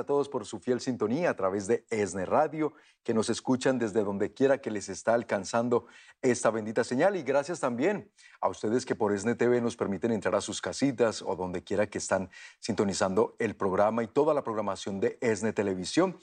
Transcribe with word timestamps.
a 0.00 0.04
todos 0.04 0.28
por 0.28 0.44
su 0.44 0.58
fiel 0.58 0.80
sintonía 0.80 1.30
a 1.30 1.36
través 1.36 1.66
de 1.66 1.84
ESNE 1.90 2.26
Radio, 2.26 2.72
que 3.02 3.14
nos 3.14 3.30
escuchan 3.30 3.78
desde 3.78 4.02
donde 4.02 4.32
quiera 4.32 4.58
que 4.58 4.70
les 4.70 4.88
está 4.88 5.14
alcanzando 5.14 5.86
esta 6.22 6.50
bendita 6.50 6.84
señal. 6.84 7.16
Y 7.16 7.22
gracias 7.22 7.60
también 7.60 8.10
a 8.40 8.48
ustedes 8.48 8.84
que 8.84 8.94
por 8.94 9.12
ESNE 9.12 9.34
TV 9.34 9.60
nos 9.60 9.76
permiten 9.76 10.12
entrar 10.12 10.34
a 10.34 10.40
sus 10.40 10.60
casitas 10.60 11.22
o 11.22 11.36
donde 11.36 11.62
quiera 11.62 11.86
que 11.86 11.98
están 11.98 12.30
sintonizando 12.58 13.36
el 13.38 13.54
programa 13.54 14.02
y 14.02 14.08
toda 14.08 14.34
la 14.34 14.42
programación 14.42 15.00
de 15.00 15.18
ESNE 15.20 15.52
Televisión. 15.52 16.18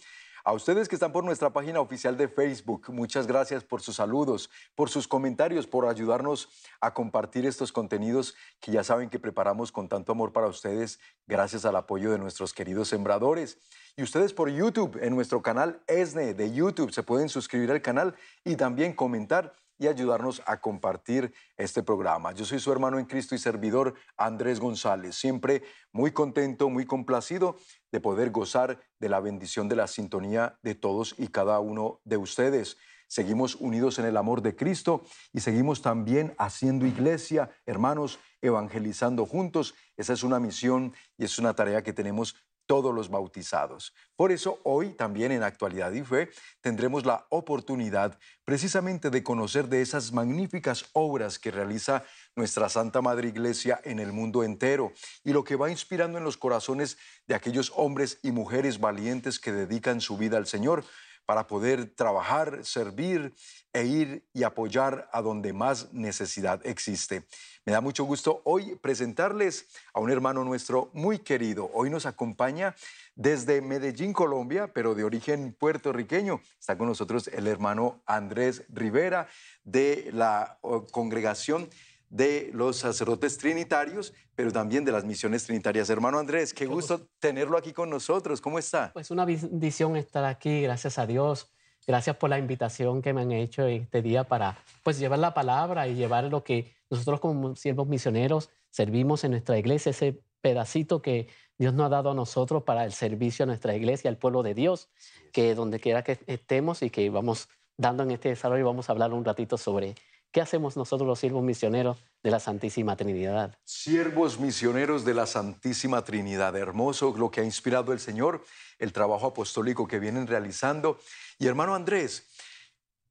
A 0.47 0.53
ustedes 0.53 0.87
que 0.87 0.95
están 0.95 1.11
por 1.11 1.25
nuestra 1.25 1.51
página 1.51 1.81
oficial 1.81 2.15
de 2.15 2.29
Facebook, 2.29 2.85
muchas 2.87 3.27
gracias 3.27 3.65
por 3.65 3.81
sus 3.81 3.97
saludos, 3.97 4.49
por 4.75 4.89
sus 4.89 5.05
comentarios, 5.05 5.67
por 5.67 5.85
ayudarnos 5.85 6.47
a 6.79 6.93
compartir 6.93 7.45
estos 7.45 7.73
contenidos 7.73 8.33
que 8.61 8.71
ya 8.71 8.81
saben 8.81 9.09
que 9.09 9.19
preparamos 9.19 9.73
con 9.73 9.89
tanto 9.89 10.13
amor 10.13 10.31
para 10.31 10.47
ustedes, 10.47 11.01
gracias 11.25 11.65
al 11.65 11.75
apoyo 11.75 12.13
de 12.13 12.17
nuestros 12.17 12.53
queridos 12.53 12.87
sembradores. 12.87 13.57
Y 13.97 14.03
ustedes 14.03 14.31
por 14.31 14.49
YouTube, 14.49 14.97
en 15.01 15.13
nuestro 15.15 15.41
canal 15.41 15.81
ESNE 15.85 16.33
de 16.33 16.53
YouTube, 16.53 16.93
se 16.93 17.03
pueden 17.03 17.27
suscribir 17.27 17.69
al 17.69 17.81
canal 17.81 18.15
y 18.45 18.55
también 18.55 18.93
comentar 18.93 19.53
y 19.77 19.87
ayudarnos 19.87 20.41
a 20.45 20.59
compartir 20.59 21.33
este 21.57 21.83
programa. 21.83 22.31
Yo 22.31 22.45
soy 22.45 22.59
su 22.59 22.71
hermano 22.71 22.99
en 22.99 23.05
Cristo 23.05 23.35
y 23.35 23.37
servidor 23.37 23.93
Andrés 24.17 24.59
González, 24.59 25.15
siempre 25.15 25.63
muy 25.91 26.11
contento, 26.11 26.69
muy 26.69 26.85
complacido 26.85 27.57
de 27.91 27.99
poder 27.99 28.31
gozar 28.31 28.79
de 28.99 29.09
la 29.09 29.19
bendición 29.19 29.69
de 29.69 29.75
la 29.75 29.87
sintonía 29.87 30.59
de 30.61 30.75
todos 30.75 31.15
y 31.17 31.27
cada 31.27 31.59
uno 31.59 32.01
de 32.03 32.17
ustedes. 32.17 32.77
Seguimos 33.07 33.55
unidos 33.55 33.99
en 33.99 34.05
el 34.05 34.17
amor 34.17 34.41
de 34.41 34.55
Cristo 34.55 35.03
y 35.31 35.39
seguimos 35.39 35.81
también 35.81 36.35
haciendo 36.37 36.85
iglesia, 36.85 37.49
hermanos, 37.65 38.19
evangelizando 38.41 39.25
juntos. 39.25 39.75
Esa 39.95 40.11
es 40.11 40.23
una 40.23 40.41
misión 40.41 40.93
y 41.17 41.23
es 41.23 41.39
una 41.39 41.53
tarea 41.53 41.83
que 41.83 41.93
tenemos 41.93 42.35
todos 42.67 42.93
los 42.93 43.09
bautizados. 43.09 43.93
Por 44.15 44.31
eso 44.31 44.59
hoy 44.63 44.89
también 44.93 45.31
en 45.31 45.41
Actualidad 45.41 45.91
y 45.93 46.03
Fe 46.03 46.29
tendremos 46.61 47.05
la 47.05 47.25
oportunidad 47.29 48.19
precisamente 48.43 49.09
de 49.09 49.23
conocer 49.23 49.67
de 49.67 49.81
esas 49.81 50.11
magníficas 50.11 50.85
obras 50.93 51.39
que 51.39 51.51
realiza 51.51 52.03
nuestra 52.35 52.69
Santa 52.69 53.01
Madre 53.01 53.29
Iglesia 53.29 53.79
en 53.83 53.99
el 53.99 54.11
mundo 54.11 54.43
entero 54.43 54.91
y 55.23 55.33
lo 55.33 55.43
que 55.43 55.55
va 55.55 55.71
inspirando 55.71 56.17
en 56.17 56.23
los 56.23 56.37
corazones 56.37 56.97
de 57.25 57.35
aquellos 57.35 57.71
hombres 57.75 58.19
y 58.21 58.31
mujeres 58.31 58.79
valientes 58.79 59.39
que 59.39 59.51
dedican 59.51 60.01
su 60.01 60.17
vida 60.17 60.37
al 60.37 60.45
Señor 60.45 60.83
para 61.27 61.45
poder 61.45 61.93
trabajar, 61.93 62.63
servir 62.63 63.35
e 63.73 63.83
ir 63.83 64.25
y 64.33 64.43
apoyar 64.43 65.09
a 65.11 65.21
donde 65.21 65.51
más 65.51 65.91
necesidad 65.91 66.65
existe. 66.65 67.25
Me 67.65 67.73
da 67.73 67.81
mucho 67.81 68.05
gusto 68.05 68.39
hoy 68.45 68.77
presentarles 68.77 69.67
a 69.93 69.99
un 69.99 70.09
hermano 70.09 70.45
nuestro 70.45 70.89
muy 70.93 71.19
querido. 71.19 71.69
Hoy 71.73 71.89
nos 71.89 72.05
acompaña 72.05 72.75
desde 73.13 73.61
Medellín, 73.61 74.13
Colombia, 74.13 74.71
pero 74.73 74.95
de 74.95 75.03
origen 75.03 75.53
puertorriqueño. 75.53 76.39
Está 76.57 76.77
con 76.77 76.87
nosotros 76.87 77.27
el 77.27 77.45
hermano 77.45 78.01
Andrés 78.05 78.63
Rivera 78.69 79.27
de 79.65 80.09
la 80.13 80.57
congregación 80.91 81.69
de 82.09 82.49
los 82.53 82.77
sacerdotes 82.77 83.37
trinitarios, 83.37 84.13
pero 84.35 84.51
también 84.51 84.85
de 84.85 84.91
las 84.91 85.03
misiones 85.03 85.45
trinitarias. 85.45 85.89
Hermano 85.89 86.19
Andrés, 86.19 86.53
qué 86.53 86.65
gusto 86.65 87.07
tenerlo 87.19 87.57
aquí 87.57 87.73
con 87.73 87.89
nosotros. 87.89 88.41
¿Cómo 88.41 88.59
está? 88.59 88.91
Pues 88.93 89.11
una 89.11 89.25
bendición 89.25 89.97
estar 89.97 90.23
aquí, 90.25 90.61
gracias 90.61 90.97
a 90.97 91.05
Dios. 91.05 91.51
Gracias 91.85 92.17
por 92.17 92.29
la 92.29 92.37
invitación 92.37 93.01
que 93.01 93.13
me 93.13 93.21
han 93.21 93.31
hecho 93.31 93.65
este 93.65 94.01
día 94.01 94.25
para 94.25 94.57
pues 94.83 94.99
llevar 94.99 95.19
la 95.19 95.33
palabra 95.33 95.87
y 95.87 95.95
llevar 95.95 96.25
lo 96.25 96.43
que 96.43 96.75
nosotros 96.89 97.21
como 97.21 97.55
siervos 97.55 97.87
misioneros 97.87 98.49
servimos 98.69 99.23
en 99.23 99.31
nuestra 99.31 99.57
iglesia, 99.57 99.91
ese 99.91 100.21
pedacito 100.41 101.01
que 101.01 101.27
Dios 101.57 101.73
nos 101.73 101.87
ha 101.87 101.89
dado 101.89 102.11
a 102.11 102.13
nosotros 102.13 102.63
para 102.63 102.83
el 102.83 102.91
servicio 102.91 103.43
a 103.43 103.45
nuestra 103.47 103.75
iglesia, 103.75 104.09
al 104.09 104.17
pueblo 104.17 104.43
de 104.43 104.53
Dios, 104.53 104.89
que 105.31 105.55
donde 105.55 105.79
quiera 105.79 106.03
que 106.03 106.19
estemos 106.27 106.83
y 106.83 106.89
que 106.89 107.09
vamos 107.09 107.47
dando 107.77 108.03
en 108.03 108.11
este 108.11 108.29
desarrollo, 108.29 108.65
vamos 108.65 108.89
a 108.89 108.91
hablar 108.91 109.13
un 109.13 109.23
ratito 109.23 109.57
sobre 109.57 109.95
qué 110.37 110.41
hacemos 110.41 110.77
nosotros 110.77 111.07
los 111.07 111.17
siervos 111.17 111.43
misioneros 111.43 111.97
de 112.21 112.29
la 112.29 112.39
Santísima 112.39 112.95
Trinidad. 112.95 113.57
Siervos 113.65 114.39
misioneros 114.39 115.03
de 115.03 115.15
la 115.15 115.25
Santísima 115.25 116.03
Trinidad, 116.03 116.55
hermoso 116.55 117.11
lo 117.17 117.31
que 117.31 117.41
ha 117.41 117.43
inspirado 117.43 117.91
el 117.91 117.99
Señor, 117.99 118.43
el 118.77 118.93
trabajo 118.93 119.25
apostólico 119.25 119.87
que 119.87 119.97
vienen 119.97 120.27
realizando. 120.27 120.99
Y 121.39 121.47
hermano 121.47 121.73
Andrés, 121.73 122.27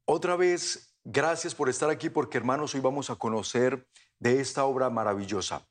otra 0.04 0.36
vez 0.36 0.92
Gracias 1.08 1.54
por 1.54 1.68
estar 1.68 1.88
aquí 1.88 2.10
porque 2.10 2.36
hermanos, 2.36 2.74
hoy 2.74 2.80
vamos 2.80 3.10
a 3.10 3.14
conocer 3.14 3.86
de 4.18 4.40
esta 4.40 4.64
obra 4.64 4.90
maravillosa. 4.90 5.64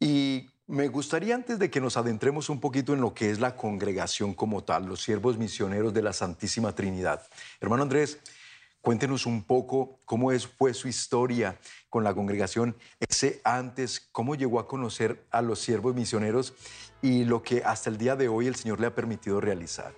Y 0.00 0.50
me 0.66 0.88
gustaría 0.88 1.36
antes 1.36 1.60
de 1.60 1.70
que 1.70 1.80
nos 1.80 1.96
adentremos 1.96 2.48
un 2.48 2.58
poquito 2.58 2.92
en 2.92 3.00
lo 3.00 3.14
que 3.14 3.30
es 3.30 3.38
la 3.38 3.54
congregación 3.54 4.34
como 4.34 4.64
tal, 4.64 4.86
los 4.86 5.00
siervos 5.00 5.38
misioneros 5.38 5.94
de 5.94 6.02
la 6.02 6.12
Santísima 6.12 6.74
Trinidad. 6.74 7.22
Hermano 7.60 7.84
Andrés, 7.84 8.18
cuéntenos 8.82 9.24
un 9.24 9.44
poco 9.44 10.00
cómo 10.04 10.32
es, 10.32 10.46
fue 10.46 10.74
su 10.74 10.88
historia 10.88 11.58
con 11.88 12.04
la 12.04 12.14
congregación, 12.14 12.76
ese 13.00 13.40
antes, 13.44 14.08
cómo 14.12 14.34
llegó 14.34 14.60
a 14.60 14.68
conocer 14.68 15.24
a 15.30 15.40
los 15.40 15.60
siervos 15.60 15.94
misioneros 15.94 16.52
y 17.00 17.24
lo 17.24 17.42
que 17.42 17.62
hasta 17.64 17.88
el 17.88 17.96
día 17.96 18.16
de 18.16 18.28
hoy 18.28 18.46
el 18.46 18.56
Señor 18.56 18.80
le 18.80 18.88
ha 18.88 18.94
permitido 18.94 19.40
realizar. 19.40 19.94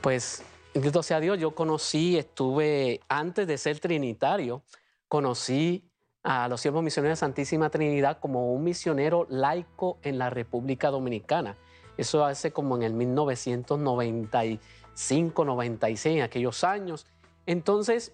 Pues 0.00 0.44
Bendito 0.74 1.02
sea 1.04 1.20
Dios, 1.20 1.38
yo 1.38 1.54
conocí, 1.54 2.18
estuve, 2.18 3.00
antes 3.08 3.46
de 3.46 3.56
ser 3.58 3.78
trinitario, 3.78 4.64
conocí 5.06 5.88
a 6.24 6.48
los 6.48 6.60
siervos 6.60 6.82
misioneros 6.82 7.16
de 7.16 7.20
Santísima 7.20 7.70
Trinidad 7.70 8.18
como 8.18 8.52
un 8.52 8.64
misionero 8.64 9.28
laico 9.30 9.98
en 10.02 10.18
la 10.18 10.30
República 10.30 10.90
Dominicana. 10.90 11.56
Eso 11.96 12.24
hace 12.24 12.50
como 12.50 12.74
en 12.74 12.82
el 12.82 12.92
1995, 12.92 15.44
96, 15.44 16.16
en 16.16 16.22
aquellos 16.22 16.64
años. 16.64 17.06
Entonces, 17.46 18.12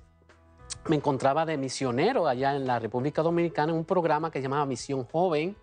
me 0.88 0.96
encontraba 0.96 1.46
de 1.46 1.56
misionero 1.56 2.26
allá 2.26 2.54
en 2.56 2.66
la 2.66 2.78
República 2.78 3.22
Dominicana 3.22 3.72
en 3.72 3.78
un 3.78 3.84
programa 3.84 4.30
que 4.30 4.38
se 4.38 4.44
llamaba 4.44 4.66
Misión 4.66 5.04
Joven 5.04 5.56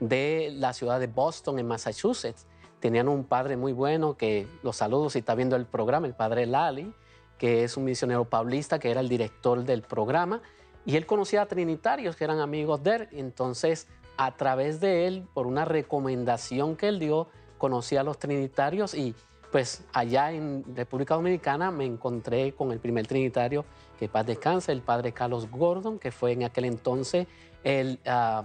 de 0.00 0.52
la 0.54 0.72
ciudad 0.72 1.00
de 1.00 1.06
Boston, 1.06 1.58
en 1.58 1.68
Massachusetts 1.68 2.46
tenían 2.84 3.08
un 3.08 3.24
padre 3.24 3.56
muy 3.56 3.72
bueno 3.72 4.14
que 4.14 4.46
los 4.62 4.76
saludo 4.76 5.08
si 5.08 5.20
está 5.20 5.34
viendo 5.34 5.56
el 5.56 5.64
programa, 5.64 6.06
el 6.06 6.12
padre 6.12 6.44
Lali, 6.44 6.92
que 7.38 7.64
es 7.64 7.78
un 7.78 7.84
misionero 7.84 8.26
paulista 8.26 8.78
que 8.78 8.90
era 8.90 9.00
el 9.00 9.08
director 9.08 9.64
del 9.64 9.80
programa 9.80 10.42
y 10.84 10.96
él 10.96 11.06
conocía 11.06 11.40
a 11.40 11.46
trinitarios 11.46 12.14
que 12.14 12.24
eran 12.24 12.40
amigos 12.40 12.82
de 12.82 12.96
él. 12.96 13.08
Entonces, 13.12 13.88
a 14.18 14.36
través 14.36 14.80
de 14.80 15.06
él, 15.06 15.26
por 15.32 15.46
una 15.46 15.64
recomendación 15.64 16.76
que 16.76 16.88
él 16.88 16.98
dio, 16.98 17.28
conocí 17.56 17.96
a 17.96 18.02
los 18.02 18.18
trinitarios 18.18 18.92
y 18.92 19.14
pues 19.54 19.84
allá 19.92 20.32
en 20.32 20.64
República 20.74 21.14
Dominicana 21.14 21.70
me 21.70 21.84
encontré 21.84 22.56
con 22.56 22.72
el 22.72 22.80
primer 22.80 23.06
trinitario 23.06 23.64
que 24.00 24.08
paz 24.08 24.26
descanse, 24.26 24.72
el 24.72 24.80
padre 24.80 25.12
Carlos 25.12 25.48
Gordon, 25.48 26.00
que 26.00 26.10
fue 26.10 26.32
en 26.32 26.42
aquel 26.42 26.64
entonces 26.64 27.28
el, 27.62 28.00
uh, 28.04 28.42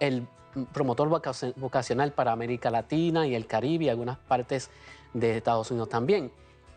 el 0.00 0.26
promotor 0.72 1.08
vocacional 1.54 2.10
para 2.10 2.32
América 2.32 2.72
Latina 2.72 3.24
y 3.24 3.36
el 3.36 3.46
Caribe 3.46 3.84
y 3.84 3.88
algunas 3.88 4.18
partes 4.18 4.68
de 5.14 5.36
Estados 5.36 5.70
Unidos 5.70 5.90
también. 5.90 6.32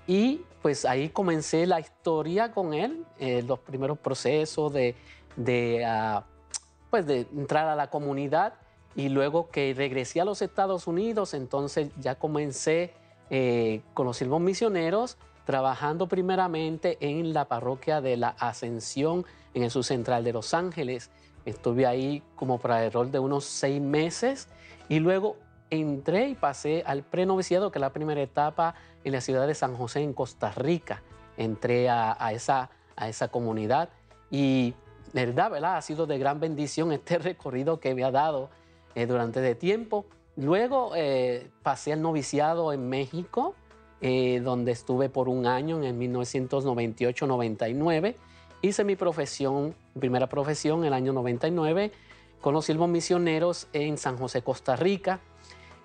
Y 0.05 0.45
pues 0.61 0.85
ahí 0.85 1.09
comencé 1.09 1.65
la 1.65 1.79
historia 1.79 2.51
con 2.51 2.75
él, 2.75 3.03
eh, 3.17 3.41
los 3.41 3.57
primeros 3.57 3.97
procesos 3.97 4.71
de, 4.71 4.95
de, 5.35 5.83
ah, 5.85 6.23
pues 6.91 7.07
de 7.07 7.21
entrar 7.35 7.67
a 7.67 7.75
la 7.75 7.89
comunidad 7.89 8.53
y 8.95 9.09
luego 9.09 9.49
que 9.49 9.73
regresé 9.75 10.21
a 10.21 10.25
los 10.25 10.43
Estados 10.43 10.85
Unidos, 10.85 11.33
entonces 11.33 11.89
ya 11.99 12.13
comencé 12.13 13.00
eh, 13.31 13.81
con 13.95 14.05
los 14.05 14.17
silvos 14.17 14.39
misioneros, 14.39 15.17
trabajando 15.45 16.07
primeramente 16.07 16.97
en 16.99 17.33
la 17.33 17.45
parroquia 17.45 17.99
de 17.99 18.17
la 18.17 18.29
Ascensión 18.37 19.25
en 19.55 19.63
el 19.63 19.71
subcentral 19.71 20.23
de 20.23 20.33
Los 20.33 20.53
Ángeles 20.53 21.09
Estuve 21.45 21.87
ahí 21.87 22.21
como 22.35 22.59
para 22.59 22.85
el 22.85 22.91
rol 22.91 23.11
de 23.11 23.19
unos 23.19 23.45
seis 23.45 23.81
meses 23.81 24.47
y 24.89 24.99
luego 24.99 25.37
entré 25.69 26.29
y 26.29 26.35
pasé 26.35 26.83
al 26.85 27.03
prenoviciado, 27.03 27.71
que 27.71 27.79
es 27.79 27.81
la 27.81 27.93
primera 27.93 28.21
etapa 28.21 28.75
en 29.03 29.13
la 29.13 29.21
ciudad 29.21 29.47
de 29.47 29.55
San 29.55 29.75
José, 29.75 30.01
en 30.01 30.13
Costa 30.13 30.51
Rica. 30.51 31.01
Entré 31.37 31.89
a, 31.89 32.31
esa, 32.34 32.69
a 32.95 33.09
esa 33.09 33.29
comunidad 33.29 33.89
y, 34.29 34.75
verdad, 35.13 35.49
¿verdad? 35.49 35.77
Ha 35.77 35.81
sido 35.81 36.05
de 36.05 36.19
gran 36.19 36.39
bendición 36.39 36.91
este 36.91 37.17
recorrido 37.19 37.79
que 37.79 37.95
me 37.95 38.03
ha 38.03 38.11
dado 38.11 38.49
eh, 38.93 39.07
durante 39.07 39.41
de 39.41 39.55
tiempo. 39.55 40.05
Luego 40.41 40.91
eh, 40.96 41.49
pasé 41.64 41.93
al 41.93 42.02
noviciado 42.02 42.73
en 42.73 42.90
México, 42.90 43.55
eh, 44.02 44.41
donde 44.43 44.73
estuve 44.73 45.08
por 45.08 45.29
un 45.29 45.46
año 45.46 45.82
en 45.84 45.97
1998-99 45.99 48.16
Hice 48.64 48.84
mi 48.84 48.96
profesión, 48.96 49.73
primera 49.99 50.29
profesión, 50.29 50.82
en 50.82 50.85
el 50.85 50.93
año 50.93 51.14
99 51.14 51.91
con 52.41 52.53
los 52.53 52.66
silvos 52.66 52.90
misioneros 52.90 53.67
en 53.73 53.97
San 53.97 54.17
José, 54.17 54.43
Costa 54.43 54.76
Rica. 54.76 55.20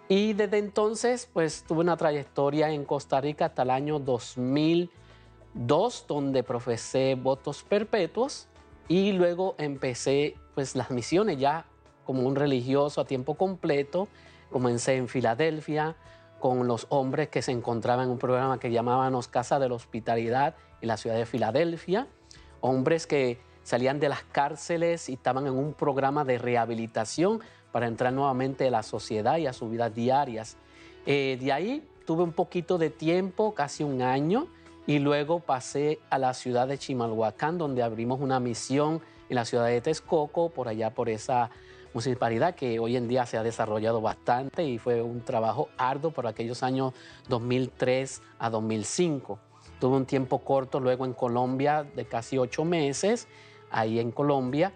Y 0.08 0.34
desde 0.34 0.58
entonces, 0.58 1.28
pues 1.32 1.64
tuve 1.66 1.80
una 1.80 1.96
trayectoria 1.96 2.70
en 2.70 2.84
Costa 2.84 3.20
Rica 3.20 3.46
hasta 3.46 3.62
el 3.62 3.70
año 3.70 3.98
2002, 3.98 6.04
donde 6.06 6.42
profesé 6.42 7.14
votos 7.14 7.62
perpetuos 7.62 8.46
y 8.88 9.12
luego 9.12 9.54
empecé 9.58 10.36
pues 10.54 10.76
las 10.76 10.90
misiones 10.90 11.38
ya 11.38 11.64
como 12.04 12.22
un 12.22 12.36
religioso 12.36 13.00
a 13.00 13.06
tiempo 13.06 13.36
completo. 13.36 14.06
Comencé 14.50 14.96
en 14.96 15.08
Filadelfia, 15.08 15.96
con 16.40 16.66
los 16.66 16.86
hombres 16.90 17.28
que 17.28 17.42
se 17.42 17.52
encontraban 17.52 18.06
en 18.06 18.10
un 18.12 18.18
programa 18.18 18.58
que 18.60 18.70
llamábamos 18.70 19.28
Casa 19.28 19.58
de 19.58 19.68
la 19.68 19.74
Hospitalidad 19.74 20.54
en 20.80 20.88
la 20.88 20.96
ciudad 20.96 21.16
de 21.16 21.26
Filadelfia, 21.26 22.06
hombres 22.60 23.06
que 23.06 23.40
salían 23.62 23.98
de 23.98 24.08
las 24.08 24.22
cárceles 24.22 25.08
y 25.08 25.14
estaban 25.14 25.46
en 25.46 25.54
un 25.54 25.74
programa 25.74 26.24
de 26.24 26.38
rehabilitación 26.38 27.40
para 27.72 27.86
entrar 27.86 28.12
nuevamente 28.12 28.68
a 28.68 28.70
la 28.70 28.82
sociedad 28.82 29.38
y 29.38 29.46
a 29.46 29.52
sus 29.52 29.70
vidas 29.70 29.94
diarias. 29.94 30.56
Eh, 31.04 31.38
de 31.40 31.52
ahí 31.52 31.88
tuve 32.06 32.22
un 32.22 32.32
poquito 32.32 32.78
de 32.78 32.90
tiempo, 32.90 33.54
casi 33.54 33.82
un 33.82 34.02
año, 34.02 34.46
y 34.86 35.00
luego 35.00 35.40
pasé 35.40 35.98
a 36.10 36.18
la 36.18 36.32
ciudad 36.32 36.68
de 36.68 36.78
Chimalhuacán, 36.78 37.58
donde 37.58 37.82
abrimos 37.82 38.20
una 38.20 38.38
misión 38.38 39.02
en 39.28 39.34
la 39.34 39.44
ciudad 39.44 39.66
de 39.66 39.80
Texcoco, 39.80 40.50
por 40.50 40.68
allá 40.68 40.90
por 40.94 41.08
esa 41.08 41.50
municipalidad 41.96 42.54
que 42.54 42.78
hoy 42.78 42.94
en 42.94 43.08
día 43.08 43.24
se 43.24 43.38
ha 43.38 43.42
desarrollado 43.42 44.02
bastante 44.02 44.62
y 44.64 44.76
fue 44.76 45.00
un 45.00 45.22
trabajo 45.22 45.70
arduo 45.78 46.10
por 46.10 46.26
aquellos 46.26 46.62
años 46.62 46.92
2003 47.30 48.20
a 48.38 48.50
2005. 48.50 49.38
Tuve 49.80 49.96
un 49.96 50.04
tiempo 50.04 50.40
corto 50.40 50.78
luego 50.78 51.06
en 51.06 51.14
Colombia 51.14 51.84
de 51.84 52.04
casi 52.04 52.36
ocho 52.36 52.66
meses, 52.66 53.28
ahí 53.70 53.98
en 53.98 54.10
Colombia, 54.10 54.74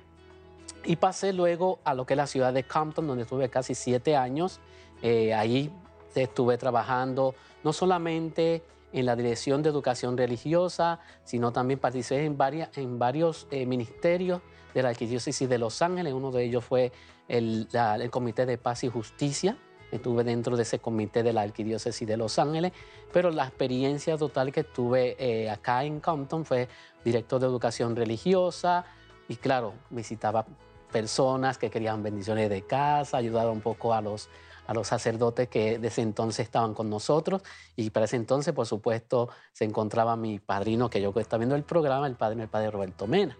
y 0.83 0.97
pasé 0.97 1.35
luego 1.35 1.81
a 1.85 1.93
lo 1.93 2.07
que 2.07 2.15
es 2.15 2.17
la 2.17 2.27
ciudad 2.27 2.55
de 2.55 2.65
Compton, 2.65 3.07
donde 3.07 3.25
estuve 3.25 3.51
casi 3.51 3.75
siete 3.75 4.17
años. 4.17 4.59
Eh, 5.03 5.35
ahí 5.35 5.71
estuve 6.15 6.57
trabajando 6.57 7.35
no 7.63 7.75
solamente 7.75 8.63
en 8.95 9.05
la 9.05 9.15
Dirección 9.15 9.63
de 9.63 9.69
Educación 9.69 10.17
Religiosa, 10.17 11.01
sino 11.25 11.53
también 11.53 11.81
participé 11.81 12.25
en, 12.25 12.39
varias, 12.39 12.71
en 12.79 12.99
varios 12.99 13.47
eh, 13.51 13.67
ministerios 13.67 14.41
de 14.75 14.83
la 14.83 14.91
Arquidiócesis 14.91 15.49
de 15.49 15.59
Los 15.59 15.83
Ángeles. 15.83 16.13
Uno 16.13 16.31
de 16.31 16.45
ellos 16.45 16.65
fue 16.65 16.93
el, 17.29 17.69
Comité 18.11 18.47
de 18.47 18.59
Paz 18.59 18.85
y 18.85 18.89
Justicia. 18.89 19.57
Estuve 19.91 20.23
dentro 20.23 20.57
de 20.57 20.63
ese 20.63 20.79
comité 20.79 21.23
de 21.23 21.33
la 21.33 21.43
Arquidiócesis 21.43 22.07
de 22.07 22.17
Los 22.17 22.39
Ángeles, 22.39 22.73
pero 23.13 23.31
la 23.31 23.45
experiencia 23.45 24.17
total 24.17 24.53
que 24.53 24.63
tuve 24.63 25.17
eh, 25.19 25.51
acá 25.51 25.83
en 25.83 25.99
Compton 25.99 26.45
fue 26.45 26.69
director 27.05 27.41
de 27.41 27.47
educación 27.47 27.97
religiosa 27.97 28.85
y 29.29 29.37
claro, 29.37 29.75
visitaba 29.91 30.47
personas 30.93 31.59
que 31.59 31.71
querían 31.71 32.03
bendiciones 32.03 32.51
de 32.51 32.63
casa, 32.63 33.17
ayudaba 33.17 33.51
un 33.51 33.61
poco 33.61 33.95
a 33.95 34.01
los 34.01 34.29
a 34.67 34.75
los 34.75 34.89
sacerdotes 34.89 35.49
que 35.49 35.79
desde 35.79 36.03
entonces 36.03 36.45
estaban 36.45 36.75
con 36.75 36.89
nosotros 36.89 37.43
y 37.77 37.91
para 37.91 38.05
ese 38.05 38.17
entonces, 38.17 38.55
por 38.55 38.67
supuesto, 38.67 39.29
se 39.53 39.65
encontraba 39.65 40.17
mi 40.17 40.39
padrino 40.39 40.89
que 40.91 41.01
yo 41.01 41.13
estaba 41.17 41.39
viendo 41.39 41.57
el 41.57 41.65
programa, 41.65 42.07
el 42.07 42.17
padre, 42.17 42.43
el 42.43 42.49
padre 42.49 42.71
Roberto 42.71 43.07
Mena, 43.07 43.37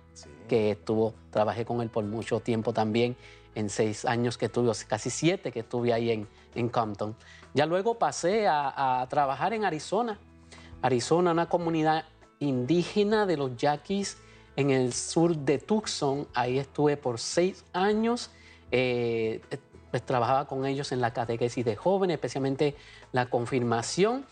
que 0.49 0.73
estuvo, 0.73 1.15
trabajé 1.31 1.65
con 1.65 1.81
él 1.81 1.91
por 1.91 2.05
mucho 2.05 2.41
tiempo 2.41 2.73
también, 2.73 3.17
en 3.55 3.69
seis 3.69 4.05
años 4.05 4.39
que 4.39 4.47
estuve, 4.47 4.73
casi 4.87 5.11
siete 5.11 5.51
que 5.51 5.61
estuve 5.61 5.93
ahí 5.93 6.11
en, 6.11 6.29
en 6.55 6.69
Compton. 6.69 7.17
Ya 7.55 7.67
luego 7.67 7.99
pasé 7.99 8.47
a, 8.47 9.01
a 9.03 9.09
trabajar 9.09 9.53
en 9.53 9.65
Arizona, 9.65 10.19
Arizona, 10.83 11.33
una 11.33 11.49
comunidad 11.49 12.05
indígena 12.39 13.27
de 13.27 13.37
los 13.37 13.57
yaquis 13.57 14.19
en 14.57 14.71
el 14.71 14.93
sur 14.93 15.37
de 15.37 15.59
Tucson. 15.59 16.27
Ahí 16.35 16.59
estuve 16.59 16.97
por 16.97 17.19
seis 17.19 17.65
años. 17.73 18.31
Eh, 18.71 19.41
pues 19.91 20.05
trabajaba 20.05 20.47
con 20.47 20.65
ellos 20.67 20.93
en 20.93 21.01
la 21.01 21.13
catequesis 21.13 21.65
de 21.65 21.77
jóvenes, 21.77 22.15
especialmente 22.15 22.77
la 23.13 23.27
confirmación. 23.27 24.27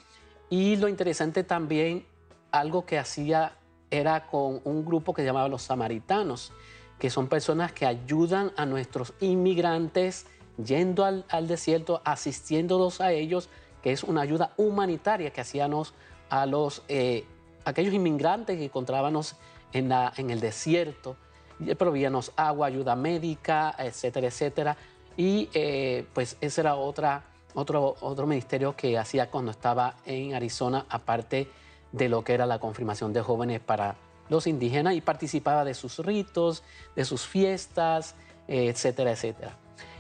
Y 0.51 0.77
lo 0.77 0.89
interesante 0.89 1.45
también, 1.45 2.07
algo 2.51 2.87
que 2.87 2.99
hacía 2.99 3.57
era 3.91 4.27
con 4.27 4.61
un 4.65 4.85
grupo 4.85 5.15
que 5.15 5.23
se 5.23 5.27
llamaba 5.27 5.49
los 5.49 5.63
samaritanos, 5.63 6.53
que 6.99 7.11
son 7.11 7.29
personas 7.29 7.73
que 7.73 7.87
ayudan 7.87 8.53
a 8.57 8.67
nuestros 8.67 9.15
inmigrantes 9.21 10.27
yendo 10.63 11.05
al, 11.05 11.47
desierto, 11.47 12.03
asistiéndolos 12.05 13.01
a 13.01 13.13
ellos, 13.13 13.49
que 13.83 13.93
es 13.93 14.03
una 14.03 14.23
ayuda 14.23 14.53
humanitaria 14.57 15.31
que 15.31 15.41
hacíamos 15.41 15.95
a 16.29 16.47
los, 16.47 16.83
eh, 16.89 17.25
aquellos 17.65 17.95
inmigrantes 17.95 18.59
que 18.59 18.65
encontrábamos 18.65 19.37
en, 19.73 19.89
la, 19.89 20.13
en 20.17 20.31
el 20.31 20.41
desierto. 20.41 21.17
Províanos 21.77 22.33
agua, 22.37 22.69
ayuda 22.69 22.95
médica, 22.95 23.75
etcétera, 23.79 24.29
etcétera. 24.29 24.77
Y 25.19 25.51
eh, 25.53 26.07
pues 26.15 26.37
ese 26.41 26.61
era 26.61 26.77
otra, 26.77 27.25
otro, 27.55 27.97
otro 28.01 28.27
ministerio 28.27 28.77
que 28.77 28.97
hacía 28.97 29.31
cuando 29.31 29.51
estaba 29.51 29.97
en 30.07 30.33
Arizona, 30.33 30.87
aparte 30.89 31.49
de 31.91 32.09
lo 32.09 32.23
que 32.23 32.35
era 32.35 32.47
la 32.47 32.61
confirmación 32.61 33.13
de 33.13 33.21
jóvenes 33.21 33.59
para 33.59 33.97
los 34.29 34.47
indígenas 34.47 34.95
y 34.95 35.01
participaba 35.01 35.65
de 35.65 35.75
sus 35.75 35.99
ritos, 35.99 36.63
de 36.95 37.05
sus 37.05 37.27
fiestas, 37.27 38.15
etcétera, 38.47 39.11
etcétera. 39.11 39.57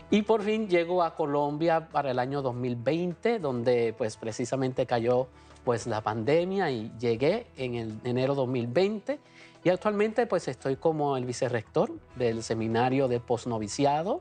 Y 0.08 0.22
por 0.22 0.42
fin 0.42 0.68
llegó 0.68 1.02
a 1.02 1.16
Colombia 1.16 1.88
para 1.88 2.12
el 2.12 2.20
año 2.20 2.40
2020, 2.40 3.40
donde 3.40 3.94
pues 3.98 4.16
precisamente 4.16 4.86
cayó 4.86 5.26
pues 5.64 5.88
la 5.88 6.00
pandemia 6.00 6.70
y 6.70 6.92
llegué 7.00 7.48
en 7.56 7.74
el 7.74 8.00
enero 8.04 8.36
2020 8.36 9.18
y 9.64 9.68
actualmente 9.68 10.26
pues 10.26 10.46
estoy 10.46 10.76
como 10.76 11.16
el 11.16 11.24
vicerrector 11.24 11.90
del 12.14 12.44
seminario 12.44 13.08
de 13.08 13.18
posnoviciado 13.18 14.20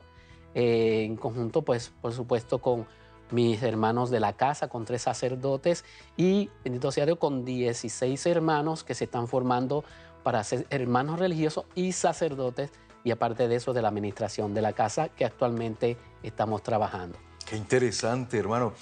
eh, 0.60 1.04
en 1.04 1.14
conjunto, 1.14 1.62
pues, 1.62 1.92
por 2.02 2.12
supuesto, 2.12 2.60
con 2.60 2.84
mis 3.30 3.62
hermanos 3.62 4.10
de 4.10 4.18
la 4.18 4.32
casa, 4.32 4.66
con 4.66 4.84
tres 4.84 5.02
sacerdotes 5.02 5.84
y, 6.16 6.50
bendito 6.64 6.90
sea 6.90 7.06
Dios, 7.06 7.18
con 7.18 7.44
16 7.44 8.26
hermanos 8.26 8.82
que 8.82 8.96
se 8.96 9.04
están 9.04 9.28
formando 9.28 9.84
para 10.24 10.42
ser 10.42 10.66
hermanos 10.70 11.20
religiosos 11.20 11.66
y 11.76 11.92
sacerdotes 11.92 12.72
y 13.04 13.12
aparte 13.12 13.46
de 13.46 13.54
eso 13.54 13.72
de 13.72 13.82
la 13.82 13.88
administración 13.88 14.52
de 14.52 14.62
la 14.62 14.72
casa 14.72 15.10
que 15.10 15.24
actualmente 15.24 15.96
estamos 16.24 16.64
trabajando. 16.64 17.16
Qué 17.48 17.56
interesante, 17.56 18.36
hermano. 18.36 18.72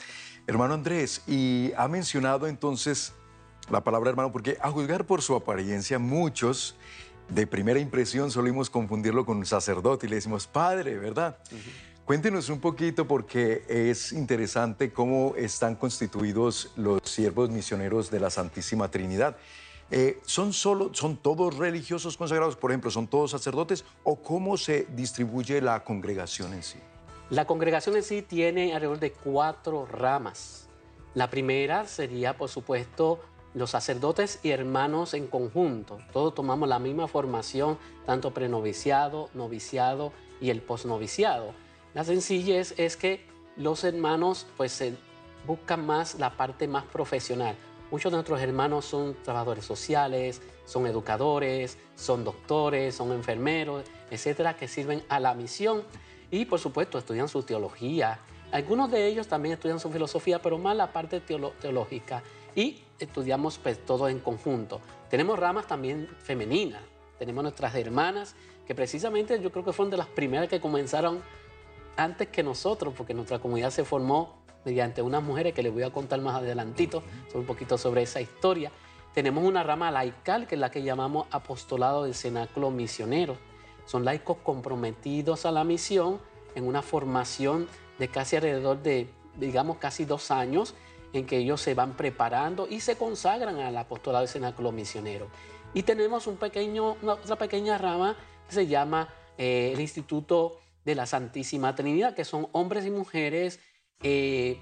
Hermano 0.46 0.72
Andrés, 0.72 1.24
y 1.26 1.72
ha 1.76 1.88
mencionado 1.88 2.46
entonces 2.46 3.12
la 3.68 3.84
palabra 3.84 4.08
hermano 4.08 4.32
porque 4.32 4.56
a 4.62 4.70
juzgar 4.70 5.04
por 5.04 5.20
su 5.20 5.34
apariencia 5.34 5.98
muchos 5.98 6.74
de 7.28 7.46
primera 7.46 7.80
impresión 7.80 8.30
solimos 8.30 8.70
confundirlo 8.70 9.26
con 9.26 9.38
un 9.38 9.46
sacerdote 9.46 10.06
y 10.06 10.10
le 10.10 10.16
decimos 10.16 10.46
padre, 10.46 10.96
¿verdad? 10.96 11.36
Cuéntenos 12.04 12.50
un 12.50 12.60
poquito 12.60 13.08
porque 13.08 13.64
es 13.68 14.12
interesante 14.12 14.92
cómo 14.92 15.34
están 15.36 15.74
constituidos 15.74 16.72
los 16.76 17.00
siervos 17.02 17.50
misioneros 17.50 18.10
de 18.10 18.20
la 18.20 18.30
Santísima 18.30 18.90
Trinidad. 18.90 19.36
Eh, 19.90 20.20
¿Son 20.24 20.52
solo, 20.52 20.94
son 20.94 21.16
todos 21.16 21.56
religiosos 21.56 22.16
consagrados, 22.16 22.56
por 22.56 22.70
ejemplo, 22.70 22.90
son 22.90 23.06
todos 23.06 23.32
sacerdotes 23.32 23.84
o 24.04 24.16
cómo 24.16 24.56
se 24.56 24.86
distribuye 24.94 25.60
la 25.60 25.82
congregación 25.84 26.54
en 26.54 26.62
sí? 26.62 26.78
La 27.30 27.44
congregación 27.44 27.96
en 27.96 28.04
sí 28.04 28.22
tiene 28.22 28.72
alrededor 28.72 29.00
de 29.00 29.12
cuatro 29.12 29.84
ramas. 29.86 30.68
La 31.14 31.28
primera 31.28 31.86
sería, 31.86 32.36
por 32.36 32.48
supuesto, 32.48 33.20
los 33.56 33.70
sacerdotes 33.70 34.38
y 34.42 34.50
hermanos 34.50 35.14
en 35.14 35.28
conjunto, 35.28 35.98
todos 36.12 36.34
tomamos 36.34 36.68
la 36.68 36.78
misma 36.78 37.08
formación, 37.08 37.78
tanto 38.04 38.34
prenoviciado, 38.34 39.30
noviciado 39.32 40.12
y 40.42 40.50
el 40.50 40.60
posnoviciado. 40.60 41.54
La 41.94 42.04
sencillez 42.04 42.74
es 42.78 42.98
que 42.98 43.24
los 43.56 43.82
hermanos 43.84 44.46
pues 44.58 44.84
buscan 45.46 45.86
más 45.86 46.16
la 46.16 46.36
parte 46.36 46.68
más 46.68 46.84
profesional. 46.84 47.56
Muchos 47.90 48.12
de 48.12 48.16
nuestros 48.16 48.42
hermanos 48.42 48.84
son 48.84 49.16
trabajadores 49.22 49.64
sociales, 49.64 50.42
son 50.66 50.86
educadores, 50.86 51.78
son 51.94 52.24
doctores, 52.24 52.94
son 52.94 53.12
enfermeros, 53.12 53.84
etcétera, 54.10 54.54
que 54.54 54.68
sirven 54.68 55.02
a 55.08 55.18
la 55.18 55.32
misión 55.32 55.82
y 56.30 56.44
por 56.44 56.58
supuesto 56.58 56.98
estudian 56.98 57.28
su 57.28 57.42
teología. 57.42 58.20
Algunos 58.52 58.90
de 58.90 59.06
ellos 59.06 59.28
también 59.28 59.54
estudian 59.54 59.80
su 59.80 59.90
filosofía, 59.90 60.42
pero 60.42 60.58
más 60.58 60.76
la 60.76 60.92
parte 60.92 61.20
teológica 61.20 62.22
y 62.56 62.82
estudiamos 62.98 63.58
pues 63.58 63.84
todo 63.84 64.08
en 64.08 64.18
conjunto. 64.18 64.80
Tenemos 65.08 65.38
ramas 65.38 65.68
también 65.68 66.08
femeninas, 66.24 66.82
tenemos 67.20 67.44
nuestras 67.44 67.74
hermanas 67.76 68.34
que 68.66 68.74
precisamente 68.74 69.40
yo 69.40 69.52
creo 69.52 69.64
que 69.64 69.72
fueron 69.72 69.92
de 69.92 69.98
las 69.98 70.08
primeras 70.08 70.48
que 70.48 70.60
comenzaron 70.60 71.22
antes 71.96 72.28
que 72.28 72.42
nosotros, 72.42 72.92
porque 72.96 73.14
nuestra 73.14 73.38
comunidad 73.38 73.70
se 73.70 73.84
formó 73.84 74.34
mediante 74.64 75.00
unas 75.00 75.22
mujeres 75.22 75.54
que 75.54 75.62
les 75.62 75.72
voy 75.72 75.84
a 75.84 75.90
contar 75.90 76.20
más 76.20 76.34
adelantito 76.34 77.02
un 77.34 77.44
poquito 77.44 77.78
sobre 77.78 78.02
esa 78.02 78.20
historia. 78.20 78.72
Tenemos 79.14 79.44
una 79.44 79.62
rama 79.62 79.90
laical 79.90 80.46
que 80.46 80.56
es 80.56 80.60
la 80.60 80.70
que 80.70 80.82
llamamos 80.82 81.26
apostolado 81.30 82.04
del 82.04 82.14
cenáculo 82.14 82.70
misionero. 82.70 83.36
Son 83.86 84.04
laicos 84.04 84.38
comprometidos 84.42 85.46
a 85.46 85.52
la 85.52 85.62
misión 85.62 86.18
en 86.56 86.66
una 86.66 86.82
formación 86.82 87.68
de 87.98 88.08
casi 88.08 88.36
alrededor 88.36 88.82
de, 88.82 89.08
digamos, 89.36 89.78
casi 89.78 90.04
dos 90.04 90.30
años 90.30 90.74
en 91.18 91.26
que 91.26 91.38
ellos 91.38 91.60
se 91.60 91.74
van 91.74 91.96
preparando 91.96 92.66
y 92.68 92.80
se 92.80 92.96
consagran 92.96 93.58
al 93.58 93.76
apostolado 93.76 94.22
del 94.22 94.28
cenáculo 94.28 94.72
misionero. 94.72 95.28
Y 95.74 95.82
tenemos 95.82 96.26
una, 96.26 96.38
otra 97.12 97.36
pequeña 97.36 97.78
rama 97.78 98.16
que 98.48 98.54
se 98.54 98.66
llama 98.66 99.08
eh, 99.36 99.72
el 99.74 99.80
Instituto 99.80 100.58
de 100.84 100.94
la 100.94 101.06
Santísima 101.06 101.74
Trinidad, 101.74 102.14
que 102.14 102.24
son 102.24 102.48
hombres 102.52 102.86
y 102.86 102.90
mujeres 102.90 103.60
eh, 104.02 104.58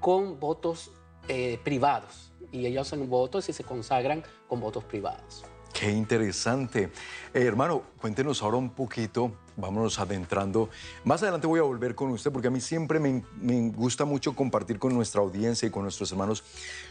con 0.00 0.40
votos 0.40 0.90
eh, 1.28 1.60
privados. 1.62 2.32
Y 2.50 2.66
ellos 2.66 2.86
hacen 2.86 3.08
votos 3.08 3.48
y 3.48 3.52
se 3.52 3.64
consagran 3.64 4.24
con 4.48 4.60
votos 4.60 4.84
privados. 4.84 5.44
Qué 5.72 5.90
interesante. 5.90 6.90
hermano, 7.34 7.82
cuéntenos 8.00 8.42
ahora 8.42 8.56
un 8.56 8.70
poquito 8.70 9.32
vámonos 9.58 9.98
adentrando. 9.98 10.70
Más 11.04 11.22
adelante 11.22 11.46
voy 11.46 11.58
a 11.60 11.64
volver 11.64 11.94
con 11.94 12.10
usted 12.10 12.32
porque 12.32 12.48
a 12.48 12.50
mí 12.50 12.60
siempre 12.60 13.00
me, 13.00 13.22
gusta 13.70 14.04
mucho 14.04 14.34
compartir 14.34 14.78
con 14.78 14.94
nuestra 14.94 15.20
audiencia 15.20 15.66
y 15.66 15.70
con 15.70 15.82
nuestros 15.82 16.10
hermanos 16.12 16.44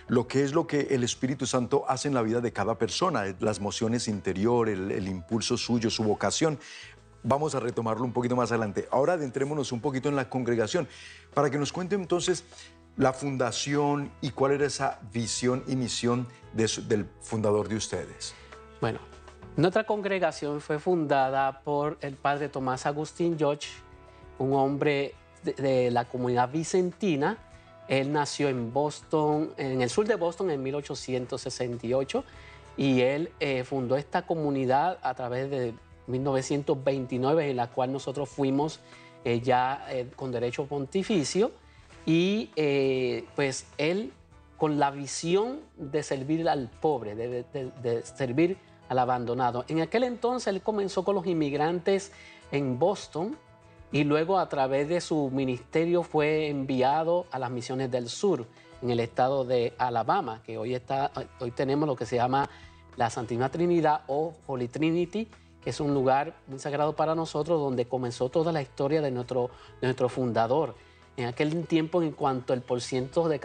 lo 0.08 0.28
que 0.28 0.44
es 0.44 0.54
lo 0.54 0.68
que 0.68 0.82
el 0.92 1.04
Espíritu 1.04 1.46
Santo 1.46 1.86
hace 1.88 2.10
en 2.10 2.14
la 2.14 2.22
vida 2.22 2.42
de 2.42 2.52
cada 2.52 2.78
persona, 2.78 3.24
las 3.40 3.58
emociones 3.58 4.08
interiores, 4.08 4.78
el, 4.78 5.08
impulso 5.08 5.58
suyo, 5.58 5.90
su 5.90 6.04
vocación. 6.04 6.60
Vamos 7.24 7.56
a 7.56 7.60
retomarlo 7.60 8.04
un 8.04 8.14
poquito 8.14 8.36
más 8.36 8.52
adelante. 8.52 8.88
Ahora 8.92 9.14
adentrémonos 9.14 9.72
un 9.72 9.82
poquito 9.82 10.10
en 10.10 10.16
la 10.16 10.30
congregación 10.30 10.88
para 11.34 11.50
que 11.50 11.58
nos 11.58 11.72
cuente 11.72 11.96
entonces 11.96 12.44
la 12.98 13.14
fundación 13.14 14.12
y 14.22 14.32
cuál 14.32 14.54
era 14.54 14.66
esa 14.66 15.00
visión 15.14 15.64
y 15.68 15.76
misión 15.76 16.28
del 16.54 17.08
fundador 17.22 17.68
de 17.70 17.76
ustedes. 17.76 18.34
Bueno, 18.82 19.00
nuestra 19.58 19.86
congregación 19.86 20.62
fue 20.62 20.78
fundada 20.78 21.62
por 21.62 21.98
el 22.02 22.14
padre 22.14 22.48
Tomás 22.48 22.86
Agustín 22.86 23.40
George, 23.40 23.68
un 24.38 24.54
hombre 24.54 25.16
de, 25.44 25.90
la 25.90 26.06
comunidad 26.06 26.52
vicentina. 26.52 27.40
Él 27.88 28.14
nació 28.14 28.50
en 28.50 28.72
Boston, 28.72 29.54
en 29.58 29.82
el 29.82 29.90
sur 29.90 30.06
de 30.06 30.16
Boston 30.16 30.52
en 30.52 30.62
1868 30.62 32.24
y 32.78 33.02
él 33.02 33.32
eh, 33.40 33.64
fundó 33.64 33.98
esta 33.98 34.28
comunidad 34.28 35.00
a 35.02 35.16
través 35.16 35.50
de 35.50 35.74
1929 36.06 37.50
en 37.50 37.58
la 37.58 37.68
cual 37.68 37.92
nosotros 37.92 38.30
fuimos 38.30 38.80
eh, 39.26 39.42
ya 39.42 39.88
eh, 39.90 40.08
con 40.16 40.32
derecho 40.32 40.68
pontificio 40.68 41.52
y 42.06 42.52
pues 43.36 43.66
él 43.80 44.14
con 44.56 44.78
la 44.78 44.92
visión 44.92 45.62
de 45.78 46.04
servir 46.04 46.48
al 46.48 46.70
pobre, 46.70 47.16
de, 47.16 47.44
de 47.82 48.02
servir 48.04 48.58
al 48.90 49.00
abandonado. 49.00 49.66
En 49.68 49.82
aquel 49.82 50.04
entonces 50.04 50.48
él 50.48 50.62
comenzó 50.62 51.04
con 51.04 51.16
los 51.16 51.26
inmigrantes 51.26 52.12
en 52.52 52.80
Boston 52.80 53.38
y 53.92 54.04
luego 54.04 54.38
a 54.40 54.50
través 54.50 54.90
de 54.90 55.02
su 55.02 55.30
ministerio 55.32 56.04
fue 56.04 56.50
enviado 56.50 57.26
a 57.32 57.40
las 57.40 57.50
misiones 57.52 57.90
del 57.92 58.10
sur 58.10 58.46
en 58.82 58.90
el 58.92 59.00
estado 59.00 59.44
de 59.46 59.74
Alabama, 59.78 60.42
que 60.46 60.58
hoy, 60.58 60.76
está, 60.76 61.12
hoy 61.40 61.52
tenemos 61.52 61.88
lo 61.88 61.96
que 61.96 62.06
se 62.06 62.18
llama 62.18 62.50
la 62.96 63.10
Santísima 63.10 63.50
Trinidad 63.50 64.02
o 64.08 64.34
Holy 64.46 64.68
Trinity, 64.68 65.28
que 65.64 65.70
es 65.70 65.80
un 65.80 65.94
lugar 65.94 66.36
muy 66.48 66.60
sagrado 66.60 66.96
para 66.96 67.16
nosotros 67.16 67.60
donde 67.60 67.86
comenzó 67.86 68.30
toda 68.30 68.52
la 68.52 68.62
historia 68.62 69.02
de 69.02 69.12
nuestro, 69.12 69.50
de 69.82 69.88
nuestro 69.88 70.10
fundador. 70.10 70.76
En 71.16 71.26
aquel 71.26 71.66
tiempo, 71.66 72.04
en 72.04 72.12
cuanto 72.12 72.54
el 72.54 72.62
porciento 72.62 73.28
de, 73.28 73.40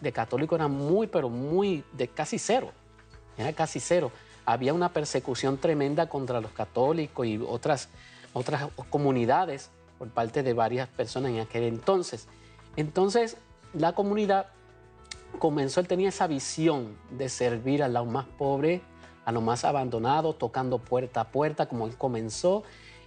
de 0.00 0.12
católicos 0.12 0.56
era 0.56 0.68
muy, 0.68 1.08
pero 1.08 1.28
muy, 1.28 1.84
de 1.92 2.08
casi 2.08 2.38
cero, 2.38 2.70
era 3.36 3.52
casi 3.52 3.80
cero 3.80 4.10
había 4.48 4.72
una 4.72 4.94
persecución 4.94 5.58
tremenda 5.58 6.08
contra 6.08 6.40
los 6.40 6.52
católicos 6.52 7.26
y 7.26 7.36
otras, 7.36 7.90
otras 8.32 8.68
comunidades 8.88 9.68
por 9.98 10.08
parte 10.08 10.42
de 10.42 10.54
varias 10.54 10.88
personas 10.88 11.32
en 11.32 11.40
aquel 11.40 11.64
entonces. 11.64 12.28
Entonces, 12.74 13.36
la 13.74 13.92
comunidad 13.92 14.46
comenzó, 15.38 15.80
él 15.80 15.86
tenía 15.86 16.08
esa 16.08 16.26
visión 16.26 16.96
de 17.10 17.28
servir 17.28 17.82
a 17.82 17.88
los 17.88 18.06
más 18.06 18.24
pobres, 18.24 18.80
a 19.26 19.32
los 19.32 19.42
más 19.42 19.66
abandonados, 19.66 20.38
tocando 20.38 20.78
puerta 20.78 21.20
a 21.20 21.28
puerta, 21.28 21.66
como 21.66 21.86
él 21.86 21.94
comenzó. 21.98 22.62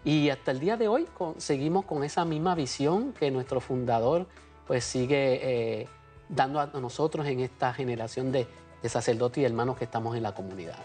Y 0.05 0.29
hasta 0.29 0.51
el 0.51 0.59
día 0.59 0.77
de 0.77 0.89
hoy 0.89 1.07
seguimos 1.37 1.85
con 1.85 2.03
esa 2.03 2.23
misma 2.23 2.53
visión 2.53 3.13
que 3.13 3.31
nuestro 3.31 3.61
fundador 3.61 4.27
pues 4.67 4.83
sigue 4.83 5.39
eh, 5.81 5.87
dando 6.29 6.59
a 6.59 6.67
nosotros 6.79 7.25
en 7.25 7.39
esta 7.39 7.73
generación 7.73 8.31
de, 8.31 8.47
de 8.81 8.89
sacerdotes 8.89 9.41
y 9.41 9.45
hermanos 9.45 9.77
que 9.77 9.85
estamos 9.85 10.15
en 10.15 10.23
la 10.23 10.33
comunidad. 10.33 10.77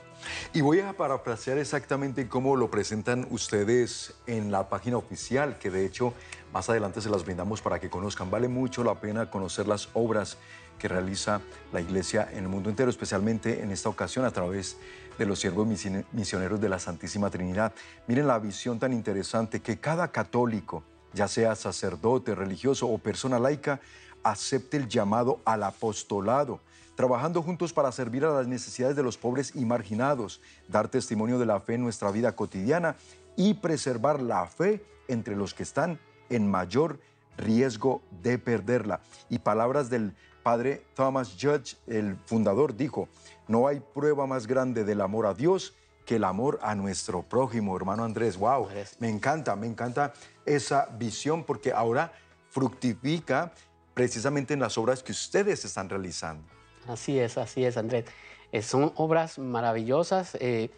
Y 0.53 0.61
voy 0.61 0.81
a 0.81 0.97
parafrasear 0.97 1.59
exactamente 1.59 2.29
cómo 2.29 2.57
lo 2.57 2.71
presentan 2.71 3.27
ustedes 3.31 4.15
en 4.27 4.51
la 4.51 4.69
página 4.69 4.97
oficial, 4.97 5.59
que 5.59 5.71
de 5.71 5.87
hecho 5.87 6.13
más 6.53 6.69
adelante 6.69 7.01
se 7.01 7.11
las 7.11 7.25
brindamos 7.25 7.61
para 7.61 7.79
que 7.79 7.91
conozcan. 7.91 8.31
Vale 8.31 8.49
mucho 8.49 8.85
la 8.85 9.01
pena 9.01 9.31
conocer 9.31 9.67
las 9.67 9.89
obras 9.95 10.39
que 10.79 10.89
realiza 10.89 11.41
la 11.73 11.81
iglesia 11.81 12.29
en 12.31 12.39
el 12.39 12.49
mundo 12.49 12.69
entero, 12.69 12.91
especialmente 12.91 13.63
en 13.63 13.71
esta 13.71 13.89
ocasión 13.89 14.25
a 14.25 14.31
través 14.31 14.77
de 15.19 15.25
los 15.25 15.41
siervos 15.41 15.67
misioneros 16.13 16.61
de 16.61 16.69
la 16.69 16.79
Santísima 16.79 17.31
Trinidad. 17.31 17.73
Miren 18.07 18.27
la 18.27 18.39
visión 18.39 18.79
tan 18.79 18.93
interesante 18.93 19.61
que 19.61 19.79
cada 19.79 20.13
católico, 20.13 20.83
ya 21.15 21.29
sea 21.29 21.55
sacerdote, 21.55 22.35
religioso 22.35 22.89
o 22.89 22.99
persona 22.99 23.39
laica, 23.39 23.81
acepte 24.23 24.77
el 24.77 24.89
llamado 24.89 25.41
al 25.47 25.63
apostolado 25.63 26.61
trabajando 26.97 27.43
juntos 27.43 27.73
para 27.73 27.93
servir 27.93 28.25
a 28.25 28.33
las 28.33 28.49
necesidades 28.49 28.97
de 28.97 29.05
los 29.05 29.17
pobres 29.17 29.53
y 29.55 29.65
marginados, 29.65 30.41
dar 30.67 30.89
testimonio 30.89 31.39
de 31.39 31.47
la 31.47 31.61
fe 31.61 31.75
en 31.75 31.83
nuestra 31.83 32.11
vida 32.11 32.35
cotidiana 32.35 32.97
y 33.37 33.55
preservar 33.55 34.21
la 34.21 34.47
fe 34.47 34.85
entre 35.07 35.37
los 35.37 35.55
que 35.55 35.63
están 35.63 36.01
en 36.31 36.51
mayor 36.51 36.99
riesgo 37.37 38.03
de 38.23 38.39
perderla. 38.39 39.01
Y 39.29 39.39
palabras 39.39 39.91
del 39.91 40.15
padre 40.43 40.85
Thomas 40.95 41.37
Judge, 41.39 41.77
el 41.87 42.17
fundador, 42.25 42.75
dijo, 42.75 43.09
no 43.47 43.69
hay 43.69 43.81
prueba 43.81 44.27
más 44.27 44.47
grande 44.47 44.85
del 44.85 45.03
amor 45.03 45.27
a 45.27 45.35
Dios 45.35 45.75
que 46.07 46.17
el 46.17 46.25
amor 46.25 46.59
a 46.63 46.75
nuestro 46.75 47.23
prójimo, 47.23 47.77
hermano 47.77 48.05
Andrés. 48.05 48.39
Wow, 48.39 48.69
me 49.01 49.11
encanta, 49.11 49.55
me 49.55 49.67
encanta 49.67 50.15
esa 50.47 50.87
visión 50.99 51.45
porque 51.45 51.73
ahora 51.73 52.13
fructifica 52.49 53.53
precisamente 53.93 54.55
en 54.55 54.61
las 54.61 54.79
obras 54.79 55.03
que 55.03 55.13
ustedes 55.13 55.65
están 55.65 55.89
realizando. 55.89 56.56
Así 56.89 57.19
es, 57.19 57.39
así 57.39 57.65
es, 57.65 57.77
Andrés. 57.77 58.05
Eh, 58.53 58.63
son 58.63 58.93
obras 58.97 59.39
maravillosas. 59.39 60.37
Eh, 60.41 60.71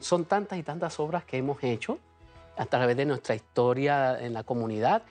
son 0.00 0.24
tantas 0.24 0.58
y 0.58 0.62
tantas 0.62 1.00
obras 1.00 1.24
que 1.24 1.38
hemos 1.38 1.62
hecho 1.62 1.98
a 2.56 2.66
través 2.66 2.96
de 2.96 3.06
nuestra 3.06 3.34
historia 3.34 4.20
en 4.20 4.34
la 4.34 4.44
comunidad 4.44 5.02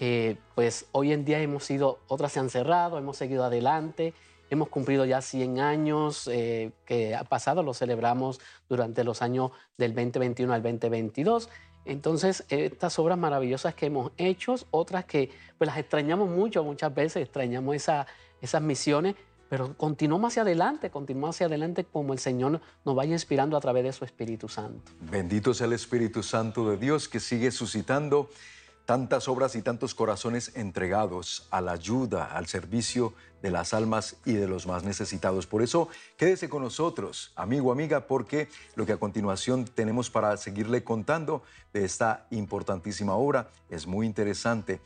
que 0.00 0.38
pues 0.54 0.86
hoy 0.92 1.12
en 1.12 1.26
día 1.26 1.42
hemos 1.42 1.62
sido, 1.62 1.98
otras 2.08 2.32
se 2.32 2.40
han 2.40 2.48
cerrado, 2.48 2.96
hemos 2.96 3.18
seguido 3.18 3.44
adelante, 3.44 4.14
hemos 4.48 4.68
cumplido 4.68 5.04
ya 5.04 5.20
100 5.20 5.60
años 5.60 6.26
eh, 6.32 6.72
que 6.86 7.14
ha 7.14 7.24
pasado, 7.24 7.62
lo 7.62 7.74
celebramos 7.74 8.40
durante 8.66 9.04
los 9.04 9.20
años 9.20 9.50
del 9.76 9.94
2021 9.94 10.54
al 10.54 10.62
2022. 10.62 11.50
Entonces, 11.84 12.46
estas 12.48 12.98
obras 12.98 13.18
maravillosas 13.18 13.74
que 13.74 13.86
hemos 13.86 14.12
hecho, 14.16 14.54
otras 14.70 15.04
que 15.04 15.32
pues 15.58 15.68
las 15.68 15.76
extrañamos 15.76 16.30
mucho, 16.30 16.64
muchas 16.64 16.94
veces 16.94 17.22
extrañamos 17.22 17.76
esa, 17.76 18.06
esas 18.40 18.62
misiones, 18.62 19.16
pero 19.50 19.76
continuamos 19.76 20.32
hacia 20.32 20.42
adelante, 20.42 20.90
continuamos 20.90 21.34
hacia 21.34 21.46
adelante 21.46 21.84
como 21.84 22.12
el 22.12 22.20
Señor 22.20 22.60
nos 22.84 22.94
vaya 22.94 23.12
inspirando 23.12 23.56
a 23.56 23.60
través 23.60 23.82
de 23.82 23.92
su 23.92 24.04
Espíritu 24.04 24.48
Santo. 24.48 24.92
Bendito 25.00 25.52
sea 25.52 25.66
el 25.66 25.72
Espíritu 25.72 26.22
Santo 26.22 26.70
de 26.70 26.76
Dios 26.76 27.08
que 27.08 27.18
sigue 27.18 27.50
suscitando 27.50 28.30
tantas 28.84 29.28
obras 29.28 29.56
y 29.56 29.62
tantos 29.62 29.94
corazones 29.94 30.52
entregados 30.54 31.48
a 31.50 31.60
la 31.60 31.72
ayuda, 31.72 32.26
al 32.26 32.46
servicio 32.46 33.12
de 33.42 33.50
las 33.50 33.74
almas 33.74 34.16
y 34.24 34.34
de 34.34 34.46
los 34.46 34.66
más 34.66 34.84
necesitados. 34.84 35.46
Por 35.46 35.62
eso, 35.62 35.88
quédese 36.16 36.48
con 36.48 36.62
nosotros, 36.62 37.32
amigo, 37.36 37.72
amiga, 37.72 38.06
porque 38.06 38.48
lo 38.74 38.86
que 38.86 38.92
a 38.92 38.98
continuación 38.98 39.64
tenemos 39.64 40.10
para 40.10 40.36
seguirle 40.36 40.84
contando 40.84 41.42
de 41.72 41.84
esta 41.84 42.26
importantísima 42.30 43.14
obra 43.14 43.50
es 43.68 43.86
muy 43.86 44.06
interesante. 44.06 44.80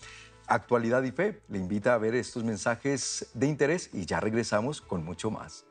Actualidad 0.47 1.03
y 1.03 1.11
Fe 1.11 1.43
le 1.49 1.59
invita 1.59 1.95
a 1.95 1.99
ver 1.99 2.15
estos 2.15 2.45
mensajes 2.45 3.31
de 3.35 3.47
interés 3.47 3.91
y 3.93 4.07
ya 4.07 4.21
regresamos 4.21 4.81
con 4.81 5.05
mucho 5.05 5.31
más. 5.31 5.65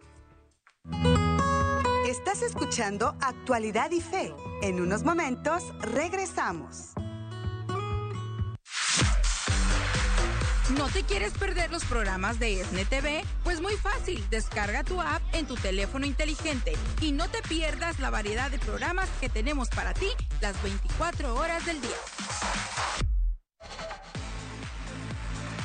Estás 2.08 2.42
escuchando 2.42 3.16
Actualidad 3.22 3.92
y 3.92 4.02
Fe. 4.02 4.34
En 4.62 4.80
unos 4.80 5.04
momentos 5.04 5.64
regresamos. 5.80 6.94
¿No 10.78 10.90
te 10.90 11.04
quieres 11.04 11.34
perder 11.34 11.72
los 11.72 11.86
programas 11.86 12.40
de 12.40 12.62
ESNE 12.62 12.86
TV? 12.86 13.24
Pues 13.44 13.62
muy 13.62 13.74
fácil, 13.74 14.24
descarga 14.30 14.84
tu 14.84 15.00
app 15.00 15.22
en 15.34 15.46
tu 15.46 15.56
teléfono 15.56 16.06
inteligente 16.06 16.74
y 17.00 17.12
no 17.12 17.30
te 17.30 17.42
pierdas 17.44 18.00
la 18.00 18.10
variedad 18.10 18.50
de 18.50 18.58
programas 18.58 19.08
que 19.22 19.30
tenemos 19.30 19.70
para 19.70 19.94
ti 19.94 20.08
las 20.42 20.62
24 20.64 21.36
horas 21.36 21.66
del 21.66 21.80
día. 21.80 21.90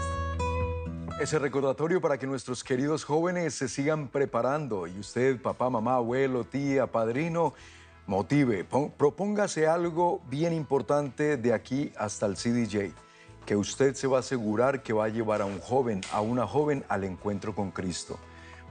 Ese 1.24 1.40
recordatorio 1.40 2.02
para 2.02 2.18
que 2.18 2.28
nuestros 2.28 2.66
queridos 2.66 3.06
jóvenes 3.06 3.54
se 3.54 3.70
sigan 3.70 4.10
preparando 4.10 4.88
y 4.88 5.00
usted, 5.00 5.42
papá, 5.42 5.70
mamá, 5.70 5.96
abuelo, 5.96 6.44
tía, 6.44 6.86
padrino, 6.86 7.54
motive, 8.08 8.66
propóngase 8.66 9.66
algo 9.66 10.20
bien 10.28 10.52
importante 10.52 11.38
de 11.38 11.54
aquí 11.54 11.94
hasta 11.98 12.26
el 12.26 12.36
CDJ, 12.36 12.92
que 13.46 13.56
usted 13.56 13.96
se 13.96 14.06
va 14.06 14.18
a 14.18 14.20
asegurar 14.20 14.84
que 14.84 14.92
va 14.92 15.06
a 15.06 15.08
llevar 15.08 15.42
a 15.42 15.46
un 15.46 15.62
joven, 15.62 16.02
a 16.12 16.20
una 16.20 16.46
joven 16.46 16.84
al 16.90 17.06
encuentro 17.06 17.56
con 17.56 17.72
Cristo. 17.72 18.20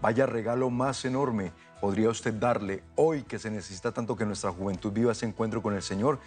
Vaya 0.03 0.27
regalo 0.27 0.69
más 0.69 1.07
enorme 1.07 1.53
podría 1.81 2.11
usted 2.11 2.35
darle 2.35 2.83
hoy 2.97 3.23
que 3.23 3.39
se 3.39 3.51
necesita 3.51 3.93
tanto 3.93 4.15
que 4.15 4.27
nuestra 4.27 4.53
juventud 4.53 4.93
viva 4.93 5.13
ese 5.13 5.25
encuentro 5.25 5.63
con 5.63 5.75
el 5.75 5.83
Señor. 5.83 6.19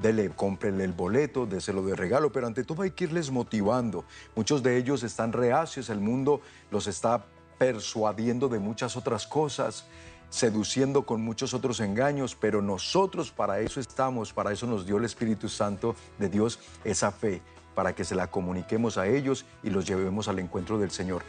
Dele, 0.00 0.30
cómprele 0.30 0.84
el 0.84 0.92
boleto, 0.92 1.46
déselo 1.46 1.84
de 1.84 1.94
regalo, 1.94 2.32
pero 2.32 2.46
ante 2.46 2.64
todo 2.64 2.82
hay 2.82 2.92
que 2.92 3.04
irles 3.04 3.30
motivando. 3.30 4.04
Muchos 4.34 4.62
de 4.62 4.76
ellos 4.76 5.02
están 5.02 5.32
reacios, 5.32 5.90
el 5.90 6.00
mundo 6.00 6.40
los 6.70 6.86
está 6.86 7.24
persuadiendo 7.58 8.48
de 8.48 8.58
muchas 8.58 8.96
otras 8.96 9.26
cosas, 9.26 9.86
seduciendo 10.30 11.04
con 11.04 11.20
muchos 11.20 11.52
otros 11.54 11.78
engaños, 11.80 12.34
pero 12.34 12.62
nosotros 12.62 13.30
para 13.30 13.60
eso 13.60 13.80
estamos, 13.80 14.32
para 14.32 14.50
eso 14.52 14.66
nos 14.66 14.86
dio 14.86 14.96
el 14.96 15.04
Espíritu 15.04 15.48
Santo 15.48 15.94
de 16.18 16.28
Dios 16.28 16.58
esa 16.84 17.12
fe, 17.12 17.42
para 17.74 17.94
que 17.94 18.04
se 18.04 18.14
la 18.14 18.28
comuniquemos 18.28 18.98
a 18.98 19.06
ellos 19.06 19.44
y 19.62 19.70
los 19.70 19.86
llevemos 19.86 20.28
al 20.28 20.38
encuentro 20.38 20.78
del 20.78 20.90
Señor. 20.90 21.22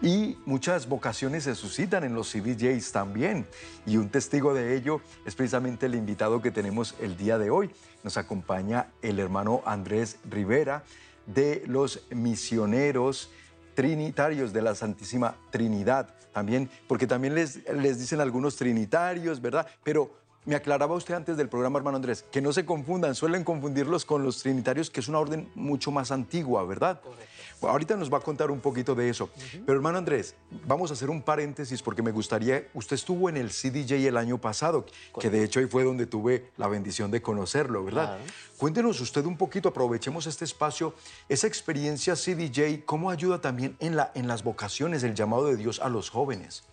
Y 0.00 0.38
muchas 0.46 0.88
vocaciones 0.88 1.44
se 1.44 1.56
suscitan 1.56 2.04
en 2.04 2.14
los 2.14 2.30
CDJs 2.30 2.92
también. 2.92 3.46
Y 3.84 3.96
un 3.96 4.08
testigo 4.08 4.54
de 4.54 4.76
ello 4.76 5.00
es 5.26 5.34
precisamente 5.34 5.86
el 5.86 5.96
invitado 5.96 6.40
que 6.40 6.52
tenemos 6.52 6.94
el 7.00 7.16
día 7.16 7.36
de 7.36 7.50
hoy. 7.50 7.70
Nos 8.02 8.16
acompaña 8.16 8.88
el 9.02 9.18
hermano 9.18 9.62
Andrés 9.64 10.18
Rivera 10.28 10.84
de 11.26 11.62
los 11.66 12.06
misioneros 12.10 13.30
trinitarios 13.74 14.52
de 14.52 14.62
la 14.62 14.74
Santísima 14.74 15.36
Trinidad. 15.50 16.14
También, 16.32 16.70
porque 16.86 17.06
también 17.06 17.34
les, 17.34 17.68
les 17.72 17.98
dicen 17.98 18.20
algunos 18.20 18.56
trinitarios, 18.56 19.40
¿verdad? 19.40 19.66
Pero 19.82 20.10
me 20.44 20.54
aclaraba 20.54 20.94
usted 20.94 21.14
antes 21.14 21.36
del 21.36 21.48
programa, 21.48 21.78
hermano 21.78 21.96
Andrés, 21.96 22.24
que 22.30 22.40
no 22.40 22.52
se 22.52 22.64
confundan, 22.64 23.14
suelen 23.14 23.44
confundirlos 23.44 24.04
con 24.04 24.22
los 24.22 24.42
trinitarios, 24.42 24.88
que 24.88 25.00
es 25.00 25.08
una 25.08 25.18
orden 25.18 25.50
mucho 25.54 25.90
más 25.90 26.10
antigua, 26.10 26.64
¿verdad? 26.64 27.00
Bueno, 27.04 27.20
ahorita 27.62 27.96
nos 27.96 28.12
va 28.12 28.18
a 28.18 28.20
contar 28.20 28.50
un 28.50 28.60
poquito 28.60 28.94
de 28.94 29.08
eso. 29.08 29.30
Pero 29.64 29.78
hermano 29.78 29.98
Andrés, 29.98 30.34
vamos 30.66 30.90
a 30.90 30.94
hacer 30.94 31.10
un 31.10 31.22
paréntesis 31.22 31.82
porque 31.82 32.02
me 32.02 32.10
gustaría, 32.10 32.68
usted 32.74 32.94
estuvo 32.94 33.28
en 33.28 33.36
el 33.36 33.50
CDJ 33.50 34.06
el 34.06 34.16
año 34.16 34.38
pasado, 34.38 34.86
que 35.18 35.30
de 35.30 35.42
hecho 35.42 35.60
ahí 35.60 35.66
fue 35.66 35.84
donde 35.84 36.06
tuve 36.06 36.50
la 36.56 36.68
bendición 36.68 37.10
de 37.10 37.22
conocerlo, 37.22 37.84
¿verdad? 37.84 38.16
Claro. 38.16 38.32
Cuéntenos 38.58 39.00
usted 39.00 39.24
un 39.24 39.36
poquito, 39.36 39.68
aprovechemos 39.68 40.26
este 40.26 40.44
espacio, 40.44 40.94
esa 41.28 41.46
experiencia 41.46 42.14
CDJ, 42.14 42.84
¿cómo 42.84 43.10
ayuda 43.10 43.40
también 43.40 43.76
en, 43.80 43.96
la, 43.96 44.10
en 44.14 44.28
las 44.28 44.42
vocaciones, 44.42 45.02
el 45.02 45.14
llamado 45.14 45.46
de 45.46 45.56
Dios 45.56 45.80
a 45.80 45.88
los 45.88 46.10
jóvenes? 46.10 46.64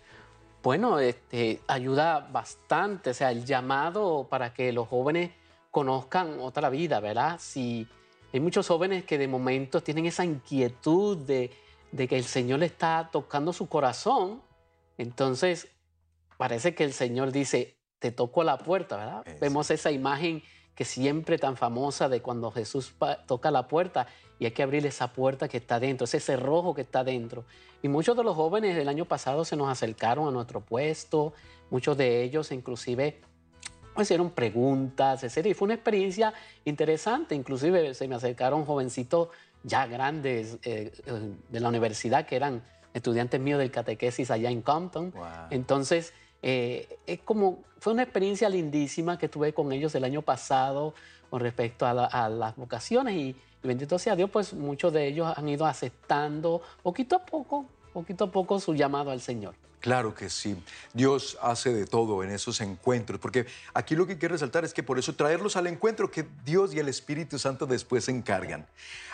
Bueno, 0.62 0.98
este, 0.98 1.60
ayuda 1.68 2.28
bastante, 2.32 3.10
o 3.10 3.14
sea, 3.14 3.30
el 3.30 3.44
llamado 3.44 4.26
para 4.28 4.52
que 4.52 4.72
los 4.72 4.88
jóvenes 4.88 5.30
conozcan 5.70 6.40
otra 6.40 6.70
vida, 6.70 6.98
¿verdad? 6.98 7.38
Si 7.38 7.86
hay 8.36 8.40
muchos 8.40 8.68
jóvenes 8.68 9.04
que 9.04 9.18
de 9.18 9.28
momento 9.28 9.82
tienen 9.82 10.06
esa 10.06 10.24
inquietud 10.24 11.16
de, 11.16 11.50
de 11.92 12.08
que 12.08 12.16
el 12.16 12.24
Señor 12.24 12.60
le 12.60 12.66
está 12.66 13.08
tocando 13.10 13.52
su 13.52 13.68
corazón, 13.68 14.42
entonces 14.98 15.68
parece 16.36 16.74
que 16.74 16.84
el 16.84 16.92
Señor 16.92 17.32
dice, 17.32 17.78
te 17.98 18.12
toco 18.12 18.44
la 18.44 18.58
puerta, 18.58 18.96
¿verdad? 18.96 19.22
Eso. 19.26 19.38
Vemos 19.40 19.70
esa 19.70 19.90
imagen 19.90 20.42
que 20.74 20.84
siempre 20.84 21.38
tan 21.38 21.56
famosa 21.56 22.10
de 22.10 22.20
cuando 22.20 22.50
Jesús 22.50 22.94
toca 23.26 23.50
la 23.50 23.66
puerta 23.66 24.06
y 24.38 24.44
hay 24.44 24.50
que 24.50 24.62
abrir 24.62 24.84
esa 24.84 25.12
puerta 25.14 25.48
que 25.48 25.56
está 25.56 25.80
dentro, 25.80 26.04
ese 26.04 26.20
cerrojo 26.20 26.74
que 26.74 26.82
está 26.82 27.02
dentro. 27.02 27.46
Y 27.82 27.88
muchos 27.88 28.16
de 28.16 28.22
los 28.22 28.36
jóvenes 28.36 28.76
del 28.76 28.88
año 28.88 29.06
pasado 29.06 29.46
se 29.46 29.56
nos 29.56 29.70
acercaron 29.70 30.28
a 30.28 30.30
nuestro 30.30 30.60
puesto, 30.60 31.32
muchos 31.70 31.96
de 31.96 32.22
ellos 32.22 32.52
inclusive 32.52 33.22
hicieron 34.02 34.30
preguntas, 34.30 35.22
etc. 35.24 35.46
Y 35.46 35.54
fue 35.54 35.66
una 35.66 35.74
experiencia 35.74 36.32
interesante, 36.64 37.34
inclusive 37.34 37.94
se 37.94 38.08
me 38.08 38.14
acercaron 38.14 38.64
jovencitos 38.64 39.28
ya 39.62 39.86
grandes 39.86 40.58
eh, 40.62 40.92
eh, 41.06 41.32
de 41.48 41.60
la 41.60 41.68
universidad 41.68 42.26
que 42.26 42.36
eran 42.36 42.62
estudiantes 42.94 43.40
míos 43.40 43.58
del 43.58 43.70
catequesis 43.70 44.30
allá 44.30 44.50
en 44.50 44.62
Compton. 44.62 45.10
Wow. 45.12 45.24
Entonces, 45.50 46.12
eh, 46.42 46.98
es 47.06 47.20
como, 47.20 47.64
fue 47.78 47.92
una 47.92 48.02
experiencia 48.04 48.48
lindísima 48.48 49.18
que 49.18 49.28
tuve 49.28 49.52
con 49.52 49.72
ellos 49.72 49.94
el 49.94 50.04
año 50.04 50.22
pasado 50.22 50.94
con 51.28 51.40
respecto 51.40 51.86
a, 51.86 51.92
la- 51.94 52.06
a 52.06 52.28
las 52.28 52.54
vocaciones 52.56 53.14
y, 53.14 53.34
y 53.62 53.66
bendito 53.66 53.98
sea 53.98 54.14
Dios, 54.14 54.30
pues 54.30 54.54
muchos 54.54 54.92
de 54.92 55.08
ellos 55.08 55.32
han 55.36 55.48
ido 55.48 55.66
aceptando 55.66 56.62
poquito 56.82 57.16
a 57.16 57.24
poco, 57.26 57.66
poquito 57.92 58.24
a 58.24 58.30
poco 58.30 58.60
su 58.60 58.74
llamado 58.74 59.10
al 59.10 59.20
Señor. 59.20 59.54
Claro 59.80 60.14
que 60.14 60.30
sí. 60.30 60.56
Dios 60.94 61.38
hace 61.40 61.72
de 61.72 61.86
todo 61.86 62.24
en 62.24 62.30
esos 62.30 62.60
encuentros, 62.60 63.20
porque 63.20 63.46
aquí 63.74 63.94
lo 63.94 64.06
que 64.06 64.18
quiero 64.18 64.32
resaltar 64.34 64.64
es 64.64 64.74
que 64.74 64.82
por 64.82 64.98
eso 64.98 65.14
traerlos 65.14 65.56
al 65.56 65.66
encuentro 65.66 66.10
que 66.10 66.26
Dios 66.44 66.74
y 66.74 66.78
el 66.78 66.88
Espíritu 66.88 67.38
Santo 67.38 67.66
después 67.66 68.04
se 68.04 68.10
encargan. 68.10 68.66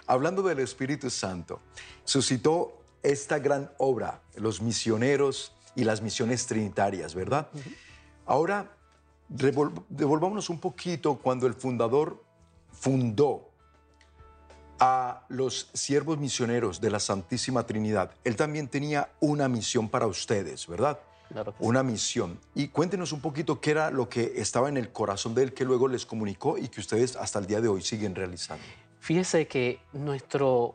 Hablando 0.07 0.42
del 0.42 0.61
Espíritu 0.61 1.11
Santo, 1.11 1.61
suscitó 2.05 2.83
esta 3.03 3.38
gran 3.38 3.70
obra, 3.79 4.20
los 4.37 4.62
misioneros 4.62 5.53
y 5.75 5.85
las 5.85 6.01
misiones 6.03 6.46
trinitarias, 6.46 7.14
¿verdad? 7.14 7.48
Ahora, 8.27 8.70
devolvámonos 9.29 10.48
un 10.51 10.61
poquito 10.61 11.16
cuando 11.16 11.46
el 11.46 11.55
fundador 11.55 12.22
fundó 12.72 13.52
a 14.85 15.23
los 15.29 15.68
siervos 15.75 16.18
misioneros 16.18 16.81
de 16.81 16.90
la 16.90 16.99
Santísima 16.99 17.64
Trinidad, 17.64 18.11
él 18.25 18.35
también 18.35 18.66
tenía 18.66 19.11
una 19.21 19.49
misión 19.49 19.88
para 19.88 20.09
ustedes, 20.09 20.66
¿verdad? 20.66 20.99
Claro 21.29 21.53
que 21.53 21.59
sí. 21.59 21.64
Una 21.64 21.85
misión. 21.85 22.37
Y 22.57 22.66
cuéntenos 22.66 23.12
un 23.12 23.21
poquito 23.21 23.61
qué 23.61 23.71
era 23.71 23.92
lo 23.92 24.09
que 24.09 24.33
estaba 24.38 24.68
en 24.68 24.77
el 24.77 24.90
corazón 24.90 25.37
de 25.37 25.45
él 25.45 25.55
que 25.55 25.64
luego 25.64 25.87
les 25.87 26.05
comunicó 26.05 26.59
y 26.59 26.66
que 26.66 26.81
ustedes 26.81 27.14
hasta 27.14 27.38
el 27.38 27.47
día 27.47 27.61
de 27.61 27.68
hoy 27.68 27.81
siguen 27.81 28.16
realizando. 28.16 28.64
Fíjese 28.99 29.47
que 29.47 29.79
nuestro, 29.92 30.75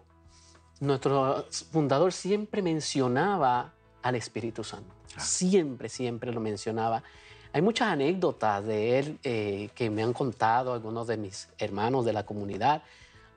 nuestro 0.79 1.45
fundador 1.73 2.13
siempre 2.13 2.61
mencionaba 2.61 3.73
al 4.01 4.15
Espíritu 4.15 4.63
Santo. 4.63 4.95
Siempre, 5.17 5.89
siempre 5.89 6.31
lo 6.31 6.39
mencionaba. 6.39 7.03
Hay 7.51 7.61
muchas 7.61 7.89
anécdotas 7.89 8.63
de 8.65 8.99
él 8.99 9.19
eh, 9.21 9.69
que 9.75 9.89
me 9.89 10.01
han 10.01 10.13
contado 10.13 10.71
algunos 10.71 11.07
de 11.07 11.17
mis 11.17 11.49
hermanos 11.57 12.05
de 12.05 12.13
la 12.13 12.25
comunidad 12.25 12.83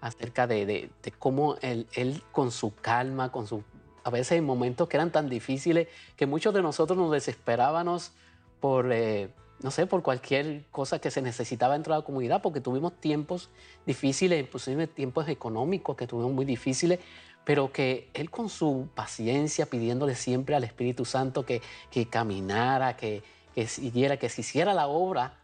acerca 0.00 0.46
de, 0.46 0.90
cómo 1.18 1.56
él, 1.62 1.86
él 1.92 2.22
con 2.32 2.50
su 2.50 2.74
calma, 2.74 3.30
con 3.32 3.46
su... 3.46 3.62
A 4.02 4.10
veces 4.10 4.38
en 4.38 4.44
momentos 4.44 4.88
que 4.88 4.96
eran 4.96 5.12
tan 5.12 5.28
difíciles 5.28 5.88
que 6.16 6.26
muchos 6.26 6.54
de 6.54 6.62
nosotros 6.62 6.98
nos 6.98 7.12
desesperábamos 7.12 8.12
por, 8.58 8.92
eh, 8.92 9.28
no 9.62 9.70
sé, 9.70 9.86
por 9.86 10.02
cualquier 10.02 10.64
cosa 10.70 10.98
que 10.98 11.10
se 11.10 11.20
necesitaba 11.20 11.74
dentro 11.74 11.92
de 11.92 12.00
la 12.00 12.04
comunidad, 12.04 12.40
porque 12.40 12.60
tuvimos 12.60 12.98
tiempos 12.98 13.50
difíciles, 13.86 14.40
inclusive 14.40 14.86
tiempos 14.86 15.28
económicos 15.28 15.96
que 15.96 16.06
tuvimos 16.06 16.32
muy 16.32 16.46
difíciles, 16.46 16.98
pero 17.44 17.72
que 17.72 18.08
Él 18.14 18.30
con 18.30 18.48
su 18.48 18.88
paciencia, 18.94 19.66
pidiéndole 19.66 20.14
siempre 20.14 20.54
al 20.54 20.64
Espíritu 20.64 21.04
Santo 21.04 21.44
que, 21.44 21.60
que 21.90 22.06
caminara, 22.06 22.96
que, 22.96 23.22
que 23.54 23.66
siguiera, 23.66 24.18
que 24.18 24.28
se 24.28 24.40
hiciera 24.40 24.72
la 24.72 24.86
obra 24.86 25.40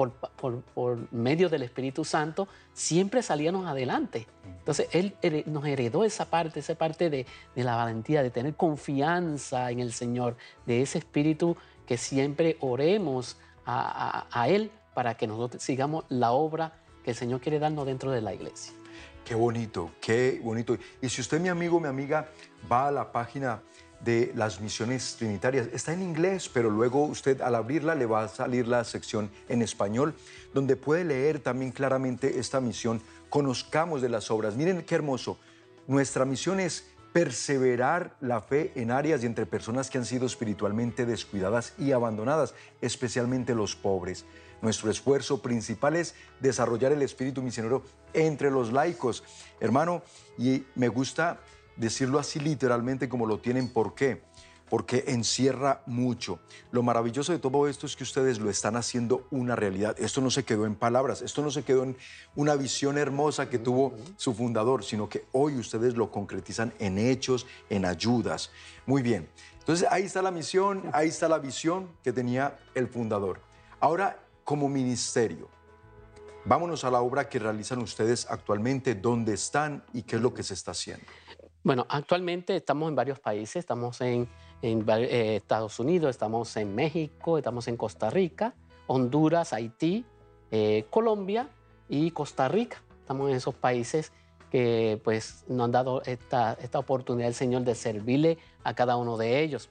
por, 0.00 0.12
por, 0.12 0.62
por, 0.62 1.12
medio 1.12 1.50
del 1.50 1.62
Espíritu 1.62 2.06
Santo, 2.06 2.48
siempre 2.72 3.22
salíamos 3.22 3.66
adelante. 3.66 4.26
Entonces, 4.46 4.88
Él 4.92 5.14
nos 5.44 5.66
heredó 5.66 6.04
esa 6.04 6.30
parte, 6.30 6.60
esa 6.60 6.74
parte 6.74 7.10
de, 7.10 7.26
de 7.54 7.64
la 7.64 7.76
valentía, 7.76 8.22
de 8.22 8.30
tener 8.30 8.54
confianza 8.54 9.70
en 9.70 9.78
el 9.80 9.92
Señor, 9.92 10.38
de 10.64 10.80
ese 10.80 10.96
Espíritu 10.96 11.54
que 11.86 11.98
siempre 11.98 12.56
oremos 12.60 13.36
a, 13.66 14.26
a, 14.30 14.42
a, 14.42 14.48
Él 14.48 14.70
para 14.94 15.18
que 15.18 15.26
nosotros 15.26 15.62
sigamos 15.62 16.06
la 16.08 16.32
obra 16.32 16.72
que 17.04 17.10
el 17.10 17.16
Señor 17.16 17.42
quiere 17.42 17.58
darnos 17.58 17.84
dentro 17.84 18.10
de 18.10 18.22
la 18.22 18.32
iglesia. 18.32 18.72
Qué 19.26 19.34
bonito, 19.34 19.90
qué 20.00 20.40
bonito. 20.42 20.78
Y 21.02 21.10
si 21.10 21.20
usted, 21.20 21.38
mi 21.40 21.50
amigo, 21.50 21.78
mi 21.78 21.88
amiga, 21.88 22.30
va 22.72 22.88
a 22.88 22.90
la 22.90 23.12
página 23.12 23.60
de 24.04 24.32
las 24.34 24.60
misiones 24.60 25.16
trinitarias, 25.18 25.68
está 25.72 25.92
en 25.92 26.02
inglés, 26.02 26.50
pero 26.52 26.70
luego 26.70 27.04
usted 27.04 27.40
al 27.40 27.54
abrirla 27.54 27.94
le 27.94 28.06
va 28.06 28.24
a 28.24 28.28
salir 28.28 28.66
la 28.66 28.84
sección 28.84 29.30
en 29.48 29.62
español, 29.62 30.14
donde 30.54 30.76
puede 30.76 31.04
leer 31.04 31.40
también 31.40 31.70
claramente 31.70 32.38
esta 32.38 32.60
misión. 32.60 33.02
Conozcamos 33.28 34.02
de 34.02 34.08
las 34.08 34.30
obras. 34.30 34.56
Miren 34.56 34.82
qué 34.82 34.94
hermoso. 34.94 35.38
Nuestra 35.86 36.24
misión 36.24 36.60
es 36.60 36.86
perseverar 37.12 38.16
la 38.20 38.40
fe 38.40 38.72
en 38.76 38.90
áreas 38.90 39.22
y 39.22 39.26
entre 39.26 39.46
personas 39.46 39.90
que 39.90 39.98
han 39.98 40.04
sido 40.04 40.26
espiritualmente 40.26 41.06
descuidadas 41.06 41.74
y 41.76 41.92
abandonadas, 41.92 42.54
especialmente 42.80 43.54
los 43.54 43.74
pobres. 43.74 44.24
Nuestro 44.62 44.90
esfuerzo 44.90 45.40
principal 45.42 45.96
es 45.96 46.14
desarrollar 46.40 46.92
el 46.92 47.02
espíritu 47.02 47.42
misionero 47.42 47.82
entre 48.12 48.50
los 48.50 48.72
laicos. 48.72 49.24
Hermano, 49.58 50.02
y 50.38 50.64
me 50.74 50.88
gusta 50.88 51.40
decirlo 51.76 52.18
así 52.18 52.40
literalmente 52.40 53.08
como 53.08 53.26
lo 53.26 53.38
tienen, 53.38 53.68
¿por 53.68 53.94
qué? 53.94 54.22
Porque 54.68 55.04
encierra 55.08 55.82
mucho. 55.86 56.38
Lo 56.70 56.82
maravilloso 56.82 57.32
de 57.32 57.40
todo 57.40 57.66
esto 57.66 57.86
es 57.86 57.96
que 57.96 58.04
ustedes 58.04 58.38
lo 58.38 58.50
están 58.50 58.76
haciendo 58.76 59.26
una 59.30 59.56
realidad. 59.56 59.96
Esto 59.98 60.20
no 60.20 60.30
se 60.30 60.44
quedó 60.44 60.64
en 60.64 60.76
palabras, 60.76 61.22
esto 61.22 61.42
no 61.42 61.50
se 61.50 61.64
quedó 61.64 61.82
en 61.82 61.96
una 62.36 62.54
visión 62.54 62.96
hermosa 62.96 63.50
que 63.50 63.58
tuvo 63.58 63.94
su 64.16 64.32
fundador, 64.32 64.84
sino 64.84 65.08
que 65.08 65.26
hoy 65.32 65.58
ustedes 65.58 65.96
lo 65.96 66.12
concretizan 66.12 66.72
en 66.78 66.98
hechos, 66.98 67.46
en 67.68 67.84
ayudas. 67.84 68.52
Muy 68.86 69.02
bien. 69.02 69.28
Entonces 69.58 69.88
ahí 69.90 70.04
está 70.04 70.22
la 70.22 70.30
misión, 70.30 70.82
ahí 70.92 71.08
está 71.08 71.28
la 71.28 71.38
visión 71.38 71.90
que 72.02 72.12
tenía 72.12 72.58
el 72.74 72.88
fundador. 72.88 73.40
Ahora, 73.80 74.22
como 74.44 74.68
ministerio, 74.68 75.48
vámonos 76.44 76.84
a 76.84 76.90
la 76.90 77.00
obra 77.00 77.28
que 77.28 77.38
realizan 77.38 77.78
ustedes 77.78 78.26
actualmente, 78.28 78.94
dónde 78.94 79.34
están 79.34 79.84
y 79.92 80.02
qué 80.02 80.16
es 80.16 80.22
lo 80.22 80.34
que 80.34 80.42
se 80.42 80.54
está 80.54 80.72
haciendo. 80.72 81.06
Bueno, 81.62 81.86
actualmente 81.90 82.56
estamos 82.56 82.88
en 82.88 82.94
varios 82.94 83.18
países, 83.18 83.56
estamos 83.56 84.00
en, 84.00 84.28
eh, 84.62 85.36
Estados 85.36 85.78
Unidos, 85.78 86.08
estamos 86.08 86.56
en 86.56 86.74
México, 86.74 87.36
estamos 87.36 87.68
en 87.68 87.76
Costa 87.76 88.08
Rica, 88.08 88.54
Honduras, 88.86 89.52
Haití, 89.52 90.06
eh, 90.50 90.86
Colombia 90.88 91.50
y 91.88 92.12
Costa 92.12 92.48
Rica. 92.48 92.82
Estamos 93.00 93.28
en 93.28 93.36
esos 93.36 93.54
países 93.54 94.10
que 94.50 95.00
pues 95.04 95.44
nos 95.48 95.66
han 95.66 95.72
dado 95.72 96.02
esta, 96.06 96.56
oportunidad 96.74 97.28
el 97.28 97.34
Señor 97.34 97.62
de 97.62 97.74
servirle 97.74 98.38
a 98.64 98.74
cada 98.74 98.96
uno 98.96 99.18
de 99.18 99.40
ellos. 99.42 99.68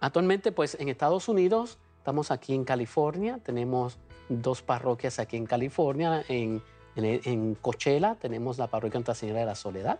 Actualmente 0.00 0.52
pues 0.52 0.76
en 0.80 0.88
Estados 0.88 1.28
Unidos 1.28 1.78
estamos 1.98 2.30
aquí 2.30 2.54
en 2.54 2.64
California, 2.64 3.38
tenemos 3.42 3.98
dos 4.28 4.62
parroquias 4.62 5.18
aquí 5.18 5.36
en 5.36 5.46
California, 5.46 6.24
en 6.28 6.62
en, 6.96 7.20
en, 7.24 7.54
Coachella 7.54 8.16
tenemos 8.16 8.58
la 8.58 8.66
parroquia 8.66 8.98
Nuestra 8.98 9.14
Señora 9.14 9.40
de 9.40 9.46
la 9.46 9.54
Soledad, 9.54 9.98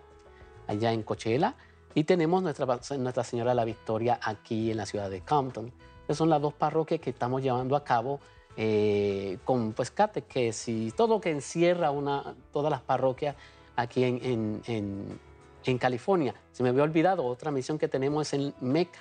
allá 0.67 0.93
en 0.93 1.03
Coachella, 1.03 1.55
y 1.95 2.05
tenemos 2.05 2.43
Nuestra, 2.43 2.67
Nuestra 2.99 3.25
Señora 3.25 3.51
de 3.51 3.57
la 3.57 3.65
Victoria 3.65 4.19
aquí 4.23 4.71
en 4.71 4.77
la 4.77 4.87
ciudad 4.87 5.11
de 5.11 5.21
Compton. 5.23 5.73
Esas 6.05 6.19
son 6.19 6.31
las 6.31 6.41
dos 6.41 6.55
parroquias 6.55 7.01
que 7.01 7.11
estamos 7.11 7.43
llevando 7.43 7.77
a 7.77 7.85
cabo 7.85 8.21
eh, 8.57 9.39
con 9.45 9.73
pues, 9.73 9.91
catequesis, 9.91 10.95
todo 10.95 11.15
lo 11.15 11.21
que 11.21 11.31
encierra 11.31 11.91
una, 11.91 12.35
todas 12.53 12.71
las 12.71 12.81
parroquias 12.81 13.37
aquí 13.77 14.05
en, 14.05 14.21
en, 14.23 14.63
en, 14.67 15.21
en, 15.65 15.79
California. 15.79 16.35
Se 16.53 16.63
me 16.63 16.71
había 16.71 16.83
olvidado, 16.83 17.25
otra 17.25 17.51
misión 17.51 17.79
que 17.79 17.89
tenemos 17.89 18.27
es 18.27 18.35
en 18.35 18.55
Meca, 18.61 18.99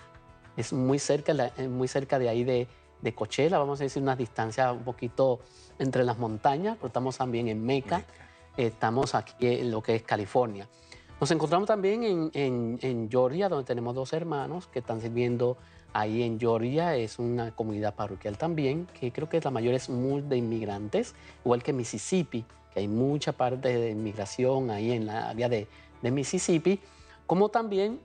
es 0.55 0.71
muy 0.71 0.99
cerca, 0.99 1.33
muy 1.67 1.87
cerca 1.87 2.19
de 2.19 2.29
ahí 2.29 2.43
de, 2.43 2.67
de 3.01 3.13
Coachella, 3.13 3.57
vamos 3.57 3.79
a 3.79 3.83
decir 3.83 4.01
unas 4.01 4.17
distancias 4.17 4.71
un 4.71 4.83
poquito 4.83 5.39
entre 5.77 6.03
las 6.03 6.17
montañas, 6.17 6.75
pero 6.77 6.87
estamos 6.87 7.17
también 7.17 7.47
en 7.47 7.63
Meca, 7.65 8.03
estamos 8.57 9.15
aquí 9.15 9.47
en 9.47 9.71
lo 9.71 9.81
que 9.81 9.95
es 9.95 10.03
California. 10.03 10.67
Nos 11.19 11.31
encontramos 11.31 11.67
también 11.67 12.03
en, 12.03 12.31
en, 12.33 12.79
en, 12.81 13.09
Georgia, 13.09 13.49
donde 13.49 13.65
tenemos 13.65 13.93
dos 13.93 14.13
hermanos 14.13 14.67
que 14.67 14.79
están 14.79 15.01
sirviendo 15.01 15.57
ahí 15.91 16.23
en 16.23 16.39
Georgia. 16.39 16.95
Es 16.95 17.19
una 17.19 17.51
comunidad 17.51 17.93
parroquial 17.93 18.37
también, 18.37 18.87
que 18.99 19.11
creo 19.11 19.27
que 19.27 19.41
la 19.41 19.51
mayor 19.51 19.73
es 19.73 19.89
muy 19.89 20.21
de 20.21 20.37
inmigrantes, 20.37 21.15
igual 21.43 21.61
que 21.61 21.73
Mississippi, 21.73 22.45
que 22.73 22.79
hay 22.79 22.87
mucha 22.87 23.33
parte 23.33 23.77
de 23.77 23.91
inmigración 23.91 24.71
ahí 24.71 24.91
en 24.91 25.07
la 25.07 25.29
área 25.29 25.49
de, 25.49 25.67
de 26.01 26.11
Mississippi, 26.11 26.79
como 27.27 27.49
también 27.49 27.99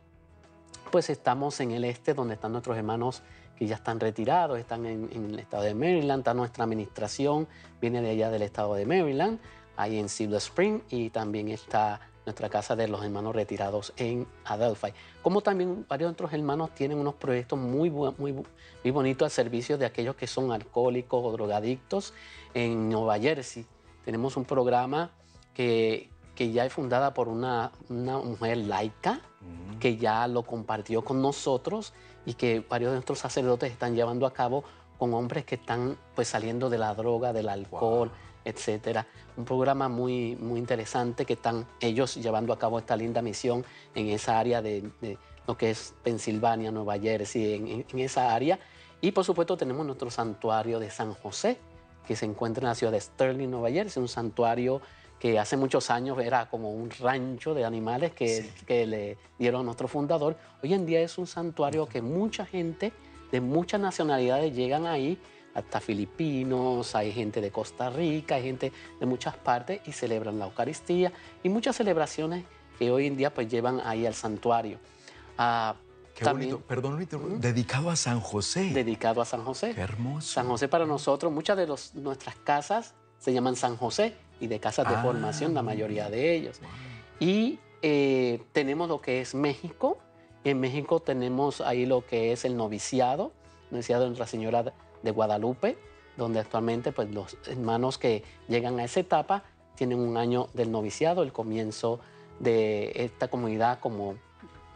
pues 0.90 1.10
estamos 1.10 1.58
en 1.60 1.72
el 1.72 1.84
este, 1.84 2.14
donde 2.14 2.34
están 2.34 2.52
nuestros 2.52 2.76
hermanos 2.76 3.22
que 3.56 3.66
ya 3.66 3.76
están 3.76 4.00
retirados, 4.00 4.58
están 4.58 4.86
en, 4.86 5.08
en, 5.12 5.30
el 5.30 5.38
estado 5.38 5.62
de 5.62 5.74
Maryland, 5.74 6.20
está 6.20 6.34
nuestra 6.34 6.64
administración, 6.64 7.46
viene 7.80 8.02
de 8.02 8.10
allá 8.10 8.30
del 8.30 8.42
estado 8.42 8.74
de 8.74 8.86
Maryland, 8.86 9.38
ahí 9.76 9.98
en 9.98 10.08
Silver 10.08 10.38
Spring, 10.38 10.80
y 10.90 11.10
también 11.10 11.48
está 11.48 12.00
nuestra 12.24 12.48
casa 12.48 12.74
de 12.74 12.88
los 12.88 13.04
hermanos 13.04 13.34
retirados 13.34 13.92
en 13.96 14.26
Adelphi. 14.44 14.88
Como 15.22 15.40
también 15.40 15.84
varios 15.88 16.12
otros 16.12 16.32
hermanos 16.32 16.74
tienen 16.74 16.98
unos 16.98 17.14
proyectos 17.14 17.58
muy, 17.58 17.90
muy, 17.90 18.12
muy 18.18 18.90
bonitos 18.90 19.26
al 19.26 19.30
servicio 19.30 19.78
de 19.78 19.86
aquellos 19.86 20.16
que 20.16 20.26
son 20.26 20.52
alcohólicos 20.52 21.22
o 21.22 21.32
drogadictos 21.32 22.14
en 22.54 22.88
Nueva 22.88 23.18
Jersey. 23.18 23.66
Tenemos 24.04 24.36
un 24.36 24.44
programa 24.44 25.10
que, 25.52 26.08
que 26.34 26.50
ya 26.52 26.64
es 26.64 26.72
fundada 26.72 27.14
por 27.14 27.28
una, 27.28 27.72
una 27.88 28.18
mujer 28.18 28.58
laica, 28.58 29.20
mm. 29.40 29.78
que 29.78 29.96
ya 29.96 30.26
lo 30.26 30.42
compartió 30.42 31.04
con 31.04 31.20
nosotros 31.20 31.92
y 32.26 32.34
que 32.34 32.64
varios 32.68 32.90
de 32.90 32.96
nuestros 32.96 33.18
sacerdotes 33.18 33.70
están 33.72 33.94
llevando 33.94 34.26
a 34.26 34.32
cabo 34.32 34.64
con 34.98 35.12
hombres 35.14 35.44
que 35.44 35.56
están 35.56 35.96
pues 36.14 36.28
saliendo 36.28 36.70
de 36.70 36.78
la 36.78 36.94
droga, 36.94 37.32
del 37.32 37.48
alcohol, 37.48 38.08
wow. 38.08 38.16
etcétera. 38.44 39.06
Un 39.36 39.44
programa 39.44 39.88
muy, 39.88 40.36
muy 40.36 40.58
interesante 40.58 41.26
que 41.26 41.34
están 41.34 41.66
ellos 41.80 42.14
llevando 42.14 42.52
a 42.52 42.58
cabo 42.58 42.78
esta 42.78 42.96
linda 42.96 43.20
misión 43.20 43.64
en 43.94 44.08
esa 44.08 44.38
área 44.38 44.62
de, 44.62 44.88
de 45.00 45.18
lo 45.46 45.56
que 45.56 45.70
es 45.70 45.94
Pensilvania, 46.02 46.70
Nueva 46.70 46.98
Jersey, 46.98 47.54
en, 47.54 47.66
en, 47.66 47.86
en, 47.88 47.98
esa 47.98 48.34
área. 48.34 48.58
Y 49.00 49.12
por 49.12 49.24
supuesto 49.24 49.56
tenemos 49.56 49.84
nuestro 49.84 50.10
santuario 50.10 50.78
de 50.78 50.90
San 50.90 51.12
José, 51.14 51.58
que 52.06 52.16
se 52.16 52.24
encuentra 52.24 52.62
en 52.62 52.68
la 52.68 52.74
ciudad 52.74 52.92
de 52.92 53.00
Sterling, 53.00 53.50
Nueva 53.50 53.70
Jersey, 53.70 54.00
un 54.00 54.08
santuario 54.08 54.80
que 55.24 55.38
hace 55.38 55.56
muchos 55.56 55.88
años 55.88 56.18
era 56.18 56.50
como 56.50 56.70
un 56.70 56.90
rancho 56.90 57.54
de 57.54 57.64
animales 57.64 58.12
que, 58.12 58.42
sí. 58.42 58.50
que, 58.66 58.84
le 58.84 59.16
dieron 59.38 59.62
a 59.62 59.64
nuestro 59.64 59.88
fundador. 59.88 60.36
Hoy 60.62 60.74
en 60.74 60.84
día 60.84 61.00
es 61.00 61.16
un 61.16 61.26
santuario 61.26 61.88
que 61.88 62.02
mucha 62.02 62.44
gente 62.44 62.92
de 63.32 63.40
muchas 63.40 63.80
nacionalidades 63.80 64.54
llegan 64.54 64.84
ahí, 64.84 65.18
hasta 65.54 65.80
filipinos, 65.80 66.94
hay 66.94 67.10
gente 67.10 67.40
de 67.40 67.50
Costa 67.50 67.88
Rica, 67.88 68.34
hay 68.34 68.42
gente 68.42 68.70
de 69.00 69.06
muchas 69.06 69.34
partes 69.34 69.80
y 69.86 69.92
celebran 69.92 70.38
la 70.38 70.44
Eucaristía 70.44 71.10
y 71.42 71.48
muchas 71.48 71.76
celebraciones 71.76 72.44
que 72.78 72.90
hoy 72.90 73.06
en 73.06 73.16
día 73.16 73.32
pues 73.32 73.48
llevan 73.48 73.80
ahí 73.82 74.04
al 74.04 74.14
santuario. 74.14 74.78
Uh, 75.38 75.72
Qué 76.14 76.22
También, 76.22 76.50
bonito, 76.50 76.68
perdón, 76.68 77.40
dedicado 77.40 77.88
a 77.88 77.96
San 77.96 78.20
José. 78.20 78.72
Dedicado 78.74 79.22
a 79.22 79.24
San 79.24 79.42
José. 79.42 79.72
Qué 79.74 79.80
hermoso. 79.80 80.34
San 80.34 80.48
José 80.48 80.68
para 80.68 80.84
nosotros, 80.84 81.32
muchas 81.32 81.56
de 81.56 81.66
los, 81.66 81.94
nuestras 81.94 82.36
casas 82.36 82.94
se 83.18 83.32
llaman 83.32 83.56
San 83.56 83.78
José 83.78 84.14
y 84.40 84.46
de 84.46 84.60
casas 84.60 84.88
de 84.88 84.94
ah, 84.94 85.02
formación, 85.02 85.54
la 85.54 85.62
mayoría 85.62 86.10
de 86.10 86.34
ellos. 86.34 86.60
Wow. 86.60 86.70
Y 87.20 87.58
eh, 87.82 88.42
tenemos 88.52 88.88
lo 88.88 89.00
que 89.00 89.20
es 89.20 89.34
México. 89.34 89.98
En 90.44 90.60
México 90.60 91.00
tenemos 91.00 91.60
ahí 91.60 91.86
lo 91.86 92.04
que 92.04 92.32
es 92.32 92.44
el 92.44 92.56
noviciado, 92.56 93.32
noviciado 93.70 94.02
de 94.02 94.08
Nuestra 94.08 94.26
Señora 94.26 94.72
de 95.02 95.10
Guadalupe, 95.10 95.78
donde 96.16 96.40
actualmente 96.40 96.92
pues, 96.92 97.10
los 97.10 97.36
hermanos 97.46 97.98
que 97.98 98.24
llegan 98.48 98.78
a 98.78 98.84
esa 98.84 99.00
etapa 99.00 99.44
tienen 99.74 99.98
un 99.98 100.16
año 100.16 100.48
del 100.54 100.70
noviciado, 100.70 101.22
el 101.22 101.32
comienzo 101.32 102.00
de 102.40 102.92
esta 102.94 103.28
comunidad 103.28 103.80
como 103.80 104.16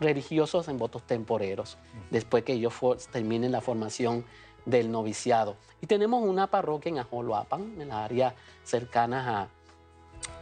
religiosos 0.01 0.69
en 0.69 0.79
votos 0.79 1.03
temporeros, 1.03 1.77
después 2.11 2.45
que 2.45 2.53
ellos 2.53 2.75
terminen 3.11 3.53
la 3.53 3.61
formación 3.61 4.25
del 4.69 4.91
noviciado. 4.91 5.57
Y 5.81 5.87
tenemos 5.87 6.23
una 6.23 6.47
parroquia 6.49 6.91
en 6.91 6.99
Ajoloapan, 6.99 7.81
en 7.81 7.89
la 7.89 8.05
área 8.05 8.35
cercana 8.65 9.49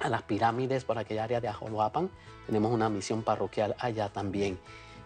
a, 0.00 0.04
a 0.04 0.08
las 0.08 0.22
pirámides, 0.22 0.84
por 0.84 0.98
aquella 0.98 1.24
área 1.24 1.40
de 1.40 1.48
Ajoloapan. 1.48 2.10
Tenemos 2.46 2.72
una 2.72 2.88
misión 2.88 3.22
parroquial 3.22 3.74
allá 3.78 4.08
también. 4.08 4.58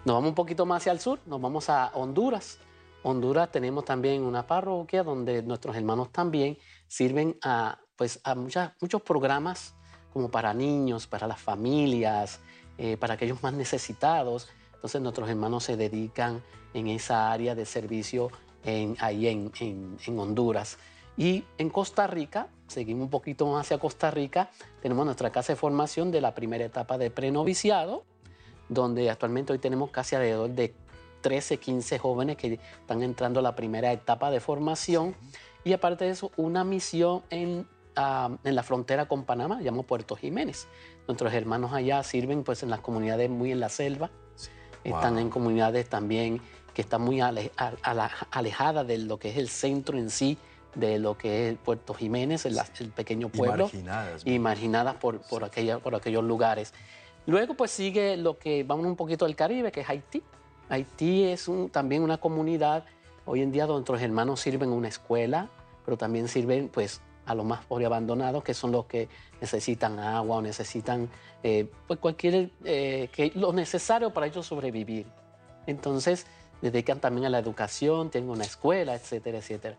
Nos 0.05 0.15
vamos 0.15 0.31
un 0.31 0.35
poquito 0.35 0.65
más 0.65 0.83
hacia 0.83 0.93
el 0.93 1.01
sur, 1.01 1.19
nos 1.27 1.41
vamos 1.41 1.69
a 1.69 1.91
Honduras. 1.95 2.59
Honduras 3.03 3.51
tenemos 3.51 3.85
también 3.85 4.23
una 4.23 4.47
parroquia 4.47 5.03
donde 5.03 5.43
nuestros 5.43 5.77
hermanos 5.77 6.11
también 6.11 6.57
sirven 6.87 7.37
a, 7.43 7.79
pues, 7.97 8.21
a 8.25 8.35
muchos 8.35 9.03
programas 9.03 9.75
como 10.13 10.31
para 10.31 10.53
niños, 10.55 11.07
para 11.07 11.27
las 11.27 11.41
familias, 11.41 12.41
eh, 12.79 12.97
para 12.97 13.15
aquellos 13.15 13.43
más 13.43 13.53
necesitados. 13.53 14.49
Entonces 14.75 15.01
nuestros 15.03 15.29
hermanos 15.29 15.65
se 15.65 15.77
dedican 15.77 16.43
en 16.73 16.89
esa 16.89 17.31
área 17.31 17.55
de 17.55 17.67
servicio 17.67 18.31
en, 18.65 18.97
ahí 19.01 19.27
en, 19.27 19.53
en, 19.61 20.19
Honduras. 20.19 20.79
Y 21.17 21.45
en 21.59 21.71
Costa 21.71 22.07
Rica, 22.07 22.49
seguimos 22.67 23.05
un 23.05 23.11
poquito 23.11 23.47
más 23.47 23.67
hacia 23.67 23.79
Costa 23.79 24.11
Rica, 24.11 24.51
tenemos 24.81 25.05
nuestra 25.05 25.31
casa 25.31 25.53
de 25.53 25.57
formación 25.57 26.11
de 26.11 26.21
la 26.21 26.35
primera 26.35 26.65
etapa 26.65 26.99
de 26.99 27.11
prenoviciado, 27.11 28.05
donde 28.69 29.11
actualmente 29.11 29.53
hoy 29.53 29.59
tenemos 29.59 29.91
casi 29.91 30.17
alrededor 30.17 30.51
de 30.51 30.75
13, 31.21 31.59
15 31.59 31.99
jóvenes 31.99 32.37
que 32.37 32.59
están 32.81 33.03
entrando 33.03 33.41
a 33.41 33.43
la 33.43 33.55
primera 33.55 33.93
etapa 33.93 34.31
de 34.31 34.41
formación. 34.41 35.15
Y 35.65 35.73
aparte 35.73 36.07
de 36.07 36.13
eso, 36.13 36.31
una 36.37 36.65
misión 36.65 37.23
en, 37.29 37.67
ah, 37.97 38.31
en 38.45 38.55
la 38.55 38.63
frontera 38.63 39.07
con 39.07 39.25
Panamá, 39.25 39.61
llamamos 39.61 39.87
Puerto 39.87 40.17
Jiménez. 40.17 40.69
Nuestros 41.07 41.35
hermanos 41.35 41.73
allá 41.73 42.03
sirven 42.03 42.45
pues 42.45 42.63
en 42.63 42.71
las 42.71 42.81
comunidades 42.81 43.29
muy 43.29 43.53
en 43.53 43.61
la 43.61 43.69
selva, 43.69 44.11
están 44.85 45.19
en 45.19 45.29
comunidades 45.29 45.89
también 45.89 46.41
que 46.81 46.85
están 46.85 47.03
muy 47.03 47.21
alejadas 47.21 48.87
de 48.87 48.97
lo 48.97 49.19
que 49.19 49.29
es 49.29 49.37
el 49.37 49.51
centro 49.51 49.99
en 49.99 50.09
sí 50.09 50.39
de 50.75 50.99
lo 50.99 51.19
que 51.19 51.51
es 51.51 51.59
Puerto 51.59 51.93
Jiménez, 51.93 52.47
el, 52.47 52.57
pequeño 52.95 53.29
pueblo. 53.29 53.65
Y 53.71 53.77
marginadas. 53.77 54.23
Y 54.25 54.39
marginadas 54.39 54.95
por, 54.95 55.21
por, 55.21 55.45
aquella, 55.45 55.79
por 55.79 55.95
aquellos 55.95 56.25
lugares. 56.25 56.73
Luego 57.27 57.53
pues 57.53 57.71
sigue 57.71 58.17
lo 58.17 58.39
que, 58.39 58.65
vamos 58.65 58.87
un 58.87 58.97
poquito 58.97 59.27
al 59.27 59.37
Caribe, 59.37 59.71
que 59.71 59.81
es 59.81 59.91
Haití. 59.91 60.23
Haití 60.71 61.25
es 61.25 61.51
también 61.71 62.03
una 62.03 62.17
comunidad, 62.17 62.85
hoy 63.27 63.43
en 63.43 63.53
día 63.53 63.67
donde 63.67 63.81
nuestros 63.81 64.01
hermanos 64.01 64.41
sirven 64.41 64.71
una 64.71 64.89
escuela, 64.89 65.51
pero 65.85 65.99
también 65.99 66.29
sirven 66.29 66.69
pues 66.69 67.03
a 67.27 67.35
los 67.35 67.45
más 67.45 67.63
pobres 67.67 67.87
abandonados, 67.87 68.43
que 68.43 68.55
son 68.55 68.73
los 68.73 68.87
que 68.87 69.09
necesitan 69.39 69.99
agua 69.99 70.37
o 70.39 70.43
necesitan 70.43 71.11
eh, 71.43 71.69
pues 71.87 71.99
cualquier, 71.99 72.51
eh, 72.65 73.11
que, 73.13 73.33
lo 73.35 73.53
necesario 73.53 74.15
para 74.15 74.29
ellos 74.29 74.47
sobrevivir. 74.47 75.07
Entonces, 75.67 76.27
dedican 76.61 77.01
también 77.01 77.27
a 77.27 77.31
la 77.31 77.39
educación, 77.39 78.11
tienen 78.11 78.31
una 78.31 78.45
escuela, 78.45 78.95
etcétera, 78.95 79.39
etcétera. 79.39 79.77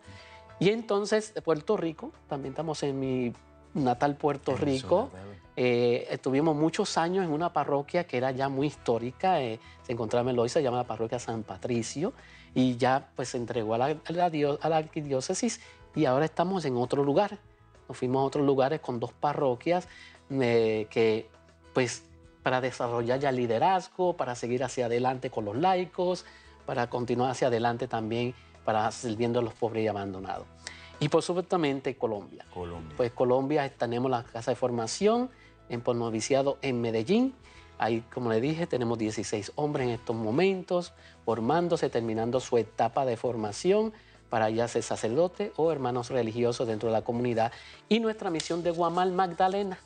Y 0.60 0.70
entonces, 0.70 1.34
Puerto 1.44 1.78
Rico, 1.78 2.12
también 2.28 2.54
estamos 2.54 2.84
en 2.84 3.00
mi 3.00 3.34
natal 3.74 4.16
Puerto 4.16 4.56
Rico. 4.56 5.10
Eh, 5.56 6.08
estuvimos 6.10 6.56
muchos 6.56 6.98
años 6.98 7.26
en 7.26 7.32
una 7.32 7.52
parroquia 7.52 8.06
que 8.06 8.18
era 8.18 8.32
ya 8.32 8.48
muy 8.48 8.68
histórica, 8.68 9.42
eh, 9.42 9.60
se 9.84 9.92
encontraba 9.92 10.30
en 10.30 10.36
Loiza, 10.36 10.60
se 10.60 10.64
llama 10.64 10.78
la 10.78 10.86
parroquia 10.86 11.20
San 11.20 11.44
Patricio, 11.44 12.14
y 12.54 12.78
ya 12.78 13.10
pues 13.16 13.30
se 13.30 13.38
entregó 13.38 13.76
a 13.76 13.78
la, 13.78 13.86
a 13.86 14.70
la, 14.70 14.78
arquidiócesis 14.78 15.62
y 15.96 16.06
ahora 16.06 16.26
estamos 16.26 16.66
en 16.66 16.78
otro 16.78 17.04
lugar. 17.04 17.38
Nos 17.88 17.98
fuimos 17.98 18.22
a 18.22 18.26
otros 18.26 18.46
lugares 18.46 18.80
con 18.80 19.00
dos 19.00 19.12
parroquias 19.14 19.88
eh, 20.30 20.88
que 20.90 21.30
pues 21.74 22.04
para 22.44 22.62
desarrollar 22.62 23.20
ya 23.20 23.32
liderazgo, 23.32 24.16
para 24.16 24.36
seguir 24.36 24.64
hacia 24.64 24.86
adelante 24.86 25.30
con 25.30 25.46
los 25.46 25.56
laicos, 25.56 26.26
para 26.66 26.90
continuar 26.90 27.32
hacia 27.32 27.48
adelante 27.48 27.88
también 27.88 28.34
para 28.64 28.90
sirviendo 28.92 29.40
a 29.40 29.44
los 29.44 29.54
pobres 29.54 29.84
y 29.84 29.88
abandonados. 29.88 30.46
Y 31.00 31.10
por 31.10 31.24
supuestamente 31.24 31.96
Colombia. 31.98 32.46
Colombia. 32.54 32.94
Pues 32.96 33.12
Colombia 33.12 33.68
tenemos 33.76 34.12
la 34.12 34.24
casa 34.24 34.52
de 34.52 34.56
formación 34.56 35.30
en 35.70 35.84
noviciado 35.98 36.58
en 36.62 36.80
Medellín. 36.82 37.34
Ahí, 37.80 38.04
como 38.14 38.30
le 38.30 38.40
dije, 38.40 38.68
tenemos 38.68 39.00
16 39.00 39.54
hombres 39.56 39.88
en 39.88 39.94
estos 39.94 40.16
momentos, 40.16 40.94
formándose, 41.26 41.90
terminando 41.90 42.40
su 42.40 42.58
etapa 42.58 43.06
de 43.06 43.18
formación 43.18 43.94
para 44.30 44.50
ya 44.50 44.68
ser 44.68 44.84
sacerdote 44.84 45.52
o 45.56 45.72
hermanos 45.72 46.10
religiosos 46.10 46.68
dentro 46.68 46.90
de 46.90 46.94
la 46.94 47.02
comunidad. 47.02 47.52
Y 47.90 48.00
nuestra 48.00 48.30
misión 48.30 48.62
de 48.62 48.70
Guamal 48.72 49.12
Magdalena, 49.12 49.80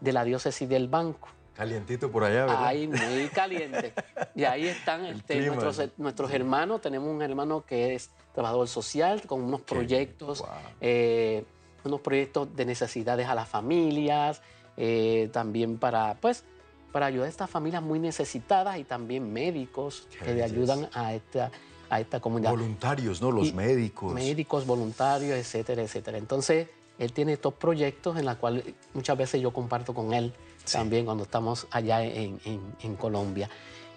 de 0.00 0.12
la 0.12 0.24
diócesis 0.24 0.68
del 0.68 0.88
Banco. 0.88 1.28
Calientito 1.56 2.10
por 2.10 2.22
allá, 2.24 2.46
¿verdad? 2.46 2.66
Ahí, 2.66 2.86
muy 2.86 3.28
caliente. 3.32 3.94
y 4.34 4.44
ahí 4.44 4.66
están 4.66 5.06
este, 5.06 5.46
nuestros, 5.46 5.80
nuestros 5.96 6.30
hermanos. 6.30 6.82
Tenemos 6.82 7.08
un 7.08 7.22
hermano 7.22 7.64
que 7.64 7.94
es 7.94 8.10
trabajador 8.34 8.68
social 8.68 9.22
con 9.26 9.42
unos 9.42 9.62
proyectos, 9.62 10.44
eh, 10.80 11.44
unos 11.84 12.00
proyectos 12.02 12.54
de 12.54 12.66
necesidades 12.66 13.26
a 13.26 13.34
las 13.34 13.48
familias, 13.48 14.42
eh, 14.76 15.30
también 15.32 15.78
para, 15.78 16.16
pues, 16.20 16.44
para 16.92 17.06
ayudar 17.06 17.26
a 17.26 17.30
estas 17.30 17.48
familias 17.48 17.82
muy 17.82 17.98
necesitadas 17.98 18.76
y 18.76 18.84
también 18.84 19.32
médicos 19.32 20.06
que 20.22 20.34
le 20.34 20.42
ayudan 20.42 20.90
a 20.92 21.14
esta, 21.14 21.50
a 21.88 22.00
esta 22.00 22.20
comunidad. 22.20 22.50
Voluntarios, 22.50 23.22
¿no? 23.22 23.30
Los 23.30 23.54
médicos. 23.54 24.12
Médicos, 24.12 24.66
voluntarios, 24.66 25.38
etcétera, 25.38 25.82
etcétera. 25.82 26.18
Entonces, 26.18 26.68
él 26.98 27.12
tiene 27.12 27.32
estos 27.32 27.54
proyectos 27.54 28.18
en 28.18 28.26
los 28.26 28.36
cuales 28.36 28.64
muchas 28.92 29.16
veces 29.16 29.40
yo 29.40 29.52
comparto 29.52 29.94
con 29.94 30.12
él 30.12 30.34
también 30.72 31.04
cuando 31.04 31.24
estamos 31.24 31.66
allá 31.70 32.02
en, 32.04 32.40
en, 32.44 32.96
Colombia. 32.96 33.48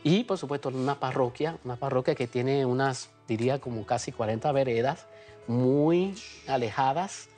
Y 0.03 0.23
por 0.23 0.37
supuesto 0.37 0.69
una 0.69 0.99
parroquia, 0.99 1.57
una 1.63 1.75
parroquia 1.75 2.15
que 2.15 2.27
tiene 2.27 2.65
unas, 2.65 3.09
diría 3.27 3.59
como 3.59 3.85
casi 3.85 4.11
40 4.11 4.51
veredas, 4.51 5.07
muy 5.47 6.15
alejadas 6.47 7.29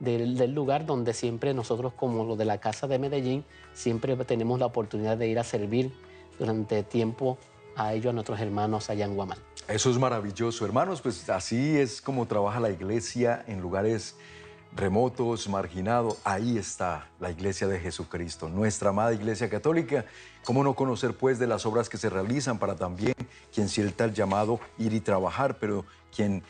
del, 0.00 0.36
del, 0.36 0.52
lugar 0.52 0.86
donde 0.86 1.14
siempre 1.14 1.54
nosotros 1.54 1.92
como 1.94 2.24
los 2.24 2.36
de 2.36 2.44
la 2.44 2.58
Casa 2.58 2.86
de 2.86 2.98
Medellín, 2.98 3.44
siempre 3.72 4.16
tenemos 4.16 4.58
la 4.58 4.66
oportunidad 4.66 5.16
de 5.16 5.28
ir 5.28 5.38
a 5.38 5.44
servir 5.44 5.92
durante 6.38 6.82
tiempo 6.82 7.38
a 7.76 7.94
ellos, 7.94 8.10
a 8.10 8.12
nuestros 8.12 8.40
hermanos 8.40 8.90
allá 8.90 9.04
en 9.04 9.14
Guamal. 9.14 9.38
Eso 9.68 9.90
es 9.90 9.98
maravilloso, 9.98 10.64
hermanos, 10.64 11.00
pues 11.00 11.28
así 11.30 11.78
es 11.78 12.02
como 12.02 12.26
trabaja 12.26 12.58
la 12.60 12.70
iglesia 12.70 13.44
en 13.46 13.60
lugares 13.60 14.16
remotos, 14.74 15.48
marginados, 15.48 16.18
ahí 16.24 16.56
está 16.56 17.08
la 17.18 17.30
iglesia 17.30 17.66
de 17.66 17.80
Jesucristo, 17.80 18.48
nuestra 18.48 18.90
amada 18.90 19.12
iglesia 19.12 19.48
católica. 19.50 20.04
¿Cómo 20.44 20.62
no 20.64 20.74
conocer 20.74 21.16
pues 21.16 21.38
de 21.38 21.46
las 21.46 21.66
obras 21.66 21.88
que 21.88 21.98
se 21.98 22.08
realizan 22.08 22.58
para 22.58 22.76
también 22.76 23.14
quien 23.52 23.68
sienta 23.68 24.04
el 24.04 24.14
llamado 24.14 24.60
ir 24.78 24.92
y 24.94 25.00
trabajar, 25.00 25.58
pero 25.58 25.84
quien 26.14 26.42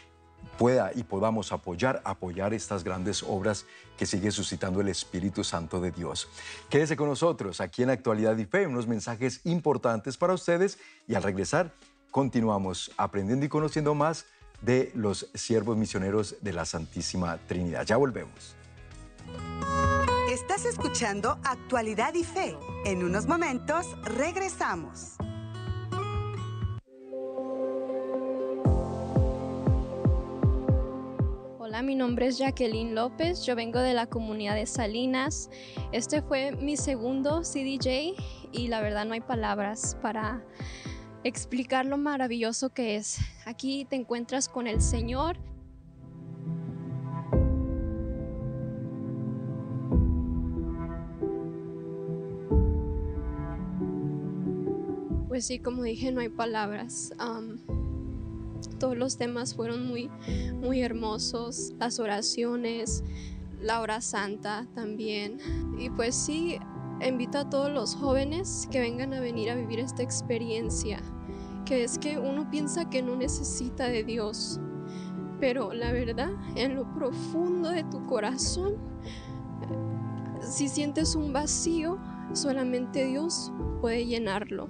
pueda 0.58 0.92
y 0.94 1.02
podamos 1.04 1.52
apoyar, 1.52 2.02
apoyar 2.04 2.52
estas 2.54 2.84
grandes 2.84 3.22
obras 3.22 3.66
que 3.96 4.06
sigue 4.06 4.30
suscitando 4.30 4.80
el 4.80 4.88
Espíritu 4.88 5.44
Santo 5.44 5.80
de 5.80 5.90
Dios. 5.90 6.28
Quédese 6.68 6.96
con 6.96 7.08
nosotros 7.08 7.60
aquí 7.60 7.82
en 7.82 7.90
Actualidad 7.90 8.36
y 8.36 8.44
Fe, 8.44 8.66
unos 8.66 8.86
mensajes 8.86 9.40
importantes 9.44 10.16
para 10.16 10.34
ustedes 10.34 10.78
y 11.08 11.14
al 11.14 11.22
regresar 11.22 11.74
continuamos 12.10 12.90
aprendiendo 12.96 13.46
y 13.46 13.48
conociendo 13.48 13.94
más 13.94 14.26
de 14.60 14.92
los 14.94 15.28
siervos 15.34 15.76
misioneros 15.76 16.36
de 16.40 16.52
la 16.52 16.64
Santísima 16.64 17.38
Trinidad. 17.46 17.86
Ya 17.86 17.96
volvemos. 17.96 18.56
Estás 20.30 20.64
escuchando 20.64 21.38
Actualidad 21.44 22.14
y 22.14 22.24
Fe. 22.24 22.56
En 22.84 23.02
unos 23.02 23.26
momentos 23.26 23.86
regresamos. 24.04 25.16
Hola, 31.58 31.82
mi 31.82 31.94
nombre 31.94 32.26
es 32.26 32.38
Jacqueline 32.38 32.94
López, 32.94 33.44
yo 33.46 33.54
vengo 33.54 33.78
de 33.78 33.94
la 33.94 34.06
comunidad 34.06 34.56
de 34.56 34.66
Salinas. 34.66 35.50
Este 35.92 36.20
fue 36.20 36.52
mi 36.52 36.76
segundo 36.76 37.42
CDJ 37.42 38.14
y 38.52 38.68
la 38.68 38.80
verdad 38.80 39.04
no 39.06 39.14
hay 39.14 39.20
palabras 39.20 39.96
para 40.02 40.44
explicar 41.24 41.86
lo 41.86 41.98
maravilloso 41.98 42.70
que 42.70 42.96
es. 42.96 43.18
Aquí 43.44 43.84
te 43.84 43.96
encuentras 43.96 44.48
con 44.48 44.66
el 44.66 44.80
Señor. 44.80 45.36
Pues 55.28 55.46
sí, 55.46 55.58
como 55.58 55.82
dije, 55.82 56.12
no 56.12 56.20
hay 56.20 56.28
palabras. 56.28 57.12
todos 58.78 58.96
los 58.96 59.16
temas 59.16 59.54
fueron 59.54 59.86
muy, 59.86 60.10
muy 60.54 60.82
hermosos. 60.82 61.72
Las 61.78 61.98
oraciones, 61.98 63.04
la 63.60 63.80
hora 63.80 64.00
santa 64.00 64.66
también. 64.74 65.38
Y 65.78 65.88
pues 65.90 66.14
sí, 66.14 66.58
invito 67.08 67.38
a 67.38 67.48
todos 67.48 67.70
los 67.70 67.94
jóvenes 67.94 68.68
que 68.70 68.80
vengan 68.80 69.14
a 69.14 69.20
venir 69.20 69.50
a 69.50 69.54
vivir 69.54 69.80
esta 69.80 70.02
experiencia, 70.02 71.00
que 71.64 71.84
es 71.84 71.98
que 71.98 72.18
uno 72.18 72.50
piensa 72.50 72.90
que 72.90 73.02
no 73.02 73.16
necesita 73.16 73.86
de 73.86 74.04
Dios, 74.04 74.60
pero 75.40 75.72
la 75.72 75.92
verdad, 75.92 76.30
en 76.56 76.76
lo 76.76 76.92
profundo 76.92 77.70
de 77.70 77.84
tu 77.84 78.04
corazón, 78.06 78.74
si 80.40 80.68
sientes 80.68 81.14
un 81.14 81.32
vacío, 81.32 81.98
solamente 82.32 83.06
Dios 83.06 83.52
puede 83.80 84.06
llenarlo. 84.06 84.68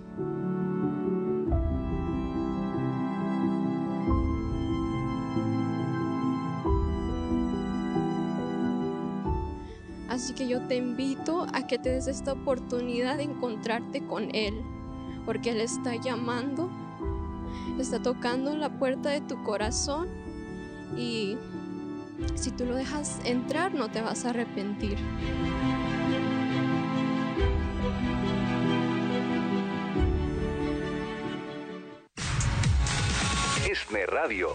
Así 10.22 10.35
que 10.35 10.46
yo 10.46 10.61
te 10.66 10.76
invito 10.76 11.46
a 11.54 11.66
que 11.66 11.78
te 11.78 11.88
des 11.88 12.06
esta 12.06 12.35
oportunidad 12.35 13.16
de 13.16 13.22
encontrarte 13.22 14.06
con 14.06 14.28
Él, 14.35 14.52
porque 15.24 15.48
Él 15.48 15.62
está 15.62 15.96
llamando 15.96 16.68
está 17.80 18.02
tocando 18.02 18.54
la 18.54 18.68
puerta 18.68 19.09
de 19.09 19.22
tu 19.22 19.42
corazón 19.42 20.09
y 20.94 21.38
si 22.35 22.50
tú 22.50 22.66
lo 22.66 22.74
dejas 22.74 23.18
entrar 23.24 23.72
no 23.72 23.90
te 23.90 24.02
vas 24.02 24.26
a 24.26 24.30
arrepentir. 24.30 24.98
ESNE 33.66 34.04
Radio. 34.04 34.48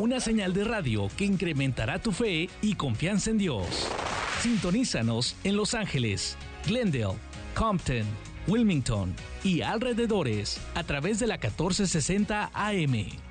Una 0.00 0.18
señal 0.18 0.52
de 0.52 0.64
radio 0.64 1.08
que 1.16 1.24
incrementará 1.24 2.00
tu 2.00 2.10
fe 2.10 2.48
y 2.60 2.74
confianza 2.74 3.30
en 3.30 3.38
Dios. 3.38 3.88
Sintonízanos 4.44 5.36
en 5.42 5.56
Los 5.56 5.72
Ángeles, 5.72 6.36
Glendale, 6.66 7.14
Compton, 7.54 8.04
Wilmington 8.46 9.16
y 9.42 9.62
alrededores 9.62 10.60
a 10.74 10.84
través 10.84 11.18
de 11.18 11.28
la 11.28 11.36
1460 11.36 12.50
AM. 12.52 13.23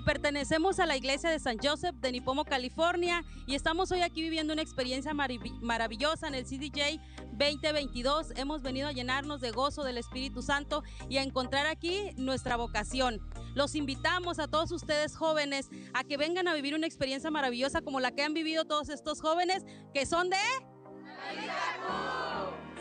Y 0.00 0.02
pertenecemos 0.02 0.80
a 0.80 0.86
la 0.86 0.96
iglesia 0.96 1.28
de 1.28 1.38
San 1.38 1.58
Joseph 1.62 1.94
de 1.96 2.10
Nipomo, 2.10 2.46
California 2.46 3.22
y 3.46 3.54
estamos 3.54 3.90
hoy 3.92 4.00
aquí 4.00 4.22
viviendo 4.22 4.54
una 4.54 4.62
experiencia 4.62 5.12
marav- 5.12 5.60
maravillosa 5.60 6.26
en 6.26 6.34
el 6.34 6.44
CDJ 6.46 6.98
2022. 7.32 8.32
Hemos 8.36 8.62
venido 8.62 8.88
a 8.88 8.92
llenarnos 8.92 9.42
de 9.42 9.50
gozo 9.50 9.84
del 9.84 9.98
Espíritu 9.98 10.40
Santo 10.40 10.82
y 11.10 11.18
a 11.18 11.22
encontrar 11.22 11.66
aquí 11.66 12.12
nuestra 12.16 12.56
vocación. 12.56 13.20
Los 13.54 13.74
invitamos 13.74 14.38
a 14.38 14.48
todos 14.48 14.72
ustedes 14.72 15.14
jóvenes 15.16 15.68
a 15.92 16.02
que 16.02 16.16
vengan 16.16 16.48
a 16.48 16.54
vivir 16.54 16.74
una 16.74 16.86
experiencia 16.86 17.30
maravillosa 17.30 17.82
como 17.82 18.00
la 18.00 18.10
que 18.12 18.22
han 18.22 18.32
vivido 18.32 18.64
todos 18.64 18.88
estos 18.88 19.20
jóvenes 19.20 19.64
que 19.92 20.06
son 20.06 20.30
de 20.30 20.36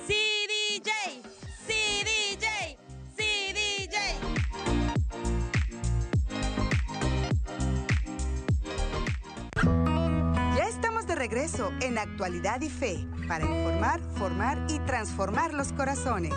CDJ, 0.07 0.89
regreso 11.49 11.71
en 11.81 11.97
Actualidad 11.97 12.61
y 12.61 12.69
Fe 12.69 13.07
para 13.27 13.45
informar, 13.45 13.99
formar 14.17 14.57
y 14.69 14.79
transformar 14.79 15.53
los 15.53 15.71
corazones. 15.73 16.33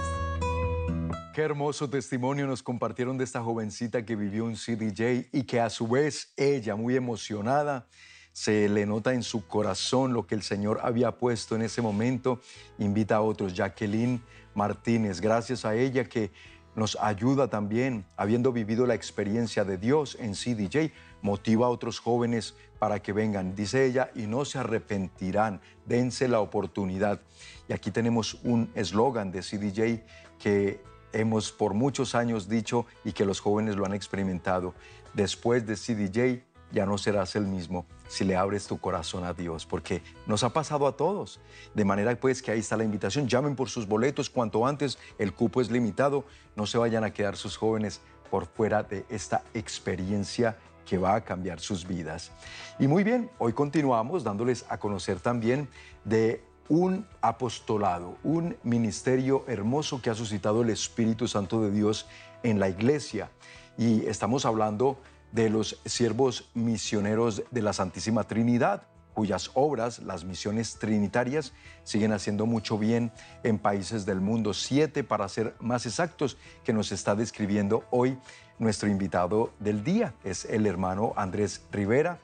Qué 1.34 1.42
hermoso 1.42 1.88
testimonio 1.88 2.46
nos 2.46 2.62
compartieron 2.62 3.16
de 3.16 3.24
esta 3.24 3.42
jovencita 3.42 4.04
que 4.04 4.16
vivió 4.16 4.44
un 4.44 4.54
CDJ 4.54 5.28
y 5.32 5.44
que 5.44 5.60
a 5.60 5.70
su 5.70 5.88
vez 5.88 6.32
ella, 6.36 6.76
muy 6.76 6.94
emocionada, 6.96 7.86
se 8.32 8.68
le 8.68 8.86
nota 8.86 9.12
en 9.12 9.22
su 9.22 9.46
corazón 9.46 10.12
lo 10.12 10.26
que 10.26 10.34
el 10.34 10.42
Señor 10.42 10.80
había 10.82 11.12
puesto 11.12 11.56
en 11.56 11.62
ese 11.62 11.82
momento. 11.82 12.40
Invita 12.78 13.16
a 13.16 13.20
otros, 13.22 13.54
Jacqueline 13.54 14.22
Martínez, 14.54 15.20
gracias 15.20 15.64
a 15.64 15.74
ella 15.74 16.04
que 16.04 16.30
nos 16.74 16.96
ayuda 17.00 17.48
también, 17.48 18.06
habiendo 18.16 18.52
vivido 18.52 18.86
la 18.86 18.94
experiencia 18.94 19.64
de 19.64 19.76
Dios 19.76 20.16
en 20.20 20.32
CDJ, 20.32 20.92
motiva 21.22 21.66
a 21.66 21.70
otros 21.70 21.98
jóvenes 21.98 22.54
para 22.78 23.00
que 23.00 23.12
vengan, 23.12 23.54
dice 23.54 23.86
ella, 23.86 24.10
y 24.14 24.26
no 24.26 24.44
se 24.44 24.58
arrepentirán, 24.58 25.60
dense 25.86 26.28
la 26.28 26.40
oportunidad. 26.40 27.20
Y 27.68 27.72
aquí 27.72 27.90
tenemos 27.90 28.34
un 28.42 28.70
eslogan 28.74 29.30
de 29.30 29.40
CDJ 29.40 30.02
que 30.38 30.82
hemos 31.12 31.52
por 31.52 31.74
muchos 31.74 32.14
años 32.14 32.48
dicho 32.48 32.86
y 33.04 33.12
que 33.12 33.24
los 33.24 33.40
jóvenes 33.40 33.76
lo 33.76 33.86
han 33.86 33.94
experimentado. 33.94 34.74
Después 35.14 35.66
de 35.66 35.76
CDJ 35.76 36.42
ya 36.72 36.86
no 36.86 36.98
serás 36.98 37.36
el 37.36 37.46
mismo 37.46 37.86
si 38.08 38.24
le 38.24 38.36
abres 38.36 38.66
tu 38.66 38.78
corazón 38.78 39.24
a 39.24 39.32
Dios, 39.32 39.64
porque 39.64 40.02
nos 40.26 40.42
ha 40.42 40.52
pasado 40.52 40.86
a 40.86 40.96
todos. 40.96 41.40
De 41.74 41.84
manera 41.84 42.14
pues 42.16 42.42
que 42.42 42.50
ahí 42.50 42.60
está 42.60 42.76
la 42.76 42.84
invitación. 42.84 43.28
Llamen 43.28 43.56
por 43.56 43.68
sus 43.68 43.86
boletos 43.86 44.28
cuanto 44.28 44.66
antes, 44.66 44.98
el 45.18 45.32
cupo 45.32 45.60
es 45.60 45.70
limitado. 45.70 46.24
No 46.56 46.66
se 46.66 46.78
vayan 46.78 47.04
a 47.04 47.12
quedar 47.12 47.36
sus 47.36 47.56
jóvenes 47.56 48.00
por 48.30 48.46
fuera 48.46 48.82
de 48.82 49.04
esta 49.08 49.44
experiencia 49.54 50.58
que 50.86 50.98
va 50.98 51.14
a 51.14 51.20
cambiar 51.20 51.60
sus 51.60 51.86
vidas. 51.86 52.30
Y 52.78 52.88
muy 52.88 53.04
bien, 53.04 53.30
hoy 53.38 53.52
continuamos 53.52 54.24
dándoles 54.24 54.64
a 54.68 54.78
conocer 54.78 55.20
también 55.20 55.68
de 56.04 56.42
un 56.68 57.06
apostolado, 57.20 58.16
un 58.22 58.56
ministerio 58.62 59.44
hermoso 59.46 60.00
que 60.00 60.10
ha 60.10 60.14
suscitado 60.14 60.62
el 60.62 60.70
Espíritu 60.70 61.28
Santo 61.28 61.60
de 61.62 61.70
Dios 61.70 62.06
en 62.42 62.60
la 62.60 62.68
iglesia. 62.68 63.30
Y 63.76 64.06
estamos 64.06 64.44
hablando 64.44 64.98
de 65.32 65.50
los 65.50 65.80
siervos 65.84 66.50
misioneros 66.54 67.42
de 67.50 67.62
la 67.62 67.72
Santísima 67.72 68.24
Trinidad, 68.24 68.84
cuyas 69.14 69.50
obras, 69.54 69.98
las 70.00 70.24
misiones 70.24 70.78
trinitarias, 70.78 71.52
siguen 71.84 72.12
haciendo 72.12 72.46
mucho 72.46 72.78
bien 72.78 73.12
en 73.42 73.58
países 73.58 74.06
del 74.06 74.20
mundo. 74.20 74.54
Siete, 74.54 75.04
para 75.04 75.28
ser 75.28 75.54
más 75.60 75.86
exactos, 75.86 76.36
que 76.64 76.72
nos 76.72 76.92
está 76.92 77.14
describiendo 77.14 77.84
hoy 77.90 78.18
nuestro 78.58 78.88
invitado 78.88 79.52
del 79.58 79.84
día. 79.84 80.14
Es 80.24 80.44
el 80.44 80.66
hermano 80.66 81.12
Andrés 81.16 81.62
Rivera, 81.70 82.18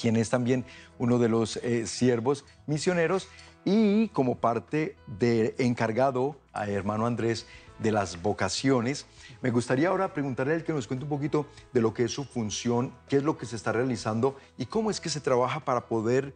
quien 0.00 0.16
es 0.16 0.30
también 0.30 0.64
uno 0.98 1.18
de 1.18 1.28
los 1.28 1.56
eh, 1.58 1.86
siervos 1.86 2.44
misioneros 2.66 3.28
y 3.64 4.08
como 4.08 4.36
parte 4.36 4.96
de 5.06 5.54
encargado 5.58 6.36
a 6.54 6.68
hermano 6.68 7.06
Andrés 7.06 7.46
de 7.78 7.92
las 7.92 8.22
vocaciones. 8.22 9.06
Me 9.42 9.50
gustaría 9.50 9.88
ahora 9.88 10.14
preguntarle 10.14 10.54
a 10.54 10.56
él 10.56 10.64
que 10.64 10.72
nos 10.72 10.86
cuente 10.86 11.04
un 11.04 11.10
poquito 11.10 11.46
de 11.72 11.80
lo 11.80 11.92
que 11.92 12.04
es 12.04 12.12
su 12.12 12.24
función, 12.24 12.92
qué 13.08 13.16
es 13.16 13.22
lo 13.22 13.36
que 13.36 13.46
se 13.46 13.56
está 13.56 13.72
realizando 13.72 14.36
y 14.56 14.66
cómo 14.66 14.90
es 14.90 15.00
que 15.00 15.10
se 15.10 15.20
trabaja 15.20 15.60
para 15.60 15.86
poder 15.86 16.34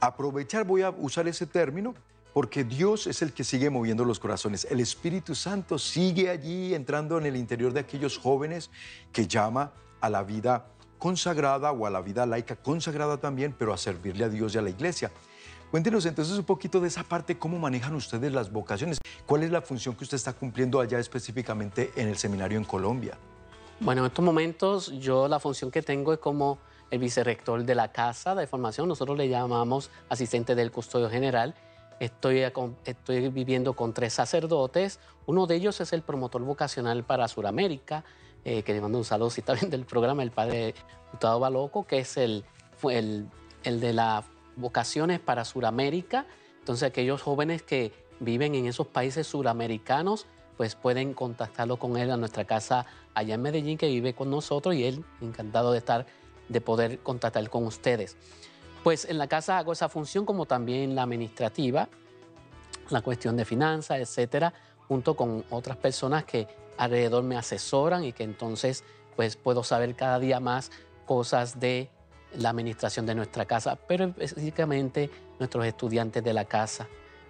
aprovechar, 0.00 0.64
voy 0.64 0.82
a 0.82 0.90
usar 0.90 1.28
ese 1.28 1.46
término, 1.46 1.94
porque 2.32 2.64
Dios 2.64 3.06
es 3.06 3.22
el 3.22 3.32
que 3.32 3.44
sigue 3.44 3.70
moviendo 3.70 4.04
los 4.04 4.18
corazones. 4.18 4.66
El 4.70 4.80
Espíritu 4.80 5.34
Santo 5.34 5.78
sigue 5.78 6.30
allí 6.30 6.74
entrando 6.74 7.18
en 7.18 7.26
el 7.26 7.36
interior 7.36 7.72
de 7.72 7.80
aquellos 7.80 8.18
jóvenes 8.18 8.70
que 9.12 9.26
llama 9.26 9.72
a 10.00 10.08
la 10.08 10.22
vida 10.22 10.66
consagrada 10.98 11.72
o 11.72 11.84
a 11.86 11.90
la 11.90 12.00
vida 12.00 12.24
laica 12.26 12.56
consagrada 12.56 13.18
también, 13.18 13.54
pero 13.58 13.74
a 13.74 13.76
servirle 13.76 14.24
a 14.24 14.28
Dios 14.28 14.54
y 14.54 14.58
a 14.58 14.62
la 14.62 14.70
iglesia. 14.70 15.10
Cuéntenos 15.72 16.04
entonces 16.04 16.36
un 16.36 16.44
poquito 16.44 16.80
de 16.80 16.88
esa 16.88 17.02
parte, 17.02 17.38
cómo 17.38 17.58
manejan 17.58 17.94
ustedes 17.94 18.30
las 18.30 18.52
vocaciones, 18.52 18.98
cuál 19.24 19.42
es 19.42 19.50
la 19.50 19.62
función 19.62 19.94
que 19.96 20.04
usted 20.04 20.16
está 20.16 20.34
cumpliendo 20.34 20.78
allá 20.82 20.98
específicamente 20.98 21.92
en 21.96 22.08
el 22.08 22.18
seminario 22.18 22.58
en 22.58 22.64
Colombia. 22.64 23.16
Bueno, 23.80 24.02
en 24.02 24.08
estos 24.08 24.22
momentos 24.22 24.92
yo 25.00 25.28
la 25.28 25.40
función 25.40 25.70
que 25.70 25.80
tengo 25.80 26.12
es 26.12 26.18
como 26.18 26.58
el 26.90 26.98
vicerrector 26.98 27.64
de 27.64 27.74
la 27.74 27.90
casa 27.90 28.34
de 28.34 28.46
formación, 28.46 28.86
nosotros 28.86 29.16
le 29.16 29.30
llamamos 29.30 29.90
asistente 30.10 30.54
del 30.54 30.70
custodio 30.70 31.08
general. 31.08 31.54
Estoy, 32.00 32.42
estoy 32.84 33.28
viviendo 33.30 33.72
con 33.72 33.94
tres 33.94 34.12
sacerdotes, 34.12 35.00
uno 35.24 35.46
de 35.46 35.54
ellos 35.54 35.80
es 35.80 35.94
el 35.94 36.02
promotor 36.02 36.42
vocacional 36.42 37.02
para 37.02 37.28
Sudamérica, 37.28 38.04
eh, 38.44 38.62
que 38.62 38.74
le 38.74 38.82
mando 38.82 38.98
un 38.98 39.06
saludo 39.06 39.30
si 39.30 39.40
está 39.40 39.54
viendo 39.54 39.76
el 39.76 39.86
programa, 39.86 40.22
el 40.22 40.32
padre 40.32 40.74
Gustavo 41.12 41.40
Baloco, 41.40 41.86
que 41.86 42.00
es 42.00 42.18
el, 42.18 42.44
el, 42.90 43.26
el 43.64 43.80
de 43.80 43.94
las 43.94 44.26
vocaciones 44.56 45.20
para 45.20 45.44
Sudamérica. 45.44 46.26
Entonces 46.58 46.88
aquellos 46.88 47.22
jóvenes 47.22 47.62
que 47.62 47.92
viven 48.20 48.54
en 48.54 48.66
esos 48.66 48.86
países 48.86 49.26
suramericanos, 49.26 50.26
pues 50.56 50.74
pueden 50.74 51.14
contactarlo 51.14 51.78
con 51.78 51.96
él 51.96 52.10
a 52.10 52.16
nuestra 52.16 52.44
casa 52.44 52.86
allá 53.14 53.34
en 53.34 53.42
Medellín, 53.42 53.78
que 53.78 53.88
vive 53.88 54.14
con 54.14 54.30
nosotros, 54.30 54.74
y 54.74 54.84
él 54.84 55.04
encantado 55.20 55.72
de 55.72 55.78
estar, 55.78 56.06
de 56.48 56.60
poder 56.60 57.00
contactar 57.00 57.48
con 57.50 57.64
ustedes. 57.64 58.16
Pues 58.84 59.04
en 59.04 59.18
la 59.18 59.28
casa 59.28 59.58
hago 59.58 59.72
esa 59.72 59.88
función 59.88 60.24
como 60.24 60.46
también 60.46 60.94
la 60.94 61.02
administrativa, 61.02 61.88
la 62.90 63.00
cuestión 63.00 63.36
de 63.36 63.44
finanzas, 63.44 64.00
etcétera, 64.00 64.52
junto 64.88 65.16
con 65.16 65.44
otras 65.50 65.76
personas 65.76 66.24
que 66.24 66.48
alrededor 66.76 67.22
me 67.22 67.36
asesoran 67.36 68.04
y 68.04 68.12
que 68.12 68.24
entonces 68.24 68.84
pues 69.16 69.36
puedo 69.36 69.62
saber 69.62 69.94
cada 69.94 70.18
día 70.18 70.40
más 70.40 70.70
cosas 71.06 71.60
de 71.60 71.90
la 72.36 72.50
administración 72.50 73.06
de 73.06 73.14
nuestra 73.14 73.44
casa, 73.44 73.76
pero 73.88 74.14
específicamente 74.18 75.10
nuestros 75.38 75.64
estudiantes 75.66 76.22
de 76.22 76.32
la 76.32 76.44
casa. 76.44 76.88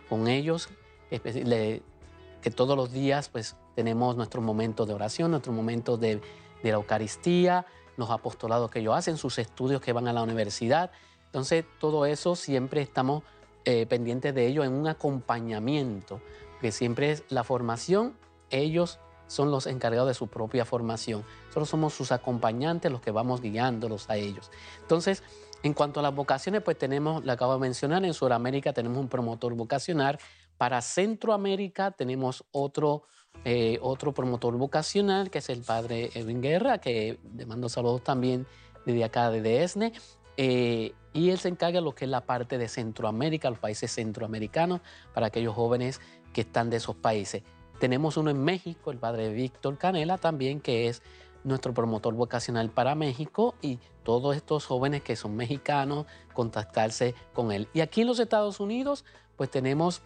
Con 0.09 0.29
ellos, 0.29 0.69
que 1.11 2.51
todos 2.55 2.77
los 2.77 2.93
días 2.93 3.29
pues 3.29 3.57
tenemos 3.75 4.17
nuestros 4.17 4.45
momentos 4.45 4.87
de 4.87 4.95
oración, 4.95 5.31
nuestros 5.31 5.55
momentos 5.55 6.01
de, 6.01 6.17
de 6.63 6.71
la 6.71 6.77
Eucaristía, 6.77 7.67
los 7.97 8.11
apostolados 8.11 8.71
que 8.71 8.81
ellos 8.81 8.97
hacen, 8.97 9.17
sus 9.17 9.39
estudios 9.39 9.81
que 9.81 9.93
van 9.93 10.09
a 10.09 10.13
la 10.13 10.23
universidad. 10.23 10.91
Entonces, 11.27 11.65
todo 11.79 12.07
eso 12.07 12.37
siempre 12.37 12.83
estamos 12.83 13.23
eh, 13.65 13.87
pendientes 13.87 14.35
de 14.35 14.47
ello 14.47 14.65
en 14.65 14.73
un 14.73 14.89
acompañamiento, 14.89 16.21
que 16.61 16.73
siempre 16.73 17.13
es 17.13 17.25
la 17.29 17.45
formación, 17.45 18.17
ellos 18.51 18.99
son 19.33 19.51
los 19.51 19.67
encargados 19.67 20.09
de 20.09 20.15
su 20.15 20.27
propia 20.29 20.65
formación. 20.65 21.25
Nosotros 21.47 21.71
somos 21.71 21.95
sus 21.95 22.13
acompañantes, 22.13 22.93
los 22.93 23.01
que 23.01 23.11
vamos 23.11 23.41
guiándolos 23.41 24.11
a 24.11 24.17
ellos. 24.17 24.51
Entonces, 24.83 25.23
en 25.63 25.73
cuanto 25.73 26.01
a 26.01 26.03
las 26.03 26.15
vocaciones, 26.15 26.61
pues 26.63 26.77
tenemos, 26.77 27.25
le 27.25 27.33
acabo 27.33 27.55
de 27.55 27.61
mencionar, 27.61 28.05
en 28.05 28.13
Sudamérica 28.13 28.73
tenemos 28.73 28.99
un 28.99 29.09
promotor 29.09 29.55
vocacional 29.55 30.19
Para 30.59 30.83
Centroamérica 30.83 31.93
tenemos 31.93 32.45
otro, 32.53 33.05
eh, 33.45 33.79
otro 33.81 34.13
promotor 34.13 34.57
vocacional, 34.59 35.31
que 35.31 35.39
es 35.39 35.49
el 35.49 35.63
padre 35.63 36.11
Edwin 36.15 36.43
Guerra, 36.43 36.79
que 36.79 37.19
le 37.35 37.47
mando 37.47 37.69
saludos 37.69 38.05
también 38.05 38.47
desde 38.85 39.05
acá, 39.05 39.31
de 39.31 39.63
ESNE. 39.63 39.93
Eh, 40.37 40.93
y 41.15 41.31
él 41.31 41.39
se 41.39 41.49
encarga 41.49 41.79
de 41.79 41.85
lo 41.85 41.95
que 41.95 42.05
es 42.05 42.11
la 42.11 42.23
parte 42.27 42.59
de 42.59 42.69
Centroamérica, 42.69 43.49
los 43.49 43.59
países 43.59 43.93
centroamericanos, 43.93 44.81
para 45.15 45.29
aquellos 45.29 45.55
jóvenes 45.55 46.01
que 46.33 46.43
están 46.43 46.71
de 46.71 46.79
esos 46.79 46.97
países. 46.97 47.43
Tenemos 47.83 48.17
uno 48.17 48.31
en 48.31 48.45
México, 48.45 48.93
el 48.93 48.99
padre 48.99 49.33
Víctor 49.33 49.77
Canela 49.77 50.17
también, 50.17 50.61
que 50.61 50.87
es 50.87 51.03
nuestro 51.43 51.75
promotor 51.75 52.15
vocacional 52.15 52.71
para 52.71 52.95
México 52.95 53.57
y 53.61 53.81
todos 54.05 54.37
estos 54.37 54.67
jóvenes 54.67 55.03
que 55.03 55.17
son 55.17 55.35
mexicanos, 55.35 56.07
contactarse 56.33 57.17
con 57.33 57.51
él. 57.51 57.67
Y 57.75 57.81
aquí 57.81 58.03
en 58.03 58.07
los 58.07 58.21
Estados 58.21 58.61
Unidos, 58.61 59.05
pues 59.37 59.51
tenemos 59.51 60.01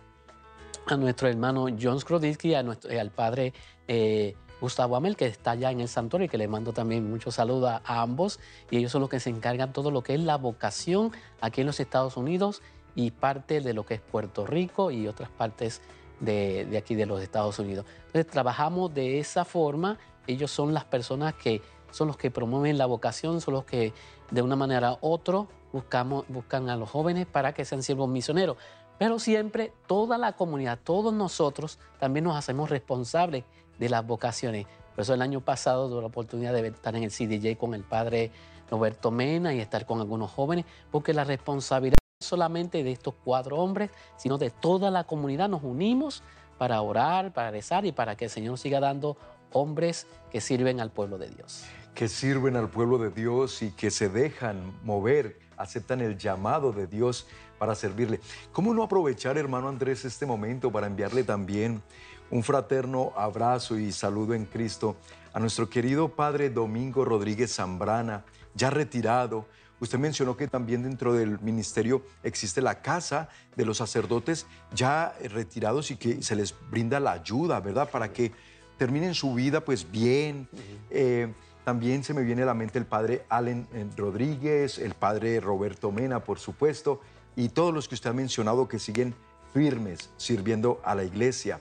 a 0.86 0.96
nuestro 0.96 1.28
hermano 1.28 1.66
John 1.78 2.00
Skroditsky, 2.00 2.54
a 2.54 2.62
nuestro, 2.62 2.98
al 2.98 3.10
padre 3.10 3.52
eh, 3.88 4.36
Gustavo 4.58 4.96
Amel, 4.96 5.14
que 5.14 5.26
está 5.26 5.50
allá 5.50 5.70
en 5.70 5.82
el 5.82 5.88
santuario 5.88 6.24
y 6.24 6.28
que 6.30 6.38
le 6.38 6.48
mando 6.48 6.72
también 6.72 7.10
muchos 7.10 7.34
saludos 7.34 7.78
a, 7.84 8.00
ambos. 8.00 8.40
Y 8.70 8.78
ellos 8.78 8.90
son 8.90 9.02
los 9.02 9.10
que 9.10 9.20
se 9.20 9.28
encargan 9.28 9.74
todo 9.74 9.90
lo 9.90 10.02
que 10.02 10.14
es 10.14 10.20
la 10.20 10.38
vocación 10.38 11.12
aquí 11.42 11.60
en 11.60 11.66
los 11.66 11.78
Estados 11.78 12.16
Unidos 12.16 12.62
y 12.94 13.10
parte 13.10 13.60
de 13.60 13.74
lo 13.74 13.84
que 13.84 13.92
es 13.92 14.00
Puerto 14.00 14.46
Rico 14.46 14.90
y 14.90 15.06
otras 15.08 15.28
partes 15.28 15.82
de, 16.20 16.74
aquí 16.76 16.94
de 16.94 17.06
los 17.06 17.22
Estados 17.22 17.58
Unidos. 17.58 17.86
Entonces 18.06 18.26
trabajamos 18.26 18.92
de 18.94 19.18
esa 19.18 19.44
forma 19.44 19.98
ellos 20.26 20.50
son 20.50 20.74
las 20.74 20.84
personas 20.84 21.34
que 21.34 21.62
son 21.90 22.08
los 22.08 22.16
que 22.16 22.30
promueven 22.30 22.78
la 22.78 22.86
vocación, 22.86 23.40
son 23.40 23.54
los 23.54 23.64
que 23.64 23.92
de 24.30 24.42
una 24.42 24.56
manera 24.56 24.94
u 24.94 24.98
otra 25.00 25.46
buscamos, 25.72 26.24
buscan 26.28 26.68
a 26.68 26.76
los 26.76 26.90
jóvenes 26.90 27.26
para 27.26 27.52
que 27.52 27.64
sean 27.64 27.82
siervos 27.82 28.08
misioneros. 28.08 28.56
Pero 28.98 29.18
siempre 29.18 29.72
toda 29.86 30.18
la 30.18 30.32
comunidad, 30.32 30.78
todos 30.82 31.12
nosotros 31.12 31.78
también 31.98 32.24
nos 32.24 32.36
hacemos 32.36 32.70
responsables 32.70 33.44
de 33.78 33.88
las 33.88 34.06
vocaciones. 34.06 34.66
Por 34.94 35.02
eso 35.02 35.14
el 35.14 35.22
año 35.22 35.40
pasado 35.42 35.88
tuve 35.88 36.00
la 36.00 36.06
oportunidad 36.06 36.52
de 36.54 36.66
estar 36.68 36.96
en 36.96 37.04
el 37.04 37.10
CDJ 37.10 37.56
con 37.58 37.74
el 37.74 37.84
padre 37.84 38.30
Roberto 38.70 39.10
Mena 39.10 39.54
y 39.54 39.60
estar 39.60 39.86
con 39.86 40.00
algunos 40.00 40.30
jóvenes, 40.30 40.64
porque 40.90 41.12
la 41.12 41.24
responsabilidad 41.24 41.98
solamente 42.20 42.82
de 42.82 42.92
estos 42.92 43.14
cuatro 43.24 43.58
hombres, 43.58 43.90
sino 44.16 44.38
de 44.38 44.48
toda 44.48 44.90
la 44.90 45.04
comunidad. 45.04 45.50
Nos 45.50 45.62
unimos 45.62 46.22
para 46.56 46.80
orar, 46.80 47.34
para 47.34 47.50
rezar 47.50 47.84
y 47.84 47.92
para 47.92 48.16
que 48.16 48.24
el 48.24 48.30
Señor 48.30 48.56
siga 48.58 48.80
dando 48.80 49.18
hombres 49.52 50.06
que 50.30 50.40
sirven 50.40 50.80
al 50.80 50.90
pueblo 50.90 51.18
de 51.18 51.28
Dios. 51.28 51.64
Que 51.94 52.08
sirven 52.08 52.56
al 52.56 52.70
pueblo 52.70 52.96
de 52.96 53.10
Dios 53.10 53.60
y 53.62 53.70
que 53.70 53.90
se 53.90 54.08
dejan 54.08 54.72
mover, 54.82 55.38
aceptan 55.58 56.00
el 56.00 56.16
llamado 56.16 56.72
de 56.72 56.86
Dios 56.86 57.26
para 57.58 57.74
servirle. 57.74 58.20
¿Cómo 58.52 58.72
no 58.72 58.82
aprovechar, 58.82 59.36
hermano 59.36 59.68
Andrés, 59.68 60.06
este 60.06 60.24
momento 60.24 60.72
para 60.72 60.86
enviarle 60.86 61.22
también 61.22 61.82
un 62.30 62.42
fraterno 62.42 63.12
abrazo 63.14 63.78
y 63.78 63.92
saludo 63.92 64.32
en 64.32 64.46
Cristo 64.46 64.96
a 65.34 65.38
nuestro 65.38 65.68
querido 65.68 66.08
Padre 66.08 66.48
Domingo 66.48 67.04
Rodríguez 67.04 67.54
Zambrana, 67.54 68.24
ya 68.54 68.70
retirado? 68.70 69.44
Usted 69.80 69.98
mencionó 69.98 70.36
que 70.36 70.48
también 70.48 70.82
dentro 70.82 71.12
del 71.12 71.38
ministerio 71.40 72.02
existe 72.22 72.62
la 72.62 72.80
casa 72.80 73.28
de 73.56 73.64
los 73.66 73.78
sacerdotes 73.78 74.46
ya 74.74 75.14
retirados 75.22 75.90
y 75.90 75.96
que 75.96 76.22
se 76.22 76.34
les 76.34 76.54
brinda 76.70 76.98
la 76.98 77.12
ayuda, 77.12 77.60
¿verdad? 77.60 77.90
Para 77.90 78.12
que 78.12 78.32
terminen 78.78 79.14
su 79.14 79.34
vida 79.34 79.60
pues 79.60 79.90
bien. 79.90 80.48
Eh, 80.90 81.32
también 81.64 82.04
se 82.04 82.14
me 82.14 82.22
viene 82.22 82.44
a 82.44 82.46
la 82.46 82.54
mente 82.54 82.78
el 82.78 82.86
padre 82.86 83.24
Allen 83.28 83.66
eh, 83.74 83.86
Rodríguez, 83.96 84.78
el 84.78 84.94
padre 84.94 85.40
Roberto 85.40 85.90
Mena, 85.90 86.20
por 86.22 86.38
supuesto, 86.38 87.00
y 87.34 87.48
todos 87.48 87.74
los 87.74 87.88
que 87.88 87.96
usted 87.96 88.10
ha 88.10 88.14
mencionado 88.14 88.68
que 88.68 88.78
siguen 88.78 89.14
firmes 89.52 90.10
sirviendo 90.16 90.80
a 90.84 90.94
la 90.94 91.04
iglesia. 91.04 91.60